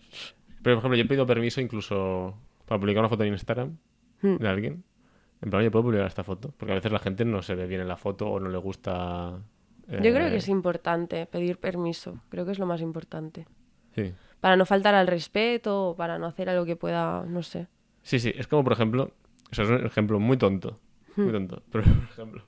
Pero, 0.61 0.75
por 0.75 0.81
ejemplo, 0.83 0.95
yo 0.97 1.03
he 1.05 1.07
pedido 1.07 1.25
permiso 1.25 1.59
incluso 1.59 2.35
para 2.67 2.79
publicar 2.79 2.99
una 2.99 3.09
foto 3.09 3.23
en 3.23 3.33
Instagram 3.33 3.77
Hmm. 4.21 4.37
de 4.37 4.47
alguien. 4.47 4.83
En 5.41 5.49
plan, 5.49 5.63
yo 5.63 5.71
puedo 5.71 5.83
publicar 5.85 6.05
esta 6.07 6.23
foto. 6.23 6.53
Porque 6.57 6.71
a 6.71 6.75
veces 6.75 6.91
la 6.91 6.99
gente 6.99 7.25
no 7.25 7.41
se 7.41 7.55
ve 7.55 7.65
bien 7.67 7.81
en 7.81 7.87
la 7.87 7.97
foto 7.97 8.27
o 8.29 8.39
no 8.39 8.49
le 8.49 8.57
gusta... 8.59 9.39
yo 9.87 9.97
creo 9.99 10.27
eh, 10.27 10.29
que 10.31 10.37
es 10.37 10.47
importante 10.47 11.25
pedir 11.25 11.57
permiso, 11.57 12.21
creo 12.29 12.45
que 12.45 12.51
es 12.51 12.59
lo 12.59 12.65
más 12.67 12.81
importante. 12.81 13.47
Sí. 13.95 14.13
Para 14.39 14.55
no 14.55 14.65
faltar 14.65 14.93
al 14.95 15.07
respeto 15.07 15.89
o 15.89 15.95
para 15.95 16.17
no 16.19 16.27
hacer 16.27 16.49
algo 16.49 16.65
que 16.65 16.75
pueda, 16.75 17.23
no 17.27 17.41
sé. 17.43 17.67
Sí, 18.03 18.19
sí. 18.19 18.31
Es 18.35 18.47
como, 18.47 18.63
por 18.63 18.73
ejemplo... 18.73 19.11
O 19.51 19.55
sea, 19.55 19.65
es 19.65 19.69
un 19.71 19.85
ejemplo 19.85 20.19
muy 20.19 20.37
tonto. 20.37 20.79
muy 21.15 21.27
Hmm. 21.27 21.31
tonto. 21.31 21.63
Pero, 21.71 21.83
por 21.85 22.03
ejemplo, 22.11 22.43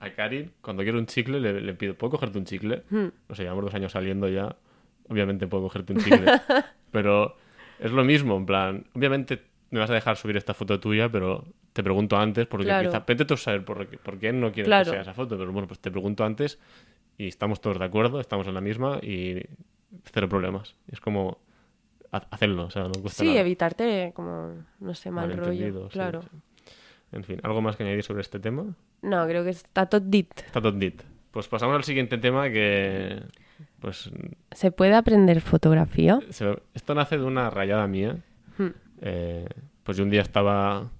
a 0.00 0.10
Karin, 0.10 0.52
cuando 0.60 0.82
quiero 0.82 0.98
un 0.98 1.06
chicle, 1.06 1.40
le, 1.40 1.60
le 1.60 1.74
pido, 1.74 1.94
¿puedo 1.94 2.10
cogerte 2.10 2.38
un 2.38 2.44
chicle? 2.44 2.82
Hmm. 2.90 3.06
No 3.28 3.34
sé, 3.34 3.42
llevamos 3.44 3.64
dos 3.66 3.74
años 3.74 3.92
saliendo 3.92 4.28
ya. 4.28 4.56
Obviamente 5.08 5.46
puedo 5.46 5.62
cogerte 5.64 5.92
un 5.92 6.00
chicle. 6.00 6.26
pero 6.90 7.36
es 7.78 7.90
lo 7.92 8.04
mismo, 8.04 8.36
en 8.36 8.46
plan, 8.46 8.84
obviamente 8.94 9.40
me 9.72 9.80
vas 9.80 9.90
a 9.90 9.94
dejar 9.94 10.16
subir 10.16 10.36
esta 10.36 10.54
foto 10.54 10.78
tuya, 10.78 11.08
pero 11.10 11.44
te 11.72 11.82
pregunto 11.82 12.16
antes, 12.16 12.46
porque 12.46 12.66
Claro. 12.66 12.88
quizá, 12.88 13.00
vete 13.06 13.24
tú 13.24 13.34
a 13.34 13.36
saber 13.36 13.64
por, 13.64 13.88
qué- 13.88 13.98
por 13.98 14.18
qué 14.18 14.32
no 14.32 14.52
quieres 14.52 14.68
Claro. 14.68 14.84
que 14.84 14.90
sea 14.90 15.00
esa 15.02 15.14
foto, 15.14 15.36
pero 15.36 15.50
bueno, 15.52 15.66
pues 15.66 15.80
te 15.80 15.90
pregunto 15.90 16.24
antes 16.24 16.58
y 17.18 17.26
estamos 17.28 17.60
todos 17.60 17.78
de 17.78 17.84
acuerdo, 17.84 18.20
estamos 18.20 18.46
en 18.46 18.54
la 18.54 18.60
misma 18.60 18.98
y 19.02 19.42
cero 20.12 20.28
problemas. 20.28 20.76
Es 20.88 21.00
como 21.00 21.38
ha- 22.12 22.26
hacerlo, 22.30 22.66
o 22.66 22.70
sea, 22.70 22.84
no 22.84 22.92
cuesta 23.00 23.22
Sí, 23.22 23.28
nada. 23.28 23.40
evitarte 23.40 24.12
como, 24.14 24.54
no 24.80 24.94
sé, 24.94 25.10
mal 25.10 25.36
rollo. 25.36 25.88
Sí, 25.88 25.92
Claro. 25.92 26.22
sí. 26.22 26.28
En 27.12 27.24
fin, 27.24 27.40
¿algo 27.42 27.60
más 27.60 27.76
que 27.76 27.82
añadir 27.82 28.02
sobre 28.02 28.20
este 28.22 28.38
tema? 28.38 28.74
No, 29.02 29.26
creo 29.26 29.44
que 29.44 29.50
está 29.50 29.86
todo 29.86 30.00
dit. 30.04 30.30
Está 30.46 30.60
todo 30.62 30.72
dit. 30.72 31.02
Pues 31.30 31.48
pasamos 31.48 31.74
al 31.76 31.84
siguiente 31.84 32.18
tema 32.18 32.50
que... 32.50 33.22
Pues 33.80 34.10
¿Se 34.52 34.70
puede 34.70 34.94
aprender 34.94 35.40
fotografía? 35.40 36.20
se- 36.30 36.58
esto 36.74 36.94
nace 36.94 37.16
de 37.18 37.24
una 37.24 37.48
rayada 37.50 37.86
mía. 37.86 38.16
Eh, 39.02 39.46
pues 39.84 39.98
yo 39.98 40.04
un 40.04 40.10
día 40.10 40.22
estaba... 40.22 40.90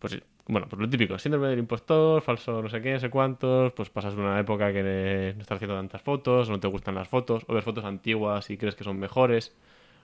Pues 0.00 0.22
bueno, 0.48 0.68
pues 0.68 0.80
lo 0.80 0.88
típico, 0.88 1.18
síndrome 1.18 1.48
del 1.48 1.58
impostor, 1.60 2.22
falso 2.22 2.62
no 2.62 2.68
sé 2.68 2.80
qué, 2.82 2.92
no 2.94 3.00
sé 3.00 3.10
cuántos, 3.10 3.72
pues 3.72 3.90
pasas 3.90 4.14
una 4.14 4.38
época 4.38 4.72
que 4.72 5.32
no 5.36 5.42
estás 5.42 5.56
haciendo 5.56 5.76
tantas 5.76 6.02
fotos, 6.02 6.50
no 6.50 6.60
te 6.60 6.68
gustan 6.68 6.94
las 6.94 7.08
fotos, 7.08 7.44
o 7.48 7.54
ves 7.54 7.64
fotos 7.64 7.84
antiguas 7.84 8.50
y 8.50 8.58
crees 8.58 8.76
que 8.76 8.84
son 8.84 8.98
mejores, 8.98 9.54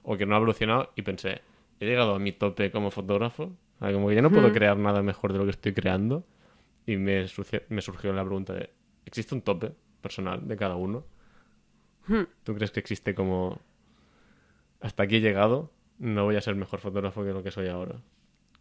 o 0.02 0.16
que 0.16 0.26
no 0.26 0.34
ha 0.34 0.38
evolucionado, 0.38 0.90
y 0.96 1.02
pensé, 1.02 1.42
he 1.80 1.86
llegado 1.86 2.16
a 2.16 2.20
mi 2.20 2.32
tope 2.32 2.72
como 2.72 2.90
fotógrafo, 2.90 3.52
como 3.80 4.08
que 4.08 4.16
ya 4.16 4.22
no 4.22 4.32
puedo 4.32 4.50
Hmm. 4.50 4.54
crear 4.54 4.76
nada 4.78 5.02
mejor 5.02 5.32
de 5.32 5.38
lo 5.40 5.44
que 5.46 5.52
estoy 5.52 5.74
creando, 5.74 6.24
y 6.86 6.96
me, 6.96 7.28
surgió- 7.28 7.62
me 7.70 7.82
surgió 7.82 8.12
la 8.12 8.24
pregunta 8.24 8.54
de, 8.54 8.70
¿existe 9.06 9.34
un 9.34 9.42
tope 9.42 9.72
personal 10.02 10.48
de 10.48 10.56
cada 10.56 10.76
uno? 10.76 11.04
¿Tú 12.44 12.54
crees 12.54 12.70
que 12.72 12.80
existe 12.80 13.14
como, 13.14 13.60
hasta 14.80 15.02
aquí 15.04 15.16
he 15.16 15.20
llegado, 15.20 15.70
no 16.02 16.24
voy 16.24 16.36
a 16.36 16.40
ser 16.40 16.54
mejor 16.54 16.80
fotógrafo 16.80 17.24
que 17.24 17.30
lo 17.32 17.42
que 17.42 17.50
soy 17.50 17.68
ahora? 17.68 17.96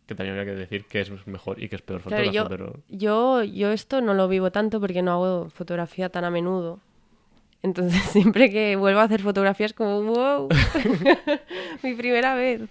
Que 0.06 0.16
también 0.16 0.38
habría 0.38 0.54
que 0.54 0.60
decir 0.60 0.86
que 0.86 1.02
es 1.02 1.28
mejor 1.28 1.62
y 1.62 1.70
que 1.70 1.76
es 1.76 1.82
peor 1.82 2.02
Claro, 2.02 2.24
fotógrafo, 2.26 2.50
yo, 2.50 2.50
pero... 2.50 2.80
yo, 2.90 3.44
yo 3.44 3.72
esto 3.72 4.02
no 4.02 4.14
lo 4.14 4.28
vivo 4.28 4.52
tanto 4.52 4.80
porque 4.80 5.02
no 5.02 5.12
hago 5.12 5.50
fotografía 5.50 6.10
tan 6.10 6.24
a 6.26 6.30
menudo. 6.32 6.80
Entonces, 7.64 8.02
siempre 8.12 8.50
que 8.50 8.76
vuelvo 8.76 9.00
a 9.00 9.04
hacer 9.04 9.22
fotografías 9.22 9.74
como, 9.74 10.02
wow, 10.04 10.50
mi 11.84 11.94
primera 11.94 12.36
vez. 12.36 12.62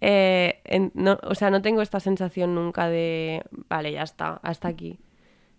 Eh, 0.00 0.60
en- 0.64 0.90
no, 0.94 1.18
o 1.22 1.34
sea, 1.34 1.50
no 1.50 1.62
tengo 1.62 1.80
esta 1.82 2.00
sensación 2.00 2.54
nunca 2.54 2.88
de, 2.88 3.42
vale, 3.68 3.92
ya 3.92 4.02
está, 4.02 4.40
hasta 4.42 4.68
aquí. 4.68 4.98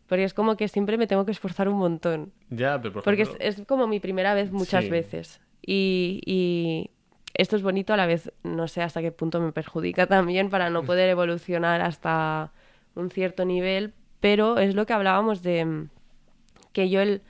Porque 0.08 0.24
es 0.24 0.34
como 0.36 0.56
que 0.56 0.68
siempre 0.68 0.98
me 0.98 1.08
tengo 1.08 1.26
que 1.26 1.32
esforzar 1.32 1.68
un 1.68 1.78
montón. 1.78 2.32
Ya, 2.50 2.80
pero 2.80 2.94
por 2.94 3.04
Porque 3.04 3.28
es, 3.40 3.62
como 3.68 3.88
mi 3.88 4.00
primera 4.00 4.34
vez 4.36 4.52
muchas 4.52 4.84
Sí. 4.84 4.90
veces. 4.92 5.42
Y, 5.66 6.22
y 6.26 6.92
esto 7.38 7.56
es 7.56 7.64
bonito 7.64 7.94
a 7.94 7.98
la 7.98 8.06
vez, 8.06 8.32
no 8.44 8.68
sé 8.68 8.82
hasta 8.82 9.02
qué 9.02 9.12
punto 9.12 9.40
me 9.40 9.52
perjudica 9.52 10.08
también 10.08 10.50
para 10.50 10.70
no 10.70 10.84
poder 10.84 11.10
evolucionar 11.10 11.82
hasta 11.82 12.52
un 12.96 13.12
cierto 13.12 13.46
nivel, 13.46 13.94
pero 14.20 14.58
es 14.58 14.76
lo 14.76 14.86
que 14.86 14.94
hablábamos 14.94 15.44
de 15.44 15.66
mm, 15.66 15.90
que 16.72 16.90
yo 16.90 17.02
el, 17.02 17.22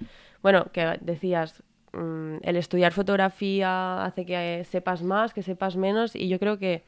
bueno, 0.42 0.68
que 0.72 0.98
decías, 1.02 1.64
mm, 1.94 2.38
el 2.42 2.56
estudiar 2.56 2.94
fotografía 2.94 4.06
hace 4.06 4.26
que 4.26 4.64
sepas 4.70 5.02
más, 5.02 5.34
que 5.34 5.42
sepas 5.42 5.76
menos, 5.76 6.16
y 6.16 6.28
yo 6.28 6.40
creo 6.40 6.60
que, 6.60 6.84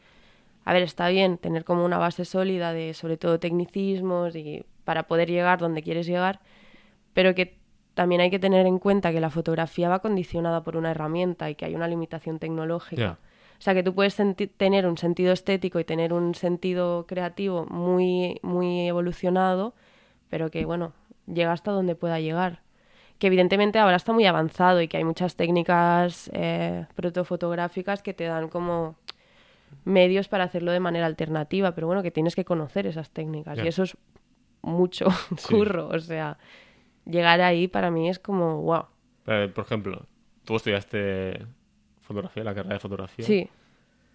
a 0.64 0.74
ver, 0.74 0.84
está 0.84 1.10
bien 1.10 1.38
tener 1.38 1.64
como 1.64 1.86
una 1.86 1.98
base 1.98 2.26
sólida 2.26 2.74
de 2.74 2.94
sobre 2.94 3.18
todo 3.18 3.40
tecnicismos 3.40 4.36
y 4.36 4.64
para 4.84 5.04
poder 5.04 5.30
llegar 5.30 5.60
donde 5.60 5.82
quieres 5.82 6.06
llegar, 6.08 6.40
pero 7.14 7.34
que 7.36 7.57
también 7.98 8.22
hay 8.22 8.30
que 8.30 8.38
tener 8.38 8.68
en 8.68 8.78
cuenta 8.78 9.12
que 9.12 9.20
la 9.20 9.32
fotografía 9.32 9.90
va 9.90 10.00
condicionada 10.00 10.62
por 10.64 10.78
una 10.78 10.92
herramienta 10.92 11.50
y 11.50 11.56
que 11.56 11.66
hay 11.66 11.74
una 11.74 11.88
limitación 11.88 12.38
tecnológica. 12.38 13.18
O 13.58 13.62
sea, 13.62 13.74
que 13.74 13.82
tú 13.82 13.96
puedes 13.96 14.16
tener 14.58 14.86
un 14.86 15.00
sentido 15.00 15.34
estético 15.34 15.80
y 15.80 15.84
tener 15.84 16.14
un 16.14 16.36
sentido 16.36 17.08
creativo 17.08 17.66
muy, 17.66 18.40
muy 18.44 18.88
evolucionado, 18.88 19.74
pero 20.30 20.52
que, 20.52 20.64
bueno, 20.64 20.94
llega 21.26 21.52
hasta 21.54 21.72
donde 21.72 21.96
pueda 21.96 22.20
llegar. 22.20 22.62
Que 23.18 23.26
evidentemente 23.28 23.80
ahora 23.80 23.96
está 23.96 24.14
muy 24.14 24.28
avanzado 24.28 24.80
y 24.80 24.88
que 24.88 24.98
hay 24.98 25.04
muchas 25.04 25.36
técnicas 25.36 26.30
eh, 26.34 26.86
protofotográficas 26.94 28.04
que 28.04 28.14
te 28.14 28.26
dan 28.26 28.48
como 28.48 28.94
medios 29.86 30.28
para 30.28 30.44
hacerlo 30.44 30.72
de 30.72 30.80
manera 30.80 31.08
alternativa, 31.08 31.74
pero 31.74 31.88
bueno, 31.88 32.04
que 32.04 32.12
tienes 32.12 32.36
que 32.36 32.46
conocer 32.46 32.86
esas 32.86 33.10
técnicas 33.10 33.58
y 33.58 33.68
eso 33.68 33.82
es 33.82 33.98
mucho 34.62 35.08
Sí. 35.38 35.56
curro, 35.56 35.88
o 35.88 35.98
sea, 36.00 36.38
llegar 37.10 37.42
ahí 37.42 37.68
para 37.68 37.92
mí 37.92 38.10
es 38.10 38.20
como, 38.20 38.62
wow. 38.62 38.86
Eh, 39.28 39.52
por 39.54 39.66
ejemplo, 39.66 40.06
tú 40.46 40.56
estudiaste 40.56 41.46
fotografía, 42.02 42.44
la 42.44 42.56
carrera 42.56 42.76
de 42.76 42.80
fotografía. 42.80 43.26
Sí, 43.26 43.50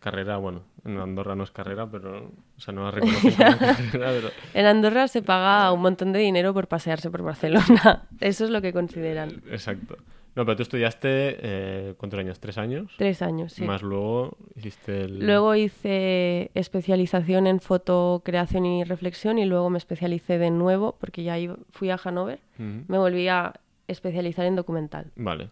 Carrera, 0.03 0.37
bueno, 0.37 0.63
en 0.85 0.99
Andorra 0.99 1.37
no 1.37 1.45
es 1.45 1.53
carrera, 1.53 1.89
pero... 1.89 2.33
O 2.57 2.61
sea, 2.61 2.75
no 2.75 2.91
como 2.91 3.13
carrera, 3.39 3.87
pero... 3.93 4.31
en 4.53 4.67
Andorra 4.67 5.07
se 5.07 5.23
paga 5.23 5.71
un 5.71 5.81
montón 5.81 6.13
de 6.13 6.19
dinero 6.19 6.53
por 6.53 6.67
pasearse 6.67 7.09
por 7.09 7.23
Barcelona, 7.23 8.09
eso 8.21 8.45
es 8.45 8.51
lo 8.51 8.61
que 8.61 8.73
consideran. 8.73 9.43
Exacto. 9.49 9.97
No, 10.35 10.47
pero 10.47 10.57
tú 10.57 10.63
estudiaste, 10.63 11.09
eh, 11.11 11.95
¿cuántos 11.99 12.19
años? 12.19 12.41
¿Tres 12.41 12.57
años? 12.57 12.91
Tres 12.97 13.21
años, 13.21 13.53
sí. 13.53 13.65
Más 13.65 13.83
luego 13.83 14.37
hiciste 14.57 15.03
el... 15.03 15.19
Luego 15.27 15.55
hice 15.55 16.51
especialización 16.55 17.47
en 17.47 17.61
fotocreación 17.61 18.65
y 18.65 18.85
reflexión 18.85 19.39
y 19.39 19.45
luego 19.45 19.69
me 19.69 19.77
especialicé 19.79 20.39
de 20.39 20.51
nuevo 20.51 20.97
porque 20.99 21.23
ya 21.23 21.37
fui 21.73 21.91
a 21.91 21.99
Hannover. 21.99 22.39
Ujú. 22.59 22.85
Me 22.89 22.97
volví 22.99 23.29
a 23.29 23.53
especializar 23.89 24.47
en 24.47 24.57
documental. 24.57 25.11
Vale. 25.17 25.51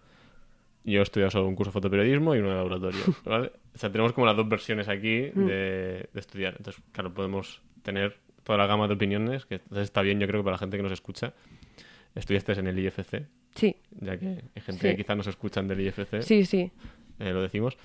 Yo 0.85 1.01
he 1.01 1.03
estudiado 1.03 1.31
solo 1.31 1.47
un 1.47 1.57
curso 1.57 1.69
de 1.71 1.75
fotoperiodismo 1.75 2.35
y 2.35 2.39
uno 2.39 2.49
de 2.49 2.55
laboratorio, 2.57 3.01
¿vale? 3.27 3.53
O 3.75 3.79
sea, 3.79 3.93
tenemos 3.93 4.15
como 4.15 4.27
las 4.27 4.37
dos 4.37 4.49
versiones 4.49 4.89
aquí 4.89 5.31
Mm. 5.35 5.45
de, 5.47 6.09
de 6.13 6.21
estudiar. 6.21 6.55
Entonces, 6.57 6.83
claro, 6.93 7.13
podemos 7.13 7.61
tener 7.83 8.17
toda 8.45 8.57
la 8.57 8.67
gama 8.67 8.89
de 8.89 8.95
opiniones, 8.95 9.45
que 9.45 9.57
entonces 9.57 9.85
está 9.85 10.01
bien, 10.01 10.19
yo 10.19 10.27
creo 10.27 10.41
que 10.41 10.45
para 10.45 10.55
la 10.55 10.59
gente 10.59 10.79
que 10.79 10.83
nos 10.83 10.93
escucha. 10.93 11.35
Estudiaste 12.15 12.53
en 12.53 12.67
el 12.67 12.79
IFC, 12.79 13.27
Sí, 13.55 13.77
ya 14.01 14.17
que 14.19 14.27
hay 14.55 14.63
gente 14.63 14.81
Sí. 14.81 14.89
que 14.89 14.97
quizás 14.97 15.17
nos 15.17 15.27
escuchan 15.27 15.67
del 15.69 15.81
IFC, 15.81 16.23
sí, 16.23 16.45
sí. 16.45 16.71
eh, 17.19 17.33
lo 17.33 17.43
decimos. 17.43 17.77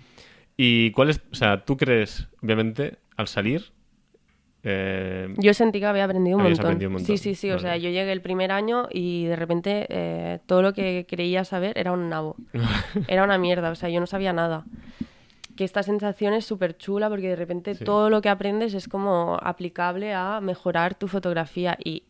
¿Y 0.57 0.91
cuál 0.91 1.09
es, 1.09 1.21
o 1.31 1.35
sea, 1.35 1.65
tú 1.65 1.75
crees, 1.77 2.27
obviamente, 2.41 2.97
al 3.17 3.27
salir, 3.27 3.71
eh, 4.63 5.33
Yo 5.38 5.53
sentí 5.53 5.79
que 5.79 5.85
había 5.85 6.05
aprendido 6.05 6.38
un 6.38 6.43
montón. 6.43 6.65
aprendido 6.65 6.89
un 6.89 6.93
montón, 6.93 7.17
Sí, 7.17 7.21
sí, 7.21 7.35
sí. 7.35 7.51
O 7.51 7.59
sea, 7.59 7.71
vale. 7.71 7.81
yo 7.83 7.89
llegué 7.89 8.11
el 8.11 8.21
primer 8.21 8.51
año 8.51 8.88
y 8.91 9.25
de 9.25 9.35
repente 9.35 9.85
eh, 9.89 10.39
todo 10.47 10.61
lo 10.63 10.73
que 10.73 11.05
creía 11.07 11.43
saber 11.45 11.77
era 11.77 11.91
un 11.91 12.09
nabo. 12.09 12.35
era 13.07 13.23
una 13.23 13.38
mierda. 13.38 13.69
O 13.69 13.75
sea, 13.75 13.89
yo 13.89 13.99
no 13.99 14.07
sabía 14.07 14.33
nada. 14.33 14.65
Que 15.55 15.63
esta 15.65 15.83
sensación 15.83 16.33
es 16.33 16.45
súper 16.45 16.75
chula 16.77 17.09
porque 17.09 17.29
de 17.29 17.35
repente 17.35 17.75
Sí. 17.75 17.85
todo 17.85 18.09
lo 18.09 18.21
que 18.21 18.29
aprendes 18.29 18.73
es 18.73 18.88
como 18.88 19.38
aplicable 19.41 20.13
a 20.13 20.41
mejorar 20.41 20.95
tu 20.95 21.07
fotografía 21.07 21.77
y 21.83 22.03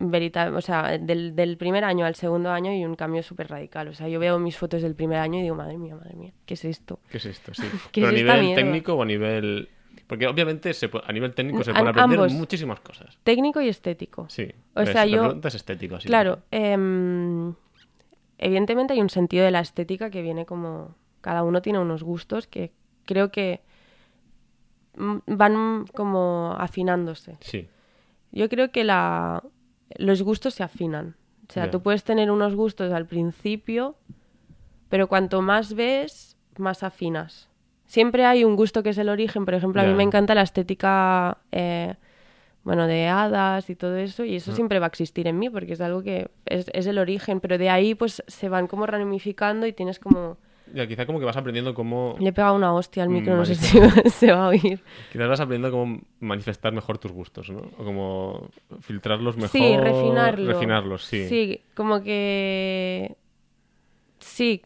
verita, 0.00 0.50
o 0.54 0.60
sea, 0.60 0.98
del, 0.98 1.34
del 1.34 1.56
primer 1.56 1.84
año 1.84 2.06
al 2.06 2.14
segundo 2.14 2.50
año 2.50 2.70
hay 2.70 2.84
un 2.84 2.94
cambio 2.94 3.22
súper 3.22 3.48
radical. 3.48 3.88
O 3.88 3.94
sea, 3.94 4.08
yo 4.08 4.20
veo 4.20 4.38
mis 4.38 4.56
fotos 4.56 4.82
del 4.82 4.94
primer 4.94 5.18
año 5.18 5.38
y 5.38 5.42
digo, 5.42 5.54
madre 5.56 5.76
mía, 5.78 5.94
madre 5.96 6.14
mía, 6.14 6.32
¿qué 6.46 6.54
es 6.54 6.64
esto? 6.64 7.00
¿Qué 7.10 7.16
es 7.18 7.26
esto? 7.26 7.52
Sí. 7.54 7.62
¿Qué 7.92 8.00
Pero 8.00 8.06
a 8.08 8.10
es 8.10 8.16
nivel 8.16 8.40
mierda? 8.42 8.62
técnico 8.62 8.94
o 8.94 9.02
a 9.02 9.06
nivel... 9.06 9.68
Porque 10.06 10.26
obviamente 10.26 10.72
se 10.72 10.88
a 11.04 11.12
nivel 11.12 11.34
técnico 11.34 11.62
se 11.64 11.72
pueden 11.72 11.88
aprender 11.88 12.18
ambos. 12.20 12.32
muchísimas 12.32 12.80
cosas. 12.80 13.18
Técnico 13.24 13.60
y 13.60 13.68
estético. 13.68 14.26
Sí. 14.30 14.48
O 14.74 14.84
sea, 14.86 15.04
la 15.04 15.06
yo- 15.06 15.22
pregunta 15.24 15.48
es 15.48 15.54
estético, 15.56 15.96
así. 15.96 16.06
Claro, 16.08 16.40
em, 16.50 17.52
evidentemente 18.38 18.94
hay 18.94 19.00
un 19.00 19.10
sentido 19.10 19.44
de 19.44 19.50
la 19.50 19.60
estética 19.60 20.08
que 20.10 20.22
viene 20.22 20.46
como... 20.46 20.94
Cada 21.20 21.42
uno 21.42 21.60
tiene 21.60 21.78
unos 21.80 22.04
gustos 22.04 22.46
que 22.46 22.72
creo 23.04 23.30
que 23.30 23.60
mm, 24.96 25.16
van 25.26 25.84
como 25.94 26.54
afinándose. 26.58 27.36
Sí. 27.40 27.68
Yo 28.30 28.48
creo 28.48 28.70
que 28.70 28.84
la, 28.84 29.42
los 29.96 30.22
gustos 30.22 30.54
se 30.54 30.62
afinan. 30.62 31.16
O 31.48 31.52
sea, 31.52 31.64
Ya. 31.66 31.70
tú 31.70 31.82
puedes 31.82 32.04
tener 32.04 32.30
unos 32.30 32.54
gustos 32.54 32.92
al 32.92 33.06
principio, 33.06 33.96
pero 34.88 35.06
cuanto 35.08 35.40
más 35.42 35.74
ves, 35.74 36.36
más 36.58 36.82
afinas. 36.82 37.48
Siempre 37.86 38.24
hay 38.26 38.44
un 38.44 38.54
gusto 38.56 38.82
que 38.82 38.90
es 38.90 38.98
el 38.98 39.08
origen. 39.08 39.44
Por 39.46 39.54
ejemplo, 39.54 39.80
a 39.80 39.84
mí 39.86 39.94
me 39.94 40.02
encanta 40.02 40.34
la 40.34 40.42
estética, 40.42 41.38
eh, 41.52 41.94
bueno, 42.64 42.86
de 42.86 43.06
hadas 43.08 43.70
y 43.70 43.76
todo 43.76 43.96
eso, 43.96 44.24
y 44.24 44.36
eso 44.36 44.52
Ah. 44.52 44.54
siempre 44.54 44.78
va 44.78 44.86
a 44.86 44.88
existir 44.88 45.26
en 45.26 45.38
mí 45.38 45.48
porque 45.48 45.72
es 45.72 45.80
algo 45.80 46.02
que 46.02 46.30
es, 46.44 46.66
es 46.74 46.86
el 46.86 46.98
origen. 46.98 47.40
Pero 47.40 47.56
de 47.56 47.70
ahí, 47.70 47.94
pues, 47.94 48.22
se 48.26 48.48
van 48.50 48.66
como 48.66 48.86
ramificando 48.86 49.66
y 49.66 49.72
tienes 49.72 49.98
como... 49.98 50.36
Ya, 50.74 50.86
quizá 50.86 51.06
como 51.06 51.18
que 51.18 51.24
vas 51.24 51.36
aprendiendo 51.36 51.74
cómo... 51.74 52.16
Le 52.18 52.28
he 52.28 52.32
pegado 52.32 52.54
una 52.54 52.72
hostia 52.74 53.02
al 53.02 53.08
micro, 53.08 53.36
no 53.36 53.44
sé 53.44 53.54
si 53.54 53.78
se 54.10 54.32
va 54.32 54.46
a 54.46 54.48
oír. 54.48 54.82
Quizás 55.12 55.28
vas 55.28 55.40
aprendiendo 55.40 55.70
cómo 55.76 56.00
manifestar 56.20 56.72
mejor 56.72 56.98
tus 56.98 57.12
gustos, 57.12 57.50
¿no? 57.50 57.60
O 57.78 57.84
como 57.84 58.50
filtrarlos 58.80 59.36
mejor. 59.36 59.50
Sí, 59.50 59.76
refinarlo. 59.76 60.46
Refinarlos, 60.52 61.04
sí. 61.04 61.28
Sí, 61.28 61.62
como 61.74 62.02
que. 62.02 63.16
Sí, 64.18 64.62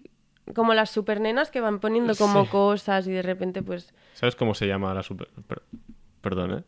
como 0.55 0.75
las 0.75 0.91
supernenas 0.91 1.51
que 1.51 1.61
van 1.61 1.79
poniendo 1.79 2.15
como 2.17 2.45
Sí. 2.45 2.51
cosas 2.51 3.07
y 3.07 3.13
de 3.13 3.23
repente, 3.23 3.63
pues. 3.63 3.93
¿Sabes 4.15 4.35
cómo 4.37 4.55
se 4.55 4.67
llama 4.67 4.93
la 4.95 5.03
super... 5.03 5.29
per- 5.47 5.63
Perdón, 6.21 6.53
¿eh? 6.59 6.65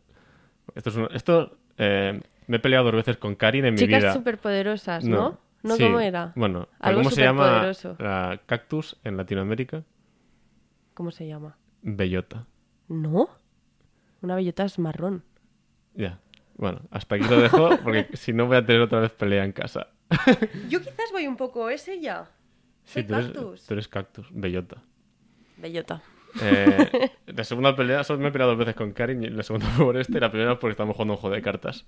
Esto 0.75 0.89
es 0.89 0.95
un... 0.97 1.07
Esto... 1.13 1.57
eh, 1.77 2.19
Me 2.47 2.57
he 2.57 2.59
peleado 2.59 2.85
dos 2.85 2.95
veces 2.95 3.17
con 3.17 3.35
Karin 3.35 3.65
en 3.65 3.73
mi 3.73 3.79
Chicas 3.79 4.03
vida. 4.03 4.13
superpoderosas, 4.13 5.03
¿no? 5.05 5.17
¿No 5.17 5.44
Sí, 5.73 5.83
cómo 5.83 5.99
era? 5.99 6.31
Bueno, 6.35 6.67
Algo 6.79 6.99
¿cómo 6.99 7.09
se 7.09 7.23
llama 7.23 7.71
la 7.97 8.39
cactus 8.45 8.97
en 9.03 9.17
Latinoamérica? 9.17 9.83
¿Cómo 10.93 11.09
se 11.09 11.27
llama? 11.27 11.57
Bellota. 11.81 12.45
¿No? 12.87 13.27
Una 14.21 14.35
bellota 14.35 14.63
es 14.65 14.77
marrón. 14.77 15.23
Ya. 15.95 16.19
Bueno, 16.57 16.81
hasta 16.91 17.15
aquí 17.15 17.25
lo 17.27 17.39
dejo 17.41 17.69
porque 17.83 18.09
si 18.13 18.31
no 18.31 18.45
voy 18.47 18.57
a 18.57 18.65
tener 18.65 18.81
otra 18.81 18.99
vez 18.99 19.11
pelea 19.11 19.43
en 19.43 19.51
casa. 19.51 19.87
Yo 20.69 20.79
quizás 20.79 21.11
voy 21.11 21.27
un 21.27 21.35
poco, 21.35 21.69
¿es 21.69 21.87
ella? 21.87 22.29
Sí, 22.83 22.93
Soy 22.93 23.03
tú 23.03 23.13
eres, 23.15 23.25
cactus. 23.27 23.65
tú 23.65 23.73
eres 23.73 23.87
cactus, 23.87 24.27
bellota. 24.31 24.77
Bellota. 25.57 26.01
Eh, 26.41 27.11
la 27.27 27.43
segunda 27.43 27.75
pelea, 27.75 28.03
solo 28.03 28.19
me 28.19 28.27
he 28.27 28.31
peleado 28.31 28.51
dos 28.51 28.59
veces 28.59 28.75
con 28.75 28.91
Karin, 28.91 29.35
la 29.35 29.43
segunda 29.43 29.67
fue 29.67 29.85
por 29.85 29.97
este 29.97 30.17
y 30.17 30.21
la 30.21 30.29
primera 30.29 30.59
porque 30.59 30.71
estamos 30.71 30.95
jugando 30.95 31.13
un 31.13 31.19
juego 31.19 31.35
de 31.35 31.41
cartas. 31.41 31.85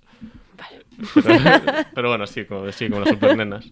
Vale. 0.57 0.85
Pero, 1.13 1.87
pero 1.93 2.09
bueno, 2.09 2.27
sí, 2.27 2.45
como, 2.45 2.71
sí, 2.71 2.89
como 2.89 3.01
las 3.01 3.09
supernenas. 3.09 3.71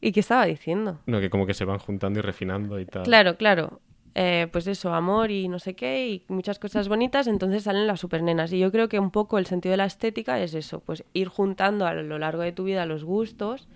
¿Y 0.00 0.12
qué 0.12 0.20
estaba 0.20 0.46
diciendo? 0.46 1.00
No, 1.06 1.20
que 1.20 1.30
como 1.30 1.46
que 1.46 1.54
se 1.54 1.64
van 1.64 1.78
juntando 1.78 2.18
y 2.18 2.22
refinando 2.22 2.80
y 2.80 2.86
tal. 2.86 3.04
Claro, 3.04 3.36
claro. 3.36 3.80
Eh, 4.14 4.48
pues 4.52 4.66
eso, 4.66 4.92
amor 4.92 5.30
y 5.30 5.48
no 5.48 5.58
sé 5.58 5.74
qué, 5.74 6.08
y 6.08 6.24
muchas 6.28 6.58
cosas 6.58 6.88
bonitas, 6.88 7.26
entonces 7.26 7.62
salen 7.62 7.86
las 7.86 8.00
supernenas. 8.00 8.52
Y 8.52 8.58
yo 8.58 8.70
creo 8.70 8.88
que 8.88 8.98
un 8.98 9.10
poco 9.10 9.38
el 9.38 9.46
sentido 9.46 9.70
de 9.70 9.78
la 9.78 9.86
estética 9.86 10.40
es 10.40 10.54
eso, 10.54 10.80
pues 10.80 11.04
ir 11.14 11.28
juntando 11.28 11.86
a 11.86 11.94
lo 11.94 12.18
largo 12.18 12.42
de 12.42 12.52
tu 12.52 12.64
vida 12.64 12.84
los 12.84 13.04
gustos, 13.04 13.68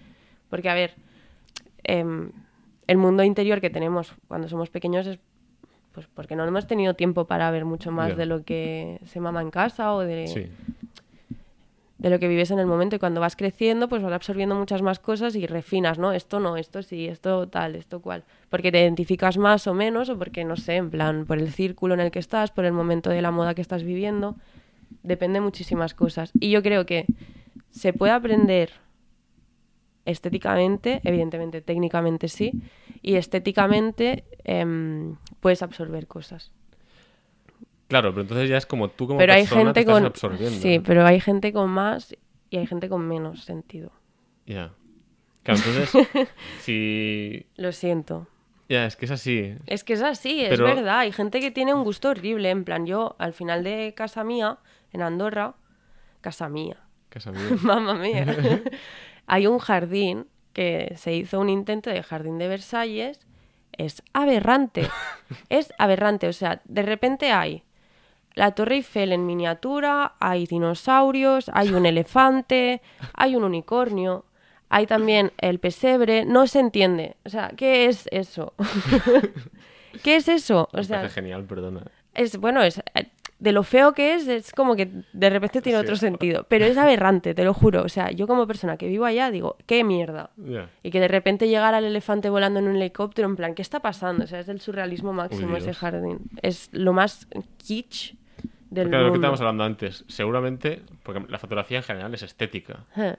porque 0.51 0.69
a 0.69 0.75
ver, 0.75 0.95
em, 1.85 2.33
el 2.87 2.97
mundo 2.99 3.23
interior 3.23 3.61
que 3.61 3.71
tenemos 3.71 4.13
cuando 4.29 4.49
somos 4.49 4.69
pequeños 4.69 5.07
es 5.07 5.19
pues 5.97 6.07
porque 6.13 6.37
no 6.37 6.45
hemos 6.45 6.67
tenido 6.67 6.93
tiempo 6.93 7.25
para 7.25 7.51
ver 7.51 7.65
mucho 7.65 7.91
más 7.91 8.19
de 8.19 8.27
lo 8.27 8.45
que 8.45 9.01
se 9.07 9.19
mama 9.19 9.41
en 9.41 9.51
casa 9.51 9.95
o 9.95 10.01
de, 10.01 10.29
Sí, 10.29 10.47
de 11.97 12.11
lo 12.11 12.19
que 12.19 12.29
vives 12.29 12.51
en 12.51 12.59
el 12.59 12.67
momento 12.67 12.97
y 12.97 12.99
cuando 12.99 13.23
vas 13.23 13.35
creciendo 13.35 13.89
pues 13.89 14.03
vas 14.03 14.13
absorbiendo 14.13 14.55
muchas 14.55 14.83
más 14.83 14.99
cosas 14.99 15.35
y 15.37 15.47
refinas, 15.47 15.99
¿no? 15.99 16.13
Esto 16.13 16.39
no, 16.39 16.59
esto 16.59 16.83
sí, 16.83 17.09
esto 17.09 17.49
tal, 17.49 17.77
esto 17.77 18.01
cual. 18.01 18.25
Porque 18.51 18.71
te 18.71 18.83
identificas 18.83 19.39
más 19.39 19.67
o 19.67 19.73
menos 19.73 20.11
o 20.11 20.19
porque, 20.19 20.45
no 20.45 20.57
sé, 20.57 20.77
en 20.77 20.91
plan, 20.91 21.25
por 21.25 21.39
el 21.39 21.51
círculo 21.51 21.95
en 21.95 22.01
el 22.01 22.11
que 22.11 22.19
estás, 22.19 22.51
por 22.51 22.67
el 22.67 22.73
momento 22.73 23.09
de 23.09 23.23
la 23.23 23.31
moda 23.31 23.55
que 23.55 23.63
estás 23.63 23.83
viviendo, 23.83 24.37
depende 25.03 25.41
muchísimas 25.41 25.95
cosas. 25.95 26.33
Y 26.39 26.51
yo 26.51 26.63
creo 26.63 26.85
que 26.85 27.07
se 27.71 27.95
puede 27.95 28.13
aprender 28.13 28.73
estéticamente, 30.07 31.01
evidentemente 31.05 31.61
técnicamente 31.61 32.29
sí, 32.29 32.53
y 33.03 33.17
estéticamente 33.17 34.25
em, 34.45 35.17
puedes 35.41 35.63
absorber 35.63 36.07
cosas. 36.07 36.53
claro, 37.89 38.11
pero 38.13 38.23
entonces 38.23 38.49
ya 38.49 38.57
es 38.57 38.67
como 38.67 38.89
tú 38.89 39.07
como 39.07 39.19
pero 39.19 39.35
hay 39.35 39.43
persona 39.43 39.73
te 39.73 39.81
gente 39.81 39.81
estás 39.81 39.95
con 39.95 40.07
absorbiendo. 40.07 40.61
sí, 40.61 40.79
pero 40.79 41.05
hay 41.05 41.21
gente 41.21 41.53
con 41.53 41.71
más 41.71 42.17
y 42.49 42.57
hay 42.57 42.67
gente 42.67 42.89
con 42.89 43.07
menos 43.07 43.45
sentido. 43.45 43.93
Ya. 44.47 44.73
Claro, 45.43 45.61
entonces, 45.65 46.29
si... 46.61 47.47
Lo 47.57 47.71
siento. 47.73 48.27
Ya, 48.69 48.87
es 48.87 48.97
que 48.97 49.05
es 49.05 49.13
así. 49.13 49.55
Es 49.67 49.85
que 49.85 49.93
es 49.93 50.03
así, 50.03 50.45
es 50.45 50.59
verdad. 50.61 51.01
Hay 51.01 51.13
gente 51.13 51.39
que 51.41 51.53
tiene 51.53 51.73
un 51.73 51.85
gusto 51.85 52.09
horrible. 52.11 52.51
En 52.51 52.65
plan, 52.65 52.85
yo 52.85 53.15
al 53.19 53.33
final 53.33 53.63
de 53.63 53.95
casa 53.97 54.25
mía, 54.25 54.59
en 54.93 55.03
Andorra, 55.03 55.55
casa 56.21 56.49
mía, 56.49 56.79
Casa 57.09 57.31
mía. 57.31 57.41
mamá 57.63 57.95
mía, 57.95 58.27
hay 59.27 59.47
un 59.47 59.59
jardín 59.59 60.27
que 60.53 60.95
se 60.97 61.15
hizo 61.15 61.41
un 61.41 61.49
intento 61.49 61.91
de 61.91 62.03
jardín 62.03 62.39
de 62.39 62.49
Versalles. 62.49 63.21
Es 63.73 64.03
aberrante. 64.13 64.89
es 65.51 65.73
aberrante. 65.79 66.29
O 66.29 66.33
sea, 66.33 66.63
de 66.65 66.83
repente 66.83 67.33
hay 67.33 67.63
la 68.35 68.53
Torre 68.53 68.77
Eiffel 68.77 69.13
en 69.13 69.27
miniatura, 69.27 70.15
hay 70.21 70.47
dinosaurios, 70.47 71.51
hay 71.53 71.71
un 71.71 71.87
elefante, 71.87 72.81
hay 73.15 73.35
un 73.35 73.45
unicornio, 73.45 74.25
hay 74.69 74.87
también 74.87 75.33
el 75.39 75.59
pesebre. 75.59 76.25
No 76.25 76.47
se 76.47 76.61
entiende. 76.61 77.17
O 77.25 77.29
sea, 77.29 77.53
¿qué 77.57 77.87
es 77.87 78.09
eso? 78.13 78.55
¿Qué 80.03 80.17
es 80.17 80.29
eso? 80.29 80.69
O 80.73 80.83
sea, 80.83 81.09
genial, 81.09 81.45
perdona. 81.45 81.83
es 82.15 82.37
bueno, 82.37 82.63
es 82.63 82.79
eh, 82.95 83.09
de 83.39 83.53
lo 83.53 83.63
feo 83.63 83.93
que 83.93 84.15
es, 84.15 84.27
es 84.29 84.53
como 84.53 84.77
que 84.77 84.89
de 85.13 85.31
repente 85.31 85.61
tiene 85.61 85.79
Sí. 85.79 85.85
otro 85.85 85.97
sentido. 85.97 86.47
Pero 86.49 86.65
es 86.65 86.77
aberrante, 86.79 87.35
te 87.35 87.45
lo 87.45 87.53
juro. 87.53 87.83
O 87.83 87.89
sea, 87.89 88.11
yo 88.11 88.27
como 88.27 88.47
persona 88.47 88.77
que 88.79 88.89
vivo 88.89 89.05
allá 89.05 89.31
digo, 89.31 89.57
qué 89.67 89.85
mierda. 89.85 90.31
Y 90.83 90.91
que 90.91 91.01
de 91.01 91.09
repente 91.09 91.47
llegara 91.49 91.79
el 91.79 91.85
elefante 91.85 92.31
volando 92.31 92.61
en 92.61 92.69
un 92.69 92.77
helicóptero, 92.77 93.29
en 93.29 93.37
plan, 93.37 93.55
¿qué 93.55 93.63
está 93.63 93.81
pasando? 93.81 94.25
O 94.25 94.27
sea, 94.27 94.41
es 94.41 94.47
del 94.47 94.61
surrealismo 94.61 95.13
máximo 95.13 95.53
Uy, 95.53 95.59
ese 95.59 95.75
jardín. 95.75 96.21
Es 96.41 96.71
lo 96.73 96.93
más 96.95 97.29
kitsch 97.59 98.15
del 98.71 98.89
Claro, 98.89 99.05
lo 99.05 99.09
que 99.13 99.19
mundo. 99.19 99.27
estábamos 99.27 99.41
hablando 99.41 99.65
antes. 99.65 100.05
Seguramente, 100.09 100.83
porque 101.03 101.25
la 101.29 101.39
fotografía 101.39 101.77
en 101.79 101.85
general 101.85 102.15
es 102.15 102.23
estética. 102.23 102.85
Eh, 102.97 103.17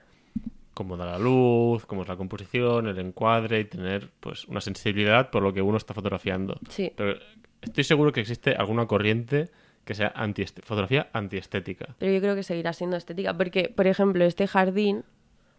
Cómo 0.74 0.96
da 0.96 1.06
la 1.06 1.18
luz, 1.18 1.86
cómo 1.86 2.02
es 2.02 2.08
la 2.08 2.16
composición, 2.16 2.86
el 2.86 2.98
encuadre 3.00 3.60
y 3.60 3.64
tener 3.64 4.10
pues 4.20 4.46
una 4.46 4.60
sensibilidad 4.60 5.28
por 5.30 5.42
lo 5.42 5.52
que 5.52 5.60
uno 5.60 5.76
está 5.76 5.92
fotografiando. 5.92 6.58
Sí. 6.68 6.92
Pero 6.96 7.18
estoy 7.62 7.82
seguro 7.82 8.12
que 8.12 8.20
existe 8.20 8.54
alguna 8.54 8.86
corriente 8.86 9.50
que 9.88 9.94
sea 9.94 10.12
anti 10.14 10.44
fotografía 10.62 11.08
antiestética. 11.14 11.94
Pero 11.98 12.12
yo 12.12 12.20
creo 12.20 12.34
que 12.34 12.42
seguirá 12.42 12.74
siendo 12.74 12.98
estética. 12.98 13.34
Porque, 13.34 13.72
por 13.74 13.86
ejemplo, 13.86 14.22
este 14.26 14.46
jardín, 14.46 15.02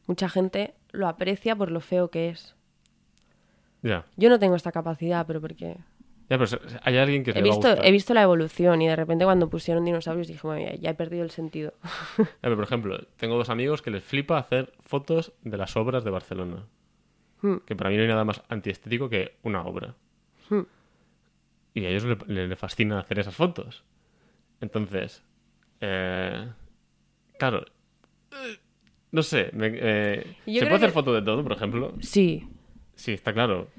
mucha 0.06 0.30
gente 0.30 0.76
lo 0.92 1.08
aprecia 1.08 1.56
por 1.56 1.72
lo 1.72 1.80
feo 1.82 2.12
que 2.12 2.30
es. 2.30 2.56
Ya. 3.82 4.06
Yo 4.18 4.30
no 4.30 4.38
tengo 4.38 4.56
esta 4.56 4.72
capacidad, 4.72 5.26
pero 5.26 5.42
porque 5.42 5.78
Ya, 6.30 6.38
pero 6.38 6.46
hay 6.84 6.98
alguien 6.98 7.24
que 7.24 7.32
he 7.32 7.34
le 7.34 7.42
va 7.42 7.48
a 7.48 7.58
visto, 7.58 7.84
he 7.84 7.92
visto 7.92 8.14
la 8.14 8.22
evolución 8.22 8.84
y 8.84 8.88
de 8.88 8.96
repente 8.96 9.26
cuando 9.26 9.50
pusieron 9.50 9.84
dinosaurios 9.84 10.28
dije, 10.28 10.46
bueno, 10.46 10.64
ya, 10.70 10.76
ya 10.76 10.90
he 10.92 10.94
perdido 10.94 11.24
el 11.24 11.32
sentido. 11.32 11.74
Ya, 12.20 12.26
pero, 12.42 12.56
por 12.56 12.66
ejemplo, 12.66 13.00
tengo 13.18 13.36
dos 13.36 13.50
amigos 13.50 13.82
que 13.82 13.90
les 13.90 14.04
flipa 14.04 14.38
hacer 14.38 14.74
fotos 14.82 15.34
de 15.42 15.58
las 15.58 15.76
obras 15.76 16.04
de 16.04 16.12
Barcelona. 16.12 16.68
Hmm. 17.42 17.58
Que 17.66 17.76
para 17.76 17.90
mí 17.90 17.96
no 17.96 18.04
hay 18.04 18.08
nada 18.10 18.26
más 18.26 18.44
antiestético 18.48 19.10
que 19.10 19.38
una 19.42 19.64
obra. 19.64 19.96
Hmm. 20.50 20.64
Y 21.74 21.86
a 21.86 21.90
ellos 21.90 22.04
le, 22.04 22.18
le- 22.28 22.48
le 22.48 22.56
fascina 22.56 23.00
hacer 23.00 23.18
esas 23.20 23.36
fotos. 23.36 23.84
Entonces, 24.62 25.24
eh, 25.82 26.48
claro, 27.38 27.64
no 29.12 29.24
sé, 29.24 29.50
me- 29.54 29.72
eh, 29.74 30.36
¿se 30.46 30.60
puede 30.62 30.76
hacer 30.76 30.90
que- 30.90 30.94
foto 30.94 31.14
de 31.14 31.22
todo, 31.22 31.44
por 31.44 31.54
ejemplo? 31.54 31.94
Sí, 32.02 32.48
Sí, 32.96 33.14
está 33.14 33.32
claro. 33.32 33.70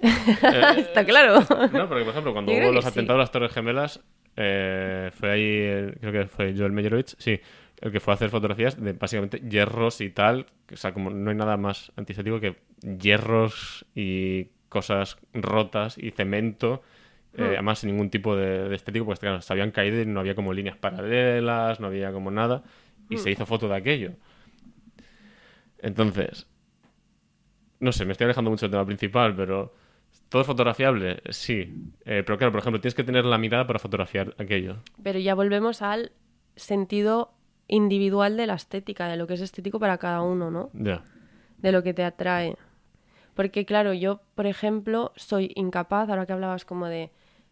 está 0.02 1.04
claro. 1.04 1.38
No, 1.72 1.88
porque 1.88 2.02
por 2.02 2.10
ejemplo, 2.10 2.32
cuando 2.32 2.50
hubo 2.52 2.72
los 2.72 2.84
que 2.84 2.90
sí. 2.90 2.98
atentados 2.98 3.18
a 3.20 3.22
las 3.22 3.30
Torres 3.30 3.52
Gemelas, 3.52 4.00
eh, 4.36 5.10
fue 5.14 5.30
ahí, 5.30 5.92
creo 6.00 6.12
que 6.12 6.26
fue 6.26 6.52
Joel 6.56 6.72
Meyerowitz, 6.72 7.14
sí, 7.18 7.40
el 7.80 7.92
que 7.92 8.00
fue 8.00 8.12
a 8.12 8.16
hacer 8.16 8.28
fotografías 8.28 8.82
de 8.82 8.92
básicamente 8.92 9.38
hierros 9.48 10.00
y 10.00 10.10
tal. 10.10 10.46
O 10.72 10.76
sea, 10.76 10.92
como 10.92 11.10
no 11.10 11.30
hay 11.30 11.36
nada 11.36 11.56
más 11.56 11.92
antiestético 11.96 12.40
que 12.40 12.56
hierros 13.00 13.86
y 13.94 14.48
cosas 14.68 15.16
rotas 15.32 15.96
y 15.96 16.10
cemento. 16.10 16.82
Eh, 17.36 17.42
Hmm. 17.42 17.44
además, 17.54 17.78
sin 17.80 17.90
ningún 17.90 18.10
tipo 18.10 18.34
de, 18.36 18.68
de 18.68 18.74
estético, 18.76 19.04
porque 19.06 19.20
claro, 19.20 19.40
se 19.42 19.52
habían 19.52 19.70
caído 19.70 20.00
y 20.00 20.06
no 20.06 20.20
había 20.20 20.34
como 20.34 20.52
líneas 20.52 20.76
paralelas, 20.76 21.80
no 21.80 21.86
había 21.88 22.12
como 22.12 22.30
nada. 22.30 22.62
Y 23.08 23.14
Hmm. 23.16 23.18
se 23.18 23.30
hizo 23.30 23.46
foto 23.46 23.68
de 23.68 23.76
aquello. 23.76 24.12
Entonces, 25.78 26.46
no 27.80 27.92
sé, 27.92 28.04
me 28.04 28.12
estoy 28.12 28.24
alejando 28.26 28.50
mucho 28.50 28.66
del 28.66 28.72
tema 28.72 28.86
principal, 28.86 29.34
pero 29.36 29.74
todo 30.28 30.40
es 30.42 30.46
fotografiable, 30.46 31.22
sí. 31.30 31.92
Eh, 32.04 32.22
pero 32.24 32.38
claro, 32.38 32.52
por 32.52 32.60
ejemplo, 32.60 32.80
tienes 32.80 32.94
que 32.94 33.04
tener 33.04 33.24
la 33.24 33.38
mirada 33.38 33.66
para 33.66 33.78
fotografiar 33.78 34.34
aquello. 34.38 34.78
Pero 35.02 35.18
ya 35.18 35.34
volvemos 35.34 35.82
al 35.82 36.12
sentido 36.56 37.32
individual 37.68 38.36
de 38.36 38.46
la 38.46 38.54
estética, 38.54 39.08
de 39.08 39.16
lo 39.16 39.26
que 39.26 39.34
es 39.34 39.40
estético 39.40 39.78
para 39.78 39.98
cada 39.98 40.22
uno, 40.22 40.50
¿no? 40.50 40.70
Ya. 40.72 41.04
De 41.58 41.72
lo 41.72 41.82
que 41.82 41.92
te 41.94 42.04
atrae. 42.04 42.56
Porque 43.34 43.66
claro, 43.66 43.92
yo, 43.92 44.22
por 44.34 44.46
ejemplo, 44.46 45.12
soy 45.16 45.52
incapaz, 45.56 46.08
ahora 46.08 46.24
que 46.26 46.32
hablabas 46.32 46.64
como 46.64 46.86
de 46.86 47.10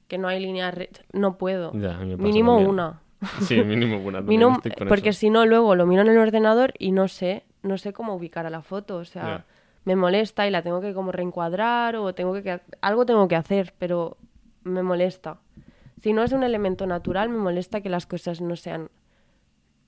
que 0.09 0.18
no 0.18 0.28
hay 0.28 0.40
línea 0.40 0.70
recta, 0.70 1.00
no 1.12 1.36
puedo. 1.38 1.72
Ya, 1.74 1.98
Mínimo 1.98 2.52
también. 2.55 2.70
una. 2.70 3.00
Sí, 3.40 3.62
mínimo 3.62 3.98
una. 3.98 4.20
Mínimo- 4.20 4.61
porque 4.88 5.12
si 5.12 5.30
no, 5.30 5.46
luego 5.46 5.74
lo 5.74 5.86
miro 5.86 6.02
en 6.02 6.09
el 6.09 6.18
ordenador 6.18 6.74
y 6.78 6.92
no 6.92 7.09
sé, 7.09 7.44
no 7.62 7.78
sé 7.78 7.92
cómo 7.92 8.14
ubicar 8.14 8.46
a 8.46 8.50
la 8.50 8.62
foto. 8.62 8.96
O 8.96 9.05
sea, 9.05 9.22
Ya. 9.22 9.44
me 9.84 9.96
molesta 9.96 10.46
y 10.46 10.50
la 10.50 10.62
tengo 10.62 10.80
que 10.80 10.92
como 10.94 11.11
reencuadrar 11.12 11.96
o 11.96 12.14
tengo 12.14 12.34
que, 12.42 12.61
algo 12.82 13.07
tengo 13.07 13.26
que 13.28 13.36
hacer, 13.36 13.72
pero 13.78 14.16
me 14.62 14.82
molesta. 14.82 15.38
Si 16.02 16.12
no 16.12 16.22
es 16.22 16.32
un 16.32 16.42
elemento 16.42 16.86
natural, 16.86 17.30
me 17.30 17.38
molesta 17.38 17.80
que 17.80 17.88
las 17.88 18.07
cosas 18.07 18.40
no 18.42 18.57
sean. 18.57 18.90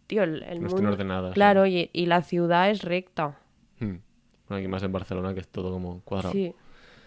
Tío, 0.07 0.23
el, 0.23 0.43
el 0.45 0.61
No 0.63 0.69
estén 0.69 0.85
mundo- 0.85 0.93
ordenadas, 0.93 1.35
Claro, 1.35 1.67
y, 1.67 1.91
y 1.93 2.07
la 2.07 2.23
ciudad 2.23 2.71
es 2.71 2.83
recta. 2.83 3.39
Hmm. 3.81 3.97
Bueno, 4.49 4.61
aquí 4.61 4.69
más 4.69 4.83
en 4.85 4.93
Barcelona, 4.93 5.35
que 5.35 5.41
es 5.41 5.49
todo 5.49 5.71
como 5.73 6.01
cuadrado. 6.03 6.33
Sí, 6.33 6.55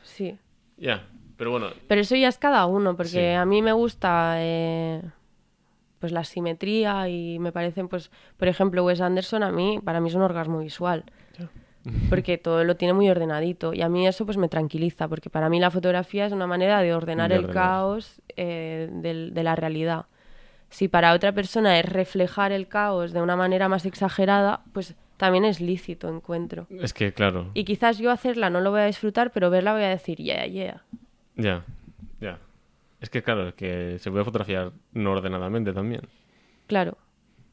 sí. 0.03 0.37
Ya, 0.77 1.07
pero 1.39 1.49
bueno, 1.51 1.67
Pero 1.87 2.01
eso 2.01 2.15
ya 2.15 2.27
es 2.27 2.37
cada 2.37 2.67
uno, 2.67 2.95
porque 2.95 3.09
Sí. 3.09 3.33
a 3.35 3.45
mí 3.45 3.63
me 3.63 3.71
gusta 3.73 4.35
eh, 4.37 5.01
pues 5.99 6.11
la 6.11 6.23
simetría 6.23 7.09
y 7.09 7.39
me 7.39 7.51
parecen, 7.51 7.87
pues, 7.87 8.11
por 8.37 8.47
ejemplo, 8.47 8.83
Wes 8.85 9.01
Anderson 9.01 9.41
a 9.43 9.51
mí, 9.51 9.79
para 9.83 9.99
mí 9.99 10.09
es 10.09 10.15
un 10.15 10.21
orgasmo 10.21 10.59
visual. 10.59 11.03
Porque 12.09 12.37
todo 12.37 12.63
lo 12.65 12.75
tiene 12.75 12.93
muy 12.93 13.09
ordenadito. 13.09 13.73
Y 13.73 13.81
a 13.81 13.89
mí 13.89 14.05
eso 14.05 14.25
pues 14.25 14.37
me 14.37 14.49
tranquiliza, 14.49 15.07
porque 15.07 15.29
para 15.29 15.49
mí 15.49 15.59
la 15.61 15.71
fotografía 15.71 16.25
es 16.25 16.33
una 16.33 16.45
manera 16.45 16.81
de 16.81 16.93
ordenar 16.93 17.29
De 17.31 17.37
el 17.37 17.49
caos 17.49 18.21
eh, 18.35 18.89
del- 18.91 19.33
de 19.33 19.43
la 19.43 19.55
realidad. 19.55 20.05
Si 20.69 20.87
para 20.89 21.13
otra 21.13 21.31
persona 21.31 21.79
es 21.79 21.85
reflejar 21.85 22.51
el 22.51 22.67
caos 22.67 23.11
de 23.13 23.21
una 23.21 23.35
manera 23.37 23.69
más 23.69 23.85
exagerada, 23.85 24.61
pues 24.73 24.93
también 25.17 25.45
es 25.45 25.61
lícito, 25.61 26.09
encuentro. 26.09 26.67
Es 26.69 26.93
que, 26.93 27.11
claro. 27.13 27.49
Y 27.53 27.63
quizás 27.63 27.97
yo 27.97 28.11
hacerla 28.11 28.49
no 28.49 28.59
lo 28.61 28.71
voy 28.71 28.81
a 28.81 28.85
disfrutar, 28.85 29.31
pero 29.31 29.49
verla 29.49 29.73
voy 29.73 29.83
a 29.83 29.89
decir, 29.89 30.17
yeah, 30.17 30.45
yeah. 30.45 30.83
Ya, 31.39 31.63
ya. 32.19 32.39
Es 33.01 33.09
que, 33.09 33.23
claro, 33.23 33.47
es 33.49 33.53
que 33.55 33.97
se 33.99 34.11
puede 34.11 34.23
fotografiar 34.25 34.71
no 34.93 35.11
ordenadamente 35.13 35.71
también. 35.73 36.01
Claro. 36.67 36.97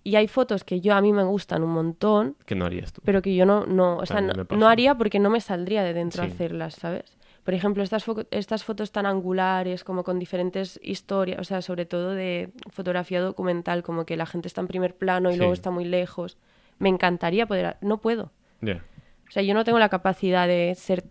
Y 0.03 0.17
hay 0.17 0.29
fotos 0.29 0.63
que 0.65 0.81
yo 0.81 0.95
a 0.95 1.01
mí 1.01 1.13
me 1.13 1.25
gustan 1.25 1.63
un 1.63 1.71
montón, 1.71 2.37
Que 2.47 2.55
no 2.55 2.65
harías 2.67 2.93
tú. 2.93 3.01
pero 3.05 3.23
que 3.23 3.35
yo 3.35 3.45
no, 3.47 3.67
no, 3.67 3.97
o 3.99 4.07
sea, 4.07 4.21
no, 4.21 4.69
haría 4.69 4.95
porque 4.97 5.19
no 5.19 5.31
me 5.31 5.41
saldría 5.41 5.83
de 5.83 5.95
dentro 5.95 6.25
Sí. 6.25 6.31
hacerlas, 6.31 6.75
¿sabes? 6.75 7.17
Por 7.45 7.55
ejemplo, 7.55 7.83
estas, 7.83 8.07
fo- 8.07 8.27
estas 8.31 8.65
fotos 8.65 8.91
tan 8.93 9.07
angulares, 9.07 9.85
como 9.85 10.03
con 10.05 10.19
diferentes 10.19 10.79
historias, 10.83 11.39
o 11.41 11.45
sea, 11.45 11.63
sobre 11.63 11.87
todo 11.87 12.11
de 12.15 12.51
fotografía 12.71 13.21
documental, 13.21 13.83
como 13.85 14.05
que 14.05 14.17
la 14.17 14.27
gente 14.27 14.49
está 14.49 14.61
en 14.61 14.67
primer 14.69 14.97
plano 14.97 15.31
y 15.31 15.35
Sí. 15.35 15.39
luego 15.39 15.53
está 15.53 15.71
muy 15.71 15.85
lejos. 15.85 16.39
Me 16.79 16.89
encantaría 16.89 17.47
poder... 17.47 17.77
No 17.81 17.99
puedo. 17.99 18.33
Ya. 18.61 18.83
O 19.29 19.31
sea, 19.31 19.43
yo 19.43 19.55
no 19.55 19.65
tengo 19.65 19.79
la 19.79 19.89
capacidad 19.89 20.47
de 20.49 20.75
ser... 20.77 21.05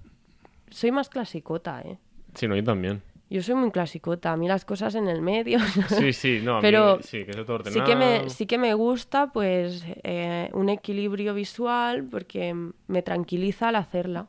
Soy 0.69 0.91
más 0.91 1.09
clasicota, 1.09 1.81
¿eh? 1.81 1.97
Sí, 2.35 2.47
no, 2.47 2.55
yo 2.55 2.63
también. 2.63 3.01
Yo 3.29 3.41
soy 3.41 3.55
muy 3.55 3.71
clasicota. 3.71 4.31
A 4.31 4.37
mí 4.37 4.47
las 4.47 4.65
cosas 4.65 4.93
en 4.95 5.07
el 5.07 5.21
medio... 5.21 5.57
Sí, 5.89 6.13
sí, 6.13 6.41
no, 6.43 6.57
a 6.57 6.61
Pero 6.61 6.97
mí 6.97 7.03
sí, 7.03 7.25
que 7.25 7.31
es 7.31 7.37
todo 7.45 7.57
Sí 7.63 7.79
ordenado. 7.79 7.85
que 7.85 7.95
me, 7.95 8.29
sí 8.29 8.45
que 8.45 8.57
me 8.57 8.73
gusta 8.75 9.31
pues 9.33 9.83
eh, 10.03 10.49
un 10.53 10.69
equilibrio 10.69 11.33
visual 11.33 12.03
porque 12.09 12.55
me 12.87 13.01
tranquiliza 13.01 13.69
al 13.69 13.77
hacerla. 13.77 14.27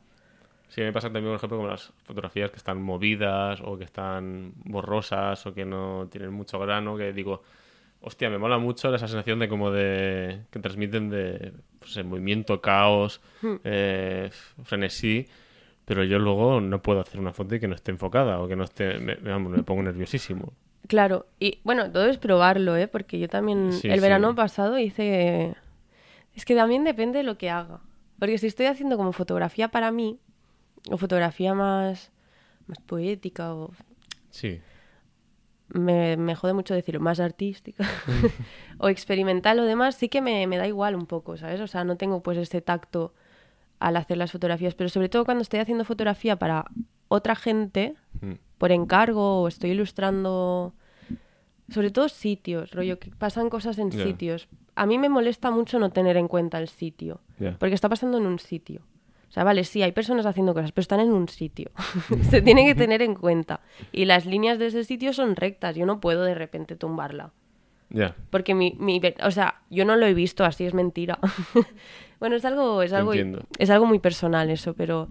Sí, 0.69 0.81
me 0.81 0.91
pasa 0.91 1.07
también, 1.07 1.25
por 1.27 1.35
ejemplo, 1.35 1.59
con 1.59 1.67
las 1.69 1.93
fotografías 2.03 2.49
que 2.51 2.57
están 2.57 2.81
movidas 2.81 3.61
o 3.63 3.77
que 3.77 3.83
están 3.85 4.53
borrosas 4.65 5.45
o 5.45 5.53
que 5.53 5.63
no 5.63 6.07
tienen 6.11 6.33
mucho 6.33 6.59
grano, 6.59 6.97
que 6.97 7.13
digo, 7.13 7.41
hostia, 8.01 8.29
me 8.29 8.37
mola 8.37 8.57
mucho 8.57 8.93
esa 8.93 9.07
sensación 9.07 9.39
de 9.39 9.47
como 9.47 9.71
de... 9.71 10.41
que 10.51 10.59
transmiten 10.59 11.09
de 11.09 11.53
pues, 11.79 11.95
el 11.97 12.03
movimiento, 12.05 12.59
caos, 12.61 13.21
Hmm. 13.41 13.55
eh, 13.63 14.29
frenesí, 14.63 15.27
pero 15.87 16.03
yo 16.03 16.19
luego 16.19 16.59
no 16.59 16.81
puedo 16.81 16.99
hacer 16.99 17.17
una 17.17 17.31
foto 17.31 17.55
y 17.55 17.61
que 17.61 17.67
no 17.69 17.75
esté 17.75 17.91
enfocada 17.91 18.41
o 18.41 18.47
que 18.49 18.57
no 18.57 18.65
esté... 18.65 18.99
Me, 18.99 19.15
vamos, 19.15 19.53
me 19.53 19.63
pongo 19.63 19.83
nerviosísimo. 19.83 20.51
Claro, 20.87 21.27
y 21.39 21.61
bueno, 21.63 21.89
todo 21.89 22.07
es 22.07 22.17
probarlo, 22.17 22.75
¿eh? 22.75 22.89
Porque 22.89 23.19
yo 23.19 23.29
también 23.29 23.71
Sí, 23.71 23.87
el 23.87 23.95
sí. 23.95 24.01
verano 24.01 24.35
pasado 24.35 24.77
hice... 24.77 25.55
Es 26.35 26.43
que 26.43 26.55
también 26.55 26.83
depende 26.83 27.19
de 27.19 27.23
lo 27.23 27.37
que 27.37 27.49
haga. 27.49 27.79
Porque 28.19 28.37
si 28.37 28.47
estoy 28.47 28.65
haciendo 28.65 28.97
como 28.97 29.13
fotografía 29.13 29.69
para 29.69 29.89
mí, 29.93 30.19
o 30.91 30.97
fotografía 30.97 31.53
más, 31.53 32.11
más 32.67 32.79
poética, 32.81 33.53
o 33.53 33.71
Sí, 34.29 34.59
me, 35.69 36.17
me 36.17 36.35
jode 36.35 36.53
mucho 36.53 36.73
decirlo, 36.73 36.99
más 36.99 37.21
artística, 37.21 37.85
o 38.77 38.89
experimental 38.89 39.57
o 39.59 39.63
demás, 39.63 39.95
sí 39.95 40.09
que 40.09 40.21
me, 40.21 40.47
me 40.47 40.57
da 40.57 40.67
igual 40.67 40.95
un 40.95 41.05
poco, 41.05 41.37
¿sabes? 41.37 41.61
O 41.61 41.67
sea, 41.67 41.85
no 41.85 41.95
tengo 41.95 42.21
pues 42.21 42.37
ese 42.37 42.61
tacto 42.61 43.13
al 43.79 43.95
hacer 43.97 44.17
las 44.17 44.31
fotografías, 44.31 44.73
pero 44.75 44.89
sobre 44.89 45.09
todo 45.09 45.25
cuando 45.25 45.41
estoy 45.41 45.59
haciendo 45.59 45.85
fotografía 45.85 46.35
para 46.37 46.65
otra 47.07 47.35
gente, 47.35 47.95
Mm. 48.21 48.33
por 48.57 48.71
encargo, 48.71 49.41
o 49.43 49.47
estoy 49.47 49.71
ilustrando, 49.71 50.73
sobre 51.69 51.91
todo 51.91 52.09
sitios, 52.09 52.71
rollo, 52.71 52.97
que 52.99 53.11
pasan 53.11 53.49
cosas 53.49 53.77
en 53.77 53.91
sitios. 53.91 54.47
A 54.75 54.85
mí 54.85 54.97
me 54.97 55.09
molesta 55.09 55.51
mucho 55.51 55.79
no 55.79 55.89
tener 55.91 56.17
en 56.17 56.27
cuenta 56.27 56.59
el 56.59 56.67
sitio, 56.67 57.21
porque 57.59 57.75
está 57.75 57.89
pasando 57.89 58.17
en 58.17 58.25
un 58.25 58.39
sitio. 58.39 58.81
O 59.29 59.31
sea, 59.31 59.43
vale, 59.43 59.63
sí, 59.65 59.81
hay 59.83 59.91
personas 59.91 60.25
haciendo 60.25 60.53
cosas, 60.53 60.71
pero 60.71 60.81
están 60.83 61.01
en 61.01 61.11
un 61.11 61.27
sitio. 61.27 61.69
Se 62.31 62.41
tiene 62.41 62.65
que 62.65 62.75
tener 62.75 63.01
en 63.01 63.13
cuenta. 63.13 63.59
Y 63.91 64.05
las 64.05 64.25
líneas 64.25 64.57
de 64.57 64.67
ese 64.67 64.83
sitio 64.85 65.11
son 65.13 65.35
rectas. 65.35 65.75
Yo 65.75 65.85
no 65.85 65.99
puedo 65.99 66.23
de 66.23 66.33
repente 66.33 66.75
tumbarla. 66.77 67.31
Ya. 67.89 68.15
Porque 68.29 68.53
mi, 68.53 68.75
mi 68.79 69.01
o 69.23 69.31
sea, 69.31 69.61
yo 69.69 69.85
no 69.85 69.95
lo 69.95 70.05
he 70.05 70.13
visto, 70.13 70.43
así 70.43 70.65
es 70.65 70.73
mentira. 70.73 71.19
bueno, 72.19 72.35
es 72.35 72.45
algo, 72.45 72.81
es 72.81 72.93
algo, 72.93 73.13
es 73.13 73.69
algo 73.69 73.85
muy 73.85 73.99
personal 73.99 74.49
eso, 74.49 74.73
pero 74.73 75.09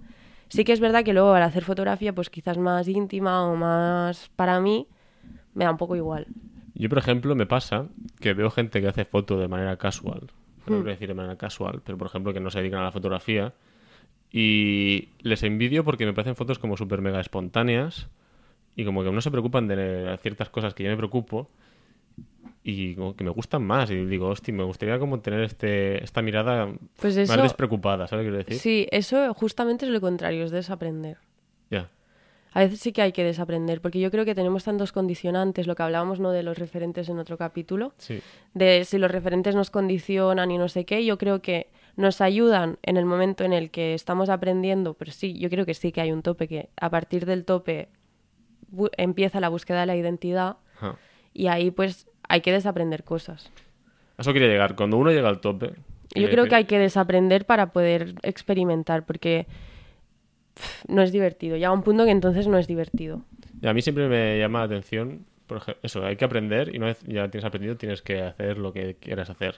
sí 0.48 0.64
que 0.64 0.72
es 0.72 0.80
verdad 0.80 1.04
que 1.04 1.12
luego 1.12 1.32
al 1.32 1.42
hacer 1.42 1.64
fotografía, 1.64 2.14
pues 2.14 2.30
quizás 2.30 2.58
más 2.58 2.88
íntima 2.88 3.46
o 3.46 3.56
más 3.56 4.30
para 4.36 4.60
mí, 4.60 4.86
me 5.54 5.64
da 5.64 5.70
un 5.70 5.78
poco 5.78 5.96
igual. 5.96 6.26
Yo, 6.74 6.90
por 6.90 6.98
ejemplo, 6.98 7.34
me 7.34 7.46
pasa 7.46 7.86
que 8.20 8.34
veo 8.34 8.50
gente 8.50 8.82
que 8.82 8.88
hace 8.88 9.06
foto 9.06 9.38
de 9.38 9.48
manera 9.48 9.78
casual. 9.78 10.30
Hmm. 10.66 10.72
No 10.72 10.76
quiero 10.76 10.90
decir 10.90 11.08
de 11.08 11.14
manera 11.14 11.36
casual, 11.36 11.80
pero 11.82 11.96
por 11.96 12.08
ejemplo 12.08 12.34
que 12.34 12.40
no 12.40 12.50
se 12.50 12.58
dedican 12.58 12.80
a 12.80 12.84
la 12.84 12.92
fotografía. 12.92 13.54
Y 14.30 15.08
les 15.20 15.42
envidio 15.42 15.84
porque 15.84 16.04
me 16.04 16.12
parecen 16.12 16.36
fotos 16.36 16.58
como 16.58 16.76
súper 16.76 17.00
mega 17.00 17.20
espontáneas 17.20 18.08
y 18.74 18.84
como 18.84 19.02
que 19.02 19.10
no 19.10 19.20
se 19.22 19.30
preocupan 19.30 19.68
de 19.68 20.18
ciertas 20.20 20.50
cosas 20.50 20.74
que 20.74 20.84
yo 20.84 20.90
me 20.90 20.96
preocupo 20.96 21.48
y 22.68 22.96
como 22.96 23.14
que 23.14 23.22
me 23.22 23.30
gustan 23.30 23.64
más. 23.64 23.90
Y 23.92 24.04
digo, 24.06 24.26
hostia, 24.26 24.52
me 24.52 24.64
gustaría 24.64 24.98
como 24.98 25.20
tener 25.20 25.40
este, 25.42 26.02
esta 26.02 26.20
mirada 26.20 26.68
Pues 27.00 27.16
más 27.28 27.42
despreocupada, 27.42 28.08
¿sabes 28.08 28.24
lo 28.24 28.30
que 28.30 28.36
quiero 28.36 28.44
decir? 28.44 28.60
Sí, 28.60 28.88
eso 28.90 29.32
justamente 29.34 29.86
es 29.86 29.92
lo 29.92 30.00
contrario, 30.00 30.44
es 30.44 30.50
desaprender. 30.50 31.18
Ya. 31.70 31.88
A 32.52 32.60
veces 32.60 32.80
sí 32.80 32.92
que 32.92 33.02
hay 33.02 33.12
que 33.12 33.22
desaprender, 33.22 33.80
porque 33.80 34.00
yo 34.00 34.10
creo 34.10 34.24
que 34.24 34.34
tenemos 34.34 34.64
tantos 34.64 34.90
condicionantes, 34.90 35.68
lo 35.68 35.76
que 35.76 35.84
hablábamos 35.84 36.18
¿no? 36.18 36.32
de 36.32 36.42
los 36.42 36.58
referentes 36.58 37.08
en 37.08 37.18
otro 37.20 37.38
capítulo, 37.38 37.92
Sí. 37.98 38.20
de 38.52 38.84
si 38.84 38.98
los 38.98 39.10
referentes 39.12 39.54
nos 39.54 39.70
condicionan 39.70 40.50
y 40.50 40.58
no 40.58 40.68
sé 40.68 40.84
qué, 40.84 41.04
yo 41.04 41.18
creo 41.18 41.40
que 41.40 41.68
nos 41.94 42.20
ayudan 42.20 42.78
en 42.82 42.96
el 42.96 43.04
momento 43.04 43.44
en 43.44 43.52
el 43.52 43.70
que 43.70 43.94
estamos 43.94 44.28
aprendiendo, 44.28 44.94
pero 44.94 45.12
sí, 45.12 45.38
yo 45.38 45.48
creo 45.50 45.64
que 45.66 45.74
sí 45.74 45.92
que 45.92 46.00
hay 46.00 46.10
un 46.10 46.22
tope, 46.22 46.48
que 46.48 46.68
a 46.80 46.90
partir 46.90 47.26
del 47.26 47.44
tope 47.44 47.88
empieza 48.96 49.38
la 49.38 49.48
búsqueda 49.50 49.80
de 49.80 49.86
la 49.86 49.96
identidad 49.96 50.56
y 51.32 51.46
ahí 51.48 51.70
pues 51.70 52.08
hay 52.28 52.40
que 52.40 52.52
desaprender 52.52 53.04
cosas. 53.04 53.50
Eso 54.18 54.32
quería 54.32 54.48
llegar. 54.48 54.76
Cuando 54.76 54.96
uno 54.96 55.10
llega 55.10 55.28
al 55.28 55.40
tope... 55.40 55.72
Yo 56.14 56.28
eh, 56.28 56.30
creo 56.30 56.46
que 56.46 56.54
hay 56.54 56.64
que 56.64 56.78
desaprender 56.78 57.44
para 57.44 57.72
poder 57.72 58.14
experimentar, 58.22 59.04
porque 59.04 59.46
pff, 60.54 60.88
no 60.88 61.02
es 61.02 61.12
divertido. 61.12 61.56
Llega 61.56 61.72
un 61.72 61.82
punto 61.82 62.04
que 62.04 62.10
entonces 62.10 62.46
no 62.46 62.58
es 62.58 62.66
divertido. 62.66 63.22
Y 63.60 63.66
a 63.66 63.74
mí 63.74 63.82
siempre 63.82 64.08
me 64.08 64.38
llama 64.38 64.60
la 64.60 64.64
atención, 64.66 65.26
por 65.46 65.58
ejemplo, 65.58 65.80
eso, 65.82 66.04
hay 66.04 66.16
que 66.16 66.24
aprender 66.24 66.74
y 66.74 66.78
una 66.78 66.86
vez 66.86 67.02
ya 67.06 67.28
tienes 67.30 67.44
aprendido 67.44 67.76
tienes 67.76 68.02
que 68.02 68.20
hacer 68.22 68.58
lo 68.58 68.72
que 68.72 68.96
quieras 68.96 69.30
hacer. 69.30 69.56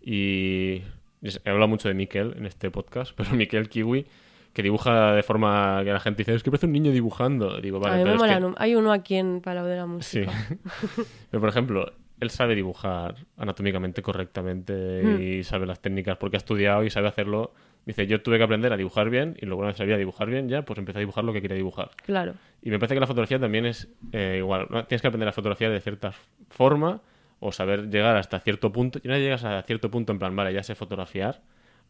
Y 0.00 0.82
he 1.22 1.50
hablado 1.50 1.68
mucho 1.68 1.88
de 1.88 1.94
Miquel 1.94 2.34
en 2.36 2.46
este 2.46 2.70
podcast, 2.70 3.12
pero 3.16 3.30
Miquel 3.30 3.68
Kiwi, 3.68 4.06
que 4.52 4.62
dibuja 4.62 5.14
de 5.14 5.22
forma 5.22 5.80
que 5.84 5.92
la 5.92 6.00
gente 6.00 6.18
dice, 6.22 6.34
es 6.34 6.42
que 6.42 6.50
parece 6.50 6.66
un 6.66 6.72
niño 6.72 6.90
dibujando. 6.92 7.60
Digo, 7.60 7.80
vale, 7.80 7.94
a 7.94 8.04
mí 8.04 8.10
me 8.10 8.16
mola. 8.16 8.38
que-. 8.38 8.54
Hay 8.58 8.74
uno 8.74 8.92
aquí 8.92 9.16
en 9.16 9.40
Palau 9.40 9.66
de 9.66 9.76
la 9.76 9.86
Sí. 10.00 10.20
Música. 10.20 10.32
pero 11.30 11.40
por 11.40 11.48
ejemplo, 11.48 11.92
él 12.20 12.30
sabe 12.30 12.54
dibujar 12.54 13.16
anatómicamente 13.36 14.02
correctamente 14.02 15.18
y 15.20 15.42
sabe 15.42 15.66
las 15.66 15.80
técnicas 15.80 16.16
porque 16.18 16.36
ha 16.36 16.38
estudiado 16.38 16.84
y 16.84 16.90
sabe 16.90 17.08
hacerlo. 17.08 17.52
Dice, 17.84 18.06
yo 18.06 18.22
tuve 18.22 18.38
que 18.38 18.44
aprender 18.44 18.72
a 18.72 18.76
dibujar 18.76 19.10
bien 19.10 19.36
y 19.40 19.46
luego 19.46 19.62
una 19.62 19.68
vez 19.68 19.76
sabía 19.76 19.96
dibujar 19.96 20.28
bien 20.30 20.48
ya, 20.48 20.62
pues 20.62 20.78
empecé 20.78 20.98
a 20.98 21.00
dibujar 21.00 21.24
lo 21.24 21.32
que 21.32 21.42
quería 21.42 21.56
dibujar. 21.56 21.90
Claro. 22.04 22.34
Y 22.62 22.70
me 22.70 22.78
parece 22.78 22.94
que 22.94 23.00
la 23.00 23.08
fotografía 23.08 23.40
también 23.40 23.66
es 23.66 23.88
eh, 24.12 24.36
igual. 24.38 24.68
Tienes 24.86 25.02
que 25.02 25.08
aprender 25.08 25.28
a 25.28 25.32
fotografía 25.32 25.68
de 25.68 25.80
cierta 25.80 26.12
forma 26.48 27.00
o 27.40 27.50
saber 27.50 27.90
llegar 27.90 28.16
hasta 28.16 28.38
cierto 28.38 28.70
punto. 28.70 29.00
Y 29.02 29.08
una 29.08 29.16
vez 29.16 29.24
llegas 29.24 29.42
a 29.44 29.60
cierto 29.62 29.90
punto 29.90 30.12
en 30.12 30.20
plan, 30.20 30.36
vale, 30.36 30.52
ya 30.54 30.62
sé 30.62 30.76
fotografiar. 30.76 31.40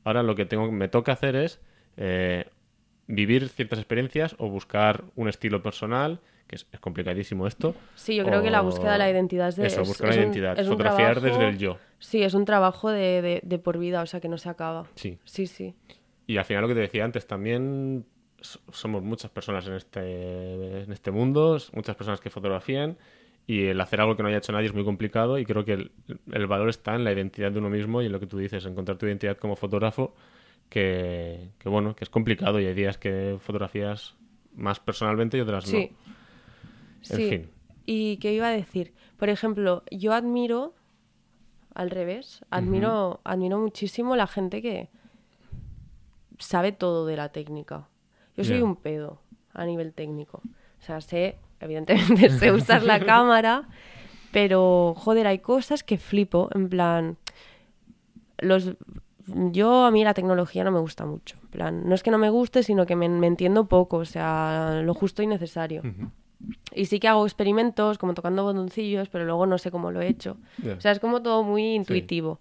Ahora 0.02 0.22
lo 0.22 0.34
que 0.34 0.46
tengo, 0.46 0.72
me 0.72 0.88
toca 0.88 1.12
hacer 1.12 1.36
es 1.36 1.60
eh, 1.96 2.46
vivir 3.06 3.48
ciertas 3.48 3.78
experiencias 3.78 4.34
o 4.38 4.48
buscar 4.48 5.04
un 5.16 5.28
estilo 5.28 5.62
personal, 5.62 6.20
que 6.46 6.56
es, 6.56 6.66
es 6.72 6.80
complicadísimo 6.80 7.46
esto. 7.46 7.74
Sí, 7.94 8.16
yo 8.16 8.24
creo 8.24 8.42
que 8.42 8.50
la 8.50 8.60
búsqueda 8.60 8.92
de 8.92 8.98
la 8.98 9.10
identidad 9.10 9.48
es 9.48 9.56
de 9.56 9.66
Eso, 9.66 9.82
es- 9.82 9.88
buscar 9.88 10.10
es 10.10 10.16
la 10.16 10.22
identidad. 10.22 10.58
un 10.58 10.64
Fotografiar 10.66 11.14
trabajo- 11.20 11.38
desde 11.38 11.48
el 11.50 11.58
yo. 11.58 11.78
Sí, 11.98 12.22
es 12.22 12.34
un 12.34 12.44
trabajo 12.44 12.90
de, 12.90 13.22
de- 13.22 13.40
de 13.42 13.58
por 13.58 13.78
vida, 13.78 14.02
o 14.02 14.06
sea 14.06 14.20
que 14.20 14.28
no 14.28 14.38
se 14.38 14.48
acaba. 14.48 14.86
Sí. 14.94 15.18
Sí, 15.24 15.46
sí. 15.46 15.74
Y 16.26 16.36
al 16.36 16.44
final 16.44 16.62
lo 16.62 16.68
que 16.68 16.74
te 16.74 16.80
decía 16.80 17.04
antes, 17.04 17.26
también 17.26 18.04
so- 18.40 18.60
somos 18.70 19.02
muchas 19.02 19.30
personas 19.30 19.66
en 19.66 19.74
este, 19.74 20.82
en 20.82 20.92
este 20.92 21.10
mundo, 21.10 21.58
muchas 21.72 21.96
personas 21.96 22.20
que 22.20 22.30
fotografían 22.30 22.96
y 23.46 23.64
el 23.66 23.80
hacer 23.80 24.00
algo 24.00 24.16
que 24.16 24.22
no 24.22 24.28
haya 24.28 24.38
hecho 24.38 24.52
nadie 24.52 24.66
es 24.66 24.74
muy 24.74 24.84
complicado 24.84 25.38
y 25.38 25.44
creo 25.44 25.64
que 25.64 25.72
el, 25.74 25.90
el 26.32 26.46
valor 26.46 26.68
está 26.68 26.94
en 26.94 27.04
la 27.04 27.12
identidad 27.12 27.50
de 27.52 27.58
uno 27.58 27.68
mismo 27.70 28.00
y 28.02 28.06
en 28.06 28.12
lo 28.12 28.20
que 28.20 28.26
tú 28.26 28.38
dices, 28.38 28.64
encontrar 28.66 28.98
tu 28.98 29.06
identidad 29.06 29.36
como 29.36 29.56
fotógrafo, 29.56 30.14
que, 30.68 31.50
que 31.58 31.68
bueno, 31.68 31.94
que 31.94 32.04
es 32.04 32.10
complicado 32.10 32.60
y 32.60 32.66
hay 32.66 32.74
días 32.74 32.98
que 32.98 33.36
fotografías 33.40 34.14
más 34.54 34.80
personalmente 34.80 35.36
y 35.36 35.40
otras 35.40 35.64
Sí. 35.64 35.90
no. 35.90 37.16
Sí. 37.16 37.28
fin. 37.28 37.50
¿Y 37.84 38.16
qué 38.18 38.32
iba 38.32 38.48
a 38.48 38.52
decir? 38.52 38.94
Por 39.16 39.28
ejemplo, 39.28 39.82
yo 39.90 40.12
admiro, 40.12 40.74
al 41.74 41.90
revés, 41.90 42.44
admiro, 42.50 43.20
admiro 43.24 43.58
muchísimo 43.58 44.14
la 44.14 44.26
gente 44.26 44.62
que 44.62 44.88
sabe 46.38 46.72
todo 46.72 47.06
de 47.06 47.16
la 47.16 47.30
técnica. 47.30 47.88
Yo 48.36 48.44
soy 48.44 48.62
un 48.62 48.76
pedo 48.76 49.20
a 49.52 49.64
nivel 49.64 49.92
técnico. 49.92 50.42
O 50.80 50.84
sea, 50.84 51.00
sé, 51.00 51.38
evidentemente 51.60 52.28
sé 52.38 52.52
usar 52.52 52.82
la 52.82 53.04
cámara, 53.04 53.68
pero 54.32 54.94
joder, 54.96 55.26
hay 55.26 55.38
cosas 55.38 55.82
que 55.84 55.98
flipo, 55.98 56.48
en 56.54 56.68
plan, 56.68 57.16
los 58.38 58.74
yo 59.52 59.84
a 59.84 59.90
mí 59.90 60.04
la 60.04 60.14
tecnología 60.14 60.64
no 60.64 60.70
me 60.70 60.80
gusta 60.80 61.04
mucho. 61.06 61.36
Plan, 61.50 61.82
no 61.88 61.94
es 61.94 62.02
que 62.02 62.10
no 62.10 62.18
me 62.18 62.30
guste, 62.30 62.62
sino 62.62 62.86
que 62.86 62.96
me, 62.96 63.08
me 63.08 63.26
entiendo 63.26 63.66
poco, 63.66 63.98
o 63.98 64.04
sea, 64.04 64.80
lo 64.84 64.94
justo 64.94 65.22
y 65.22 65.26
necesario. 65.26 65.82
Y 66.74 66.86
sí 66.86 66.98
que 66.98 67.08
hago 67.08 67.24
experimentos, 67.24 67.98
como 67.98 68.14
tocando 68.14 68.42
botoncillos, 68.44 69.08
pero 69.08 69.24
luego 69.24 69.46
no 69.46 69.58
sé 69.58 69.70
cómo 69.70 69.90
lo 69.90 70.00
he 70.00 70.08
hecho. 70.08 70.38
O 70.76 70.80
sea, 70.80 70.90
es 70.92 70.98
como 71.00 71.22
todo 71.22 71.42
muy 71.44 71.74
intuitivo. 71.74 72.40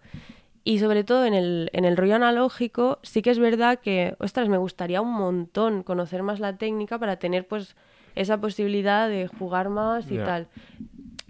Y 0.64 0.80
sobre 0.80 1.04
todo 1.04 1.26
en 1.26 1.34
el, 1.34 1.70
en 1.74 1.86
el 1.86 1.98
rollo 1.98 2.16
analógico, 2.16 3.00
sí 3.04 3.22
que 3.22 3.32
es 3.32 3.40
verdad 3.40 3.80
que, 3.80 4.16
ostras, 4.20 4.48
me 4.48 4.58
gustaría 4.58 5.02
un 5.02 5.12
montón 5.14 5.84
conocer 5.84 6.22
más 6.24 6.40
la 6.40 6.56
técnica 6.58 7.00
para 7.00 7.18
tener 7.18 7.48
pues 7.48 7.76
esa 8.16 8.40
posibilidad 8.40 9.08
de 9.10 9.28
jugar 9.28 9.70
más 9.70 10.10
y 10.12 10.18
tal. 10.26 10.48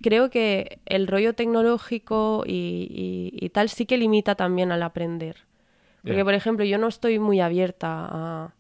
Creo 0.02 0.30
que 0.30 0.80
el 0.86 1.08
rollo 1.08 1.34
tecnológico 1.34 2.44
y, 2.46 2.52
y- 3.34 3.46
y 3.46 3.50
tal 3.50 3.70
sí 3.70 3.86
que 3.86 3.98
limita 3.98 4.36
también 4.36 4.72
al 4.72 4.82
aprender. 4.84 5.38
Porque, 6.04 6.24
por 6.26 6.34
ejemplo, 6.34 6.66
yo 6.66 6.78
no 6.78 6.88
estoy 6.88 7.20
muy 7.20 7.40
abierta 7.42 7.88
a, 8.10 8.54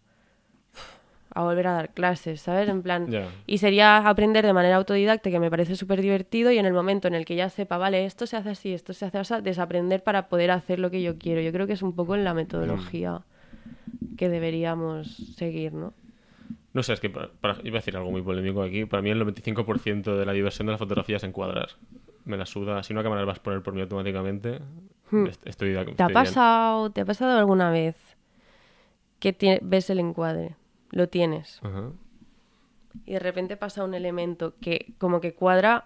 a 1.33 1.43
volver 1.43 1.67
a 1.67 1.73
dar 1.73 1.89
clases, 1.93 2.41
¿sabes? 2.41 2.67
En 2.69 2.81
plan, 2.81 3.07
y 3.47 3.57
sería 3.59 3.97
aprender 4.07 4.45
de 4.45 4.53
manera 4.53 4.75
autodidacta, 4.75 5.29
que 5.31 5.39
me 5.39 5.49
parece 5.49 5.75
súper 5.75 6.01
divertido, 6.01 6.51
y 6.51 6.57
en 6.57 6.65
el 6.65 6.73
momento 6.73 7.07
en 7.07 7.15
el 7.15 7.25
que 7.25 7.35
ya 7.35 7.49
sepa, 7.49 7.77
vale, 7.77 8.05
esto 8.05 8.27
se 8.27 8.35
hace 8.37 8.49
así, 8.49 8.73
esto 8.73 8.93
se 8.93 9.05
hace 9.05 9.17
así, 9.17 9.33
desaprender 9.41 10.03
para 10.03 10.27
poder 10.27 10.51
hacer 10.51 10.79
lo 10.79 10.91
que 10.91 11.01
yo 11.01 11.17
quiero. 11.17 11.41
Yo 11.41 11.51
creo 11.51 11.67
que 11.67 11.73
es 11.73 11.81
un 11.81 11.93
poco 11.95 12.15
en 12.15 12.23
la 12.23 12.33
metodología 12.33 13.21
que 14.17 14.29
deberíamos 14.29 15.07
seguir, 15.35 15.73
¿no? 15.73 15.93
No 16.73 16.83
sé, 16.83 16.93
es 16.93 16.99
que 16.99 17.09
para, 17.09 17.29
para- 17.29 17.57
iba 17.63 17.77
a 17.77 17.81
decir 17.81 17.95
algo 17.97 18.11
muy 18.11 18.21
polémico 18.21 18.61
aquí. 18.61 18.85
Para 18.85 19.01
mí 19.01 19.09
el 19.09 19.19
95% 19.19 20.15
de 20.17 20.25
la 20.25 20.31
diversión 20.33 20.67
de 20.67 20.73
la 20.73 20.77
fotografía 20.77 21.17
es 21.17 21.23
encuadrar. 21.23 21.69
Me 22.25 22.37
la 22.37 22.45
suda. 22.45 22.81
Si 22.83 22.93
una 22.93 23.03
cámara 23.03 23.21
la 23.21 23.27
vas 23.27 23.39
a 23.39 23.43
poner 23.43 23.61
por 23.61 23.73
mí 23.73 23.81
automáticamente, 23.81 24.59
est- 25.27 25.47
estoy, 25.47 25.69
Hmm. 25.71 25.73
¿Te 25.73 25.79
ha 25.79 25.81
estoy 25.91 26.05
bien. 26.07 26.13
pasado, 26.13 26.89
te 26.91 27.01
ha 27.01 27.05
pasado 27.05 27.37
alguna 27.37 27.69
vez 27.71 27.95
que 29.19 29.37
tie- 29.37 29.59
ves 29.61 29.89
el 29.89 29.99
encuadre, 29.99 30.55
lo 30.91 31.07
tienes, 31.09 31.59
y 33.05 33.13
de 33.13 33.19
repente 33.19 33.55
pasa 33.57 33.83
un 33.83 33.93
elemento 33.93 34.55
que 34.59 34.93
como 34.97 35.21
que 35.21 35.33
cuadra 35.33 35.85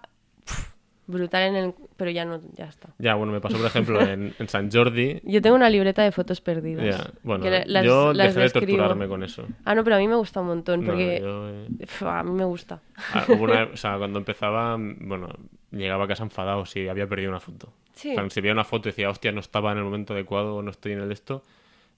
brutal 1.08 1.44
en 1.44 1.56
el... 1.56 1.74
pero 1.98 2.10
ya 2.10 2.26
no, 2.26 2.40
ya 2.56 2.66
está. 2.66 2.90
Ya, 2.98 3.14
bueno, 3.14 3.32
me 3.32 3.40
pasó, 3.40 3.58
por 3.58 3.68
ejemplo, 3.68 4.02
en, 4.02 4.34
en 4.40 4.48
San 4.50 4.72
Jordi. 4.72 5.22
Yo 5.24 5.40
tengo 5.40 5.56
una 5.56 5.70
libreta 5.70 6.02
de 6.02 6.12
fotos 6.12 6.42
perdidas. 6.42 6.84
Ya, 6.98 7.12
bueno, 7.22 7.44
que 7.44 7.52
la- 7.52 7.64
las- 7.68 7.86
yo 7.86 8.12
las 8.12 8.34
dejé 8.34 8.40
de 8.48 8.50
torturarme 8.50 9.08
con 9.08 9.22
eso. 9.24 9.46
Ah, 9.66 9.76
no, 9.76 9.84
pero 9.84 9.98
a 9.98 10.00
mí 10.00 10.08
me 10.08 10.16
gusta 10.16 10.42
un 10.42 10.48
montón, 10.48 10.80
No, 10.82 10.88
porque 10.88 11.20
yo, 11.22 11.50
eh, 11.50 11.68
a 12.10 12.24
mí 12.24 12.32
me 12.32 12.46
gusta. 12.46 12.82
ah, 13.14 13.26
hubo 13.30 13.44
una- 13.44 13.66
o 13.74 13.78
sea, 13.78 13.98
cuando 14.00 14.18
empezaba, 14.18 14.78
bueno, 14.80 15.30
llegaba 15.70 16.06
a 16.06 16.08
casa 16.08 16.24
enfadado 16.24 16.66
si 16.66 16.88
había 16.88 17.06
perdido 17.08 17.30
una 17.30 17.40
foto. 17.40 17.72
Sí. 17.96 18.12
O 18.12 18.16
sea, 18.16 18.30
si 18.30 18.42
veía 18.42 18.54
una 18.54 18.64
foto 18.66 18.90
y 18.90 18.92
decía, 18.92 19.10
hostia, 19.10 19.32
no 19.32 19.40
estaba 19.40 19.72
en 19.72 19.78
el 19.80 19.84
momento 19.86 20.14
adecuado 20.14 20.56
o 20.58 20.62
no 20.62 20.70
estoy 20.72 20.92
en 20.94 21.00
el 21.00 21.12
esto. 21.12 21.44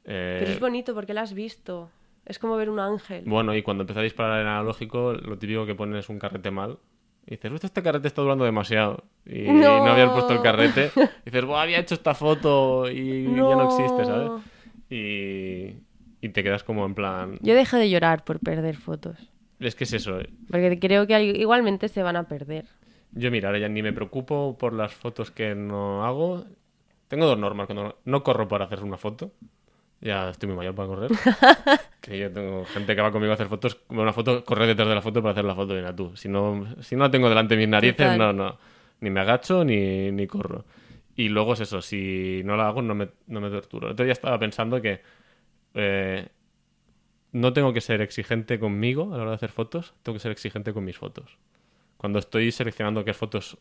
eh, 0.06 0.38
Pero 0.40 0.52
es 0.52 0.60
bonito 0.60 0.94
porque 0.94 1.14
la 1.14 1.22
has 1.24 1.34
visto. 1.34 1.90
Es 2.26 2.40
como 2.40 2.56
ver 2.58 2.70
un 2.70 2.80
ángel. 2.80 3.24
Bueno, 3.26 3.56
y 3.56 3.62
cuando 3.64 3.84
empecé 3.84 4.00
a 4.00 4.04
disparar 4.04 4.42
en 4.42 4.48
analógico, 4.48 5.14
lo 5.14 5.38
típico 5.38 5.66
que 5.66 5.76
pones 5.76 6.00
es 6.06 6.10
un 6.10 6.20
carrete 6.20 6.52
mal. 6.52 6.78
Y 7.26 7.32
dices, 7.32 7.52
"Hostia, 7.52 7.68
este 7.68 7.82
carrete 7.84 8.08
está 8.08 8.22
durando 8.22 8.46
demasiado. 8.46 9.04
Y 9.26 9.44
no, 9.52 9.86
No. 9.86 10.14
puesto 10.14 10.34
el 10.34 10.42
carrete. 10.42 10.92
Y 10.96 11.26
dices, 11.26 11.46
Buah, 11.46 11.62
había 11.64 11.80
hecho 11.80 11.96
esta 11.96 12.14
foto 12.14 12.90
y 12.90 13.24
ya 13.24 13.30
no 13.32 13.64
existe, 13.66 14.06
¿sabes? 14.06 14.28
No. 14.28 14.44
Y, 14.90 15.76
y 16.22 16.30
te 16.30 16.44
quedas 16.44 16.64
como 16.64 16.86
en 16.86 16.96
plan... 16.96 17.38
Yo 17.42 17.54
dejé 17.56 17.78
de 17.78 17.90
llorar 17.90 18.24
por 18.24 18.40
perder 18.40 18.78
fotos. 18.78 19.18
Es 19.60 19.76
que 19.76 19.84
es 19.86 19.94
eso. 19.94 20.20
eh. 20.20 20.30
Porque 20.50 20.80
creo 20.80 21.08
que 21.08 21.16
al- 21.16 21.36
igualmente 21.36 21.88
se 21.90 22.04
van 22.04 22.16
a 22.16 22.28
perder. 22.28 22.66
Yo, 23.12 23.32
mira, 23.32 23.50
ahora 23.50 23.60
ya 23.60 23.70
ni 23.70 23.82
me 23.82 23.94
preocupo 23.94 24.58
por 24.58 24.74
las 24.74 24.94
fotos 24.94 25.32
que 25.32 25.56
no 25.56 26.06
hago. 26.06 26.46
Tengo 27.08 27.26
dos 27.26 27.38
normas. 27.40 27.68
Cuando 27.68 27.98
no 28.06 28.24
corro 28.24 28.48
para 28.48 28.66
hacer 28.66 28.84
una 28.84 28.98
foto. 28.98 29.32
Ya 30.02 30.30
estoy 30.30 30.48
muy 30.48 30.58
mayor 30.58 30.76
para 30.76 30.88
correr. 30.88 31.12
que 32.02 32.20
yo 32.20 32.32
tengo 32.32 32.66
gente 32.66 32.96
que 32.96 33.02
va 33.02 33.12
conmigo 33.12 33.32
a 33.32 33.36
hacer 33.36 33.48
fotos. 33.48 33.80
Una 33.90 34.14
foto, 34.14 34.44
correr 34.46 34.68
detrás 34.68 34.88
de 34.90 34.96
la 34.96 35.02
foto 35.02 35.22
para 35.22 35.32
hacer 35.32 35.46
la 35.46 35.56
foto. 35.56 35.74
Mira 35.74 35.96
tú. 35.96 36.16
Si 36.16 36.30
no, 36.30 36.68
si 36.82 36.96
no 36.96 37.04
la 37.06 37.12
tengo 37.12 37.30
delante 37.30 37.56
de 37.56 37.60
mis 37.62 37.70
narices, 37.70 37.98
Total. 37.98 38.18
no, 38.18 38.34
no. 38.34 38.58
Ni 39.02 39.10
me 39.10 39.20
agacho 39.22 39.64
ni, 39.64 40.12
ni 40.12 40.28
corro. 40.28 40.66
Y 41.16 41.30
luego 41.30 41.54
es 41.54 41.62
eso. 41.62 41.82
Si 41.82 42.42
no 42.46 42.56
la 42.58 42.68
hago, 42.68 42.82
no 42.84 42.94
me, 42.94 43.10
no 43.28 43.42
me 43.42 43.50
torturo. 43.50 43.88
El 43.88 43.94
otro 43.94 44.06
día 44.06 44.14
estaba 44.14 44.38
pensando 44.40 44.82
que. 44.82 45.02
eh, 45.74 46.28
no 47.32 47.54
tengo 47.54 47.74
que 47.74 47.82
ser 47.82 48.02
exigente 48.02 48.60
conmigo 48.60 49.14
a 49.14 49.18
la 49.18 49.24
hora 49.24 49.32
de 49.32 49.36
hacer 49.36 49.52
fotos, 49.52 49.94
tengo 50.04 50.16
que 50.16 50.22
ser 50.22 50.32
exigente 50.32 50.74
con 50.74 50.84
mis 50.86 50.98
fotos. 50.98 51.38
Cuando 51.98 52.20
estoy 52.20 52.52
seleccionando 52.52 53.04
qué 53.04 53.14
fotos 53.14 53.58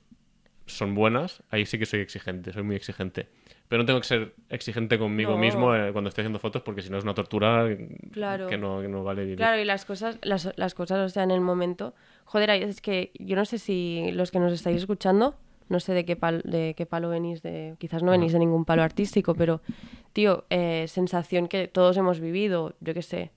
son 0.66 0.94
buenas, 0.94 1.42
ahí 1.50 1.64
sí 1.64 1.78
que 1.78 1.86
soy 1.86 2.00
exigente, 2.00 2.52
soy 2.52 2.62
muy 2.64 2.76
exigente. 2.76 3.28
Pero 3.68 3.82
no 3.82 3.86
tengo 3.86 4.00
que 4.00 4.06
ser 4.06 4.34
exigente 4.48 4.98
conmigo 4.98 5.32
No. 5.32 5.38
mismo 5.38 5.74
eh, 5.74 5.92
cuando 5.92 6.08
estoy 6.08 6.22
haciendo 6.22 6.38
fotos 6.38 6.62
porque 6.62 6.82
si 6.82 6.90
no 6.90 6.98
es 6.98 7.04
una 7.04 7.14
tortura 7.14 7.66
Claro. 8.12 8.46
que, 8.48 8.58
no, 8.58 8.80
que 8.80 8.88
no 8.88 9.02
vale 9.04 9.22
vivir. 9.22 9.36
Claro, 9.38 9.60
y 9.60 9.64
las 9.64 9.84
cosas, 9.84 10.18
las, 10.22 10.52
las 10.56 10.74
cosas, 10.74 10.98
o 10.98 11.08
sea, 11.08 11.22
en 11.22 11.30
el 11.30 11.40
momento. 11.40 11.94
Joder, 12.24 12.50
es 12.50 12.80
que 12.80 13.12
yo 13.18 13.36
no 13.36 13.44
sé 13.44 13.58
si 13.58 14.10
los 14.12 14.30
que 14.30 14.38
nos 14.40 14.52
estáis 14.52 14.76
escuchando, 14.78 15.36
no 15.68 15.78
sé 15.80 15.94
de 15.94 16.04
qué, 16.04 16.16
pal- 16.16 16.42
de 16.42 16.74
qué 16.76 16.84
palo 16.86 17.08
venís, 17.10 17.42
de, 17.42 17.74
quizás 17.78 18.02
no 18.02 18.10
venís 18.12 18.32
de 18.32 18.38
ningún 18.40 18.64
palo 18.64 18.82
artístico, 18.82 19.34
pero, 19.34 19.60
tío, 20.12 20.44
eh, 20.50 20.86
sensación 20.88 21.46
que 21.48 21.68
todos 21.68 21.96
hemos 21.96 22.18
vivido, 22.20 22.74
yo 22.80 22.92
qué 22.94 23.02
sé, 23.02 23.30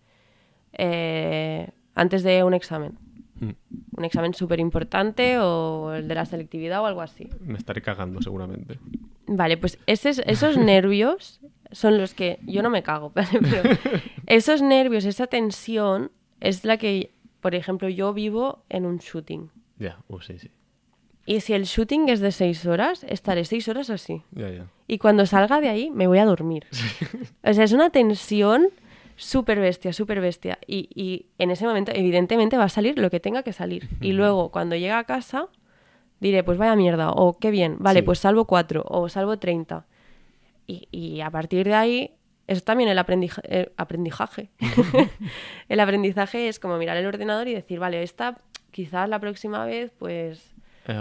eh, 0.74 1.70
antes 1.96 2.24
de 2.24 2.44
un 2.44 2.54
examen. 2.54 2.98
Mm. 3.40 3.52
Un 3.98 4.06
examen 4.06 4.34
súper 4.34 4.60
importante 4.60 5.40
o 5.40 5.94
el 5.94 6.08
de 6.08 6.16
la 6.16 6.26
selectividad 6.26 6.82
o 6.82 6.86
algo 6.86 7.02
así. 7.02 7.30
Me 7.42 7.58
estaré 7.58 7.82
cagando 7.82 8.22
seguramente. 8.22 8.80
Vale, 9.28 9.58
pues 9.58 9.78
esos, 9.86 10.20
esos 10.26 10.58
nervios 10.74 11.40
son 11.72 11.98
los 11.98 12.14
que 12.14 12.40
yo 12.44 12.62
no 12.64 12.70
me 12.70 12.84
cago, 12.84 13.12
pero 13.14 13.30
esos 14.26 14.62
nervios, 14.62 15.06
esa 15.06 15.28
tensión 15.28 16.12
es 16.40 16.66
la 16.66 16.78
que, 16.78 17.14
por 17.42 17.56
ejemplo, 17.56 17.90
yo 17.90 18.14
vivo 18.14 18.64
en 18.70 18.86
un 18.86 18.98
shooting. 18.98 19.50
Ya, 19.78 20.00
uh, 20.08 20.20
sí, 20.22 20.40
sí. 20.40 20.52
Y 21.26 21.42
si 21.42 21.54
el 21.54 21.66
shooting 21.66 22.10
es 22.10 22.22
de 22.22 22.32
seis 22.32 22.66
horas, 22.66 23.06
estaré 23.08 23.46
seis 23.46 23.68
horas 23.68 23.90
así. 23.92 24.24
Ya, 24.32 24.50
ya. 24.50 24.66
Y 24.88 24.98
cuando 24.98 25.28
salga 25.28 25.62
de 25.62 25.70
ahí, 25.70 25.92
me 25.92 26.08
voy 26.08 26.18
a 26.18 26.26
dormir. 26.26 26.66
O 27.44 27.54
sea, 27.54 27.64
es 27.64 27.72
una 27.72 27.90
tensión 27.90 28.70
súper 29.20 29.60
bestia, 29.60 29.94
súper 29.94 30.22
bestia. 30.22 30.58
Y, 30.68 30.90
y 30.96 31.28
en 31.38 31.52
ese 31.52 31.66
momento, 31.68 31.92
evidentemente, 31.94 32.58
va 32.58 32.64
a 32.66 32.70
salir 32.70 32.98
lo 32.98 33.10
que 33.10 33.20
tenga 33.20 33.44
que 33.44 33.54
salir. 33.54 33.90
Y 34.02 34.14
luego, 34.14 34.50
cuando 34.52 34.76
llegue 34.76 34.92
a 34.92 35.04
casa, 35.04 35.48
diré, 36.20 36.44
pues 36.44 36.58
vaya 36.58 36.76
mierda, 36.76 37.12
o 37.12 37.38
qué 37.38 37.52
bien, 37.52 37.78
vale, 37.80 38.00
Sí. 38.00 38.06
pues 38.06 38.20
salvo 38.20 38.46
cuatro, 38.46 38.84
o 38.88 39.08
salvo 39.10 39.38
treinta. 39.38 39.86
Y, 40.68 40.88
y 40.92 41.22
a 41.22 41.30
partir 41.32 41.66
de 41.68 41.74
ahí, 41.76 42.12
es 42.48 42.64
también 42.64 42.90
el 42.90 42.98
el 42.98 43.72
aprendizaje. 43.78 44.50
el 45.70 45.80
aprendizaje 45.80 46.48
es 46.48 46.60
como 46.60 46.78
mirar 46.78 46.98
el 46.98 47.06
ordenador 47.06 47.48
y 47.48 47.54
decir, 47.54 47.80
vale, 47.80 48.02
esta 48.04 48.38
quizás 48.72 49.08
la 49.10 49.20
próxima 49.20 49.66
vez, 49.66 49.92
pues 49.98 50.54
Eh, 50.88 51.00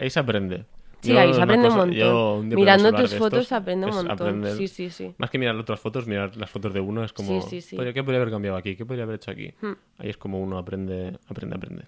ahí 0.00 0.10
se 0.10 0.20
aprende. 0.20 0.64
Sí, 1.02 1.12
Yo, 1.12 1.20
ahí 1.20 1.32
se 1.32 1.40
aprende 1.42 1.68
un 1.68 1.74
cosa- 1.74 1.86
montón. 1.86 2.38
un 2.40 2.48
día 2.48 2.56
Mirando 2.56 2.92
tus 2.92 3.14
fotos 3.14 3.32
estos, 3.40 3.46
se 3.48 3.54
aprende 3.54 3.86
un 3.86 3.94
montón. 3.94 4.10
aprender- 4.18 4.56
Sí, 4.56 4.66
sí, 4.66 4.90
sí. 4.90 5.14
Más 5.18 5.30
que 5.30 5.38
mirar 5.38 5.54
otras 5.56 5.78
fotos, 5.78 6.06
mirar 6.06 6.36
las 6.36 6.50
fotos 6.50 6.72
de 6.74 6.80
uno 6.80 7.04
es 7.04 7.12
como... 7.12 7.40
Sí, 7.42 7.48
sí, 7.48 7.60
sí. 7.60 7.78
"Oye, 7.78 7.92
¿Qué 7.94 8.02
podría 8.02 8.20
haber 8.20 8.32
cambiado 8.32 8.56
aquí? 8.56 8.74
¿Qué 8.76 8.84
podría 8.86 9.04
haber 9.04 9.16
hecho 9.16 9.30
aquí? 9.30 9.52
Hmm. 9.60 9.72
Ahí 9.98 10.08
es 10.10 10.16
como 10.16 10.40
uno 10.40 10.58
aprende, 10.58 11.16
aprende, 11.28 11.56
aprende. 11.56 11.84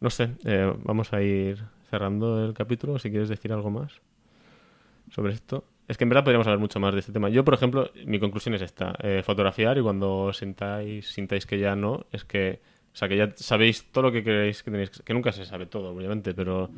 No 0.00 0.10
sé, 0.10 0.30
eh, 0.44 0.72
vamos 0.84 1.12
a 1.12 1.22
ir 1.22 1.58
cerrando 1.90 2.44
el 2.44 2.54
capítulo. 2.54 2.98
Si 2.98 3.10
quieres 3.10 3.28
decir 3.28 3.52
algo 3.52 3.70
más 3.70 3.92
sobre 5.12 5.32
esto. 5.32 5.64
Es 5.86 5.96
que 5.96 6.04
en 6.04 6.10
verdad 6.10 6.22
podríamos 6.24 6.46
hablar 6.46 6.58
mucho 6.60 6.78
más 6.80 6.92
de 6.94 7.00
este 7.00 7.12
tema. 7.12 7.28
Yo, 7.30 7.44
por 7.44 7.54
ejemplo, 7.54 7.90
mi 8.04 8.18
conclusión 8.18 8.54
es 8.54 8.62
esta. 8.62 8.94
eh, 9.02 9.22
fotografiar 9.24 9.78
y 9.78 9.82
cuando 9.82 10.32
sintáis, 10.32 11.08
sintáis 11.08 11.46
que 11.46 11.58
ya 11.58 11.74
no, 11.76 12.04
es 12.12 12.24
que... 12.24 12.60
O 12.92 12.96
sea, 12.98 13.08
que 13.08 13.16
ya 13.16 13.32
sabéis 13.36 13.84
todo 13.92 14.02
lo 14.04 14.12
que 14.12 14.22
queréis 14.24 14.62
que 14.62 14.70
tenéis... 14.70 14.90
Que 14.90 15.14
nunca 15.14 15.30
se 15.32 15.44
sabe 15.46 15.66
todo, 15.66 15.90
obviamente, 15.94 16.34
pero 16.34 16.68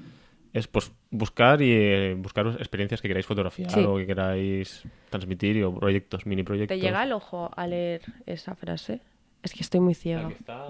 es 0.52 0.66
pues 0.66 0.92
buscar 1.10 1.62
y 1.62 1.70
eh, 1.72 2.14
buscar 2.18 2.46
experiencias 2.58 3.00
que 3.00 3.08
queráis 3.08 3.26
fotografiar 3.26 3.70
Sí. 3.70 3.80
o 3.84 3.96
que 3.96 4.06
queráis 4.06 4.82
transmitir 5.10 5.62
o 5.64 5.74
proyectos, 5.74 6.26
mini 6.26 6.42
proyectos. 6.42 6.76
¿Te 6.76 6.80
llega 6.84 7.00
al 7.02 7.12
ojo 7.12 7.50
a 7.56 7.66
leer 7.66 8.02
esa 8.26 8.54
frase? 8.54 9.00
Es 9.42 9.52
que 9.54 9.60
estoy 9.62 9.80
muy 9.80 9.94
ciega. 9.94 10.22
La 10.22 10.28
que 10.28 10.34
está... 10.34 10.68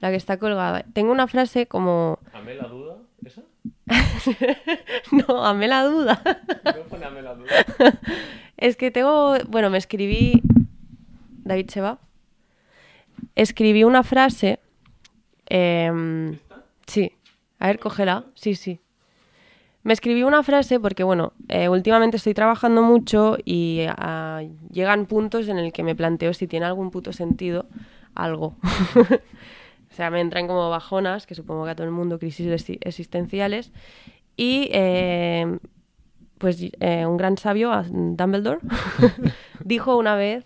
La 0.00 0.10
que 0.10 0.16
está 0.16 0.38
colgada. 0.38 0.84
Tengo 0.92 1.10
una 1.10 1.26
frase 1.26 1.66
como... 1.66 2.18
¿Amé 2.34 2.54
la 2.54 2.68
duda? 2.68 2.96
¿Esa? 3.24 3.42
No, 5.12 5.44
amé 5.44 5.68
la 5.68 5.84
duda. 5.84 6.22
¿No 6.64 6.82
pone 6.82 7.04
amé 7.06 7.22
la 7.22 7.34
duda? 7.34 7.48
es 8.56 8.76
que 8.76 8.90
tengo... 8.90 9.36
Bueno, 9.48 9.70
me 9.70 9.78
escribí... 9.78 10.42
David 11.44 11.68
se 11.70 11.80
va. 11.80 11.98
Escribí 13.34 13.84
una 13.84 14.02
frase... 14.02 14.60
em, 15.46 16.38
sí. 16.86 17.12
A 17.58 17.68
ver, 17.68 17.78
cógela. 17.78 18.24
Sí, 18.34 18.54
sí. 18.54 18.80
Me 19.86 19.92
escribí 19.92 20.24
una 20.24 20.42
frase 20.42 20.80
porque, 20.80 21.04
bueno, 21.04 21.32
eh, 21.46 21.68
últimamente 21.68 22.16
estoy 22.16 22.34
trabajando 22.34 22.82
mucho 22.82 23.36
y 23.44 23.82
ah, 23.88 24.42
llegan 24.72 25.06
puntos 25.06 25.46
en 25.46 25.58
el 25.58 25.72
que 25.72 25.84
me 25.84 25.94
planteo 25.94 26.34
si 26.34 26.48
tiene 26.48 26.66
algún 26.66 26.90
puto 26.90 27.12
sentido 27.12 27.66
algo. 28.16 28.56
o 28.96 29.94
sea, 29.94 30.10
me 30.10 30.20
entran 30.20 30.48
como 30.48 30.68
bajonas, 30.70 31.24
que 31.28 31.36
supongo 31.36 31.66
que 31.66 31.70
a 31.70 31.74
todo 31.76 31.86
el 31.86 31.92
mundo, 31.92 32.18
crisis 32.18 32.48
exi- 32.48 32.78
existenciales. 32.80 33.70
Y 34.36 34.70
eh, 34.72 35.56
pues 36.38 36.60
eh, 36.80 37.06
un 37.06 37.16
gran 37.16 37.38
sabio, 37.38 37.70
Dumbledore, 37.88 38.58
dijo 39.64 39.96
una 39.96 40.16
vez, 40.16 40.44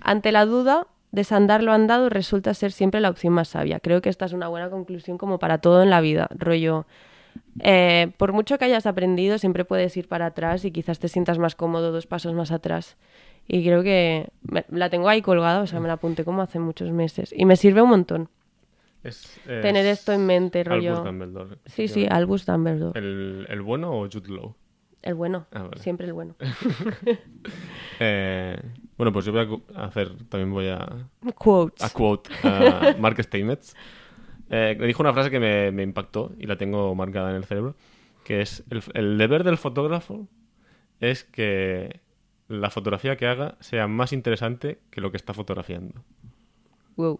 ante 0.00 0.32
la 0.32 0.46
duda, 0.46 0.88
desandar 1.12 1.62
lo 1.62 1.72
andado 1.72 2.08
resulta 2.08 2.54
ser 2.54 2.72
siempre 2.72 3.00
la 3.00 3.10
opción 3.10 3.34
más 3.34 3.50
sabia. 3.50 3.78
Creo 3.78 4.02
que 4.02 4.08
esta 4.08 4.24
es 4.24 4.32
una 4.32 4.48
buena 4.48 4.68
conclusión 4.68 5.16
como 5.16 5.38
para 5.38 5.58
todo 5.58 5.84
en 5.84 5.90
la 5.90 6.00
vida. 6.00 6.28
Rollo, 6.36 6.86
eh, 7.60 8.10
por 8.16 8.32
mucho 8.32 8.58
que 8.58 8.64
hayas 8.64 8.86
aprendido, 8.86 9.38
siempre 9.38 9.64
puedes 9.64 9.96
ir 9.96 10.08
para 10.08 10.26
atrás 10.26 10.64
y 10.64 10.70
quizás 10.70 10.98
te 10.98 11.08
sientas 11.08 11.38
más 11.38 11.54
cómodo 11.54 11.92
dos 11.92 12.06
pasos 12.06 12.34
más 12.34 12.50
atrás. 12.52 12.96
Y 13.48 13.64
creo 13.64 13.82
que 13.82 14.28
me- 14.42 14.64
la 14.70 14.88
tengo 14.90 15.08
ahí 15.08 15.20
colgada, 15.22 15.60
o 15.62 15.66
sea, 15.66 15.80
me 15.80 15.88
la 15.88 15.94
apunté 15.94 16.24
como 16.24 16.42
hace 16.42 16.58
muchos 16.58 16.90
meses. 16.92 17.34
Y 17.36 17.44
me 17.44 17.56
sirve 17.56 17.82
un 17.82 17.88
montón 17.90 18.28
Es, 19.02 19.40
tener 19.44 19.84
es 19.86 19.98
esto 19.98 20.12
en 20.12 20.26
mente, 20.26 20.62
rollo. 20.64 20.90
Albus 20.92 21.04
Dumbledore. 21.04 21.56
Sí, 21.66 21.88
sí, 21.88 22.06
Albus 22.08 22.46
Dumbledore. 22.46 22.98
¿El, 22.98 23.46
¿El 23.48 23.60
bueno 23.62 23.90
o 23.92 24.08
Jude 24.10 24.28
Law? 24.32 24.54
El 25.02 25.14
bueno, 25.14 25.46
Ah, 25.52 25.62
vale. 25.64 25.78
siempre 25.82 26.06
el 26.06 26.12
bueno. 26.12 26.36
Eh, 28.00 28.60
bueno, 28.96 29.12
pues 29.12 29.24
yo 29.24 29.32
voy 29.32 29.62
a 29.74 29.84
hacer, 29.84 30.10
también 30.28 30.52
voy 30.52 30.68
a, 30.68 31.08
Quotes. 31.34 31.82
a 31.84 31.90
quote 31.92 32.30
a 32.42 32.94
Mark 32.98 33.20
Steinmetz. 33.22 33.74
Eh, 34.52 34.76
dijo 34.86 35.02
una 35.02 35.12
frase 35.12 35.30
que 35.30 35.40
me, 35.40 35.70
me 35.72 35.82
impactó 35.82 36.32
y 36.38 36.46
la 36.46 36.56
tengo 36.56 36.94
marcada 36.94 37.30
en 37.30 37.36
el 37.36 37.44
cerebro, 37.44 37.74
que 38.24 38.40
es 38.42 38.62
el, 38.70 38.82
el 38.94 39.18
deber 39.18 39.42
del 39.44 39.56
fotógrafo 39.56 40.28
es 41.00 41.24
que 41.24 42.00
la 42.48 42.70
fotografía 42.70 43.16
que 43.16 43.26
haga 43.26 43.56
sea 43.60 43.88
más 43.88 44.12
interesante 44.12 44.78
que 44.90 45.00
lo 45.00 45.10
que 45.10 45.16
está 45.16 45.32
fotografiando. 45.34 46.04
Wow. 46.96 47.18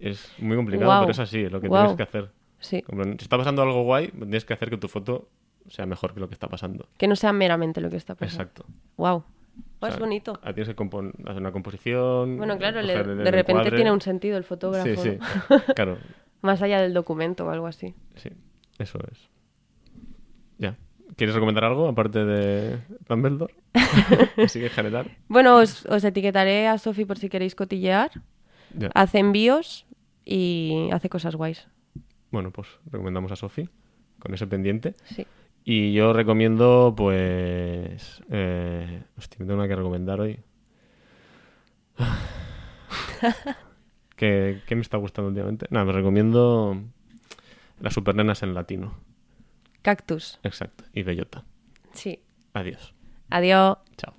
Es 0.00 0.32
muy 0.38 0.56
complicado, 0.56 1.00
pero 1.02 1.12
es 1.12 1.18
así, 1.18 1.42
es 1.44 1.52
lo 1.52 1.60
que 1.60 1.68
tienes 1.68 1.94
que 1.94 2.02
hacer. 2.02 2.30
Sí. 2.58 2.82
Como, 2.82 3.04
si 3.04 3.10
está 3.20 3.36
pasando 3.38 3.62
algo 3.62 3.82
guay, 3.82 4.08
tienes 4.08 4.44
que 4.44 4.54
hacer 4.54 4.70
que 4.70 4.78
tu 4.78 4.88
foto 4.88 5.28
sea 5.68 5.84
mejor 5.86 6.14
que 6.14 6.20
lo 6.20 6.28
que 6.28 6.34
está 6.34 6.48
pasando. 6.48 6.88
Que 6.96 7.06
no 7.06 7.16
sea 7.16 7.32
meramente 7.32 7.80
lo 7.80 7.90
que 7.90 7.96
está 7.96 8.14
pasando. 8.14 8.42
Exacto. 8.42 8.66
Wow. 8.96 9.24
O 9.80 9.86
es 9.86 9.98
bonito. 9.98 10.40
Tienes 10.54 10.74
que 10.74 10.82
hacer 10.84 11.40
una 11.40 11.52
composición. 11.52 12.36
Bueno, 12.38 12.56
claro, 12.58 12.80
le- 12.82 13.04
de 13.04 13.30
repente 13.30 13.70
tiene 13.70 13.92
un 13.92 14.00
sentido 14.00 14.36
el 14.38 14.44
fotógrafo. 14.44 14.86
Sí, 14.86 14.96
sí. 14.96 15.18
¿no? 15.50 15.74
Claro, 15.74 15.98
Más 16.42 16.62
allá 16.62 16.80
del 16.80 16.94
documento 16.94 17.46
o 17.46 17.50
algo 17.50 17.66
así. 17.66 17.94
sí. 18.16 18.30
Eso 18.78 18.98
es. 19.10 19.18
Ya. 20.58 20.76
¿Quieres 21.16 21.34
recomendar 21.34 21.64
algo 21.64 21.88
aparte 21.88 22.24
de 22.24 22.78
Dumbledore? 23.08 23.54
Así 24.36 24.58
que 24.58 24.66
en 24.66 24.72
general. 24.72 25.16
Bueno, 25.28 25.56
os, 25.56 25.86
os 25.86 26.04
etiquetaré 26.04 26.68
a 26.68 26.76
Sofi 26.76 27.06
por 27.06 27.18
si 27.18 27.30
queréis 27.30 27.54
cotillear. 27.54 28.10
Ya. 28.76 28.90
Hace 28.94 29.20
envíos 29.20 29.86
y 30.26 30.90
hace 30.92 31.08
cosas 31.08 31.36
guays. 31.36 31.68
Bueno, 32.30 32.50
pues 32.50 32.68
recomendamos 32.90 33.32
a 33.32 33.36
Sofi 33.36 33.68
con 34.18 34.34
ese 34.34 34.46
pendiente. 34.46 34.94
Sí. 35.04 35.26
Y 35.64 35.94
yo 35.94 36.12
recomiendo, 36.12 36.92
pues. 36.96 38.22
Eh... 38.30 39.02
Hostia, 39.16 39.38
me 39.40 39.46
tengo 39.46 39.58
una 39.58 39.68
que 39.68 39.76
recomendar 39.76 40.20
hoy. 40.20 40.38
¿Qué, 44.16 44.62
qué 44.66 44.74
me 44.74 44.82
está 44.82 44.96
gustando 44.96 45.28
últimamente? 45.28 45.66
Nada, 45.70 45.84
me 45.84 45.92
recomiendo 45.92 46.82
las 47.80 47.94
supernenas 47.94 48.42
en 48.42 48.54
latino. 48.54 48.94
Cactus. 49.82 50.40
Exacto. 50.42 50.84
Y 50.92 51.02
bellota. 51.02 51.44
Sí. 51.92 52.20
Adiós. 52.54 52.94
Adiós. 53.30 53.76
Chao. 53.96 54.14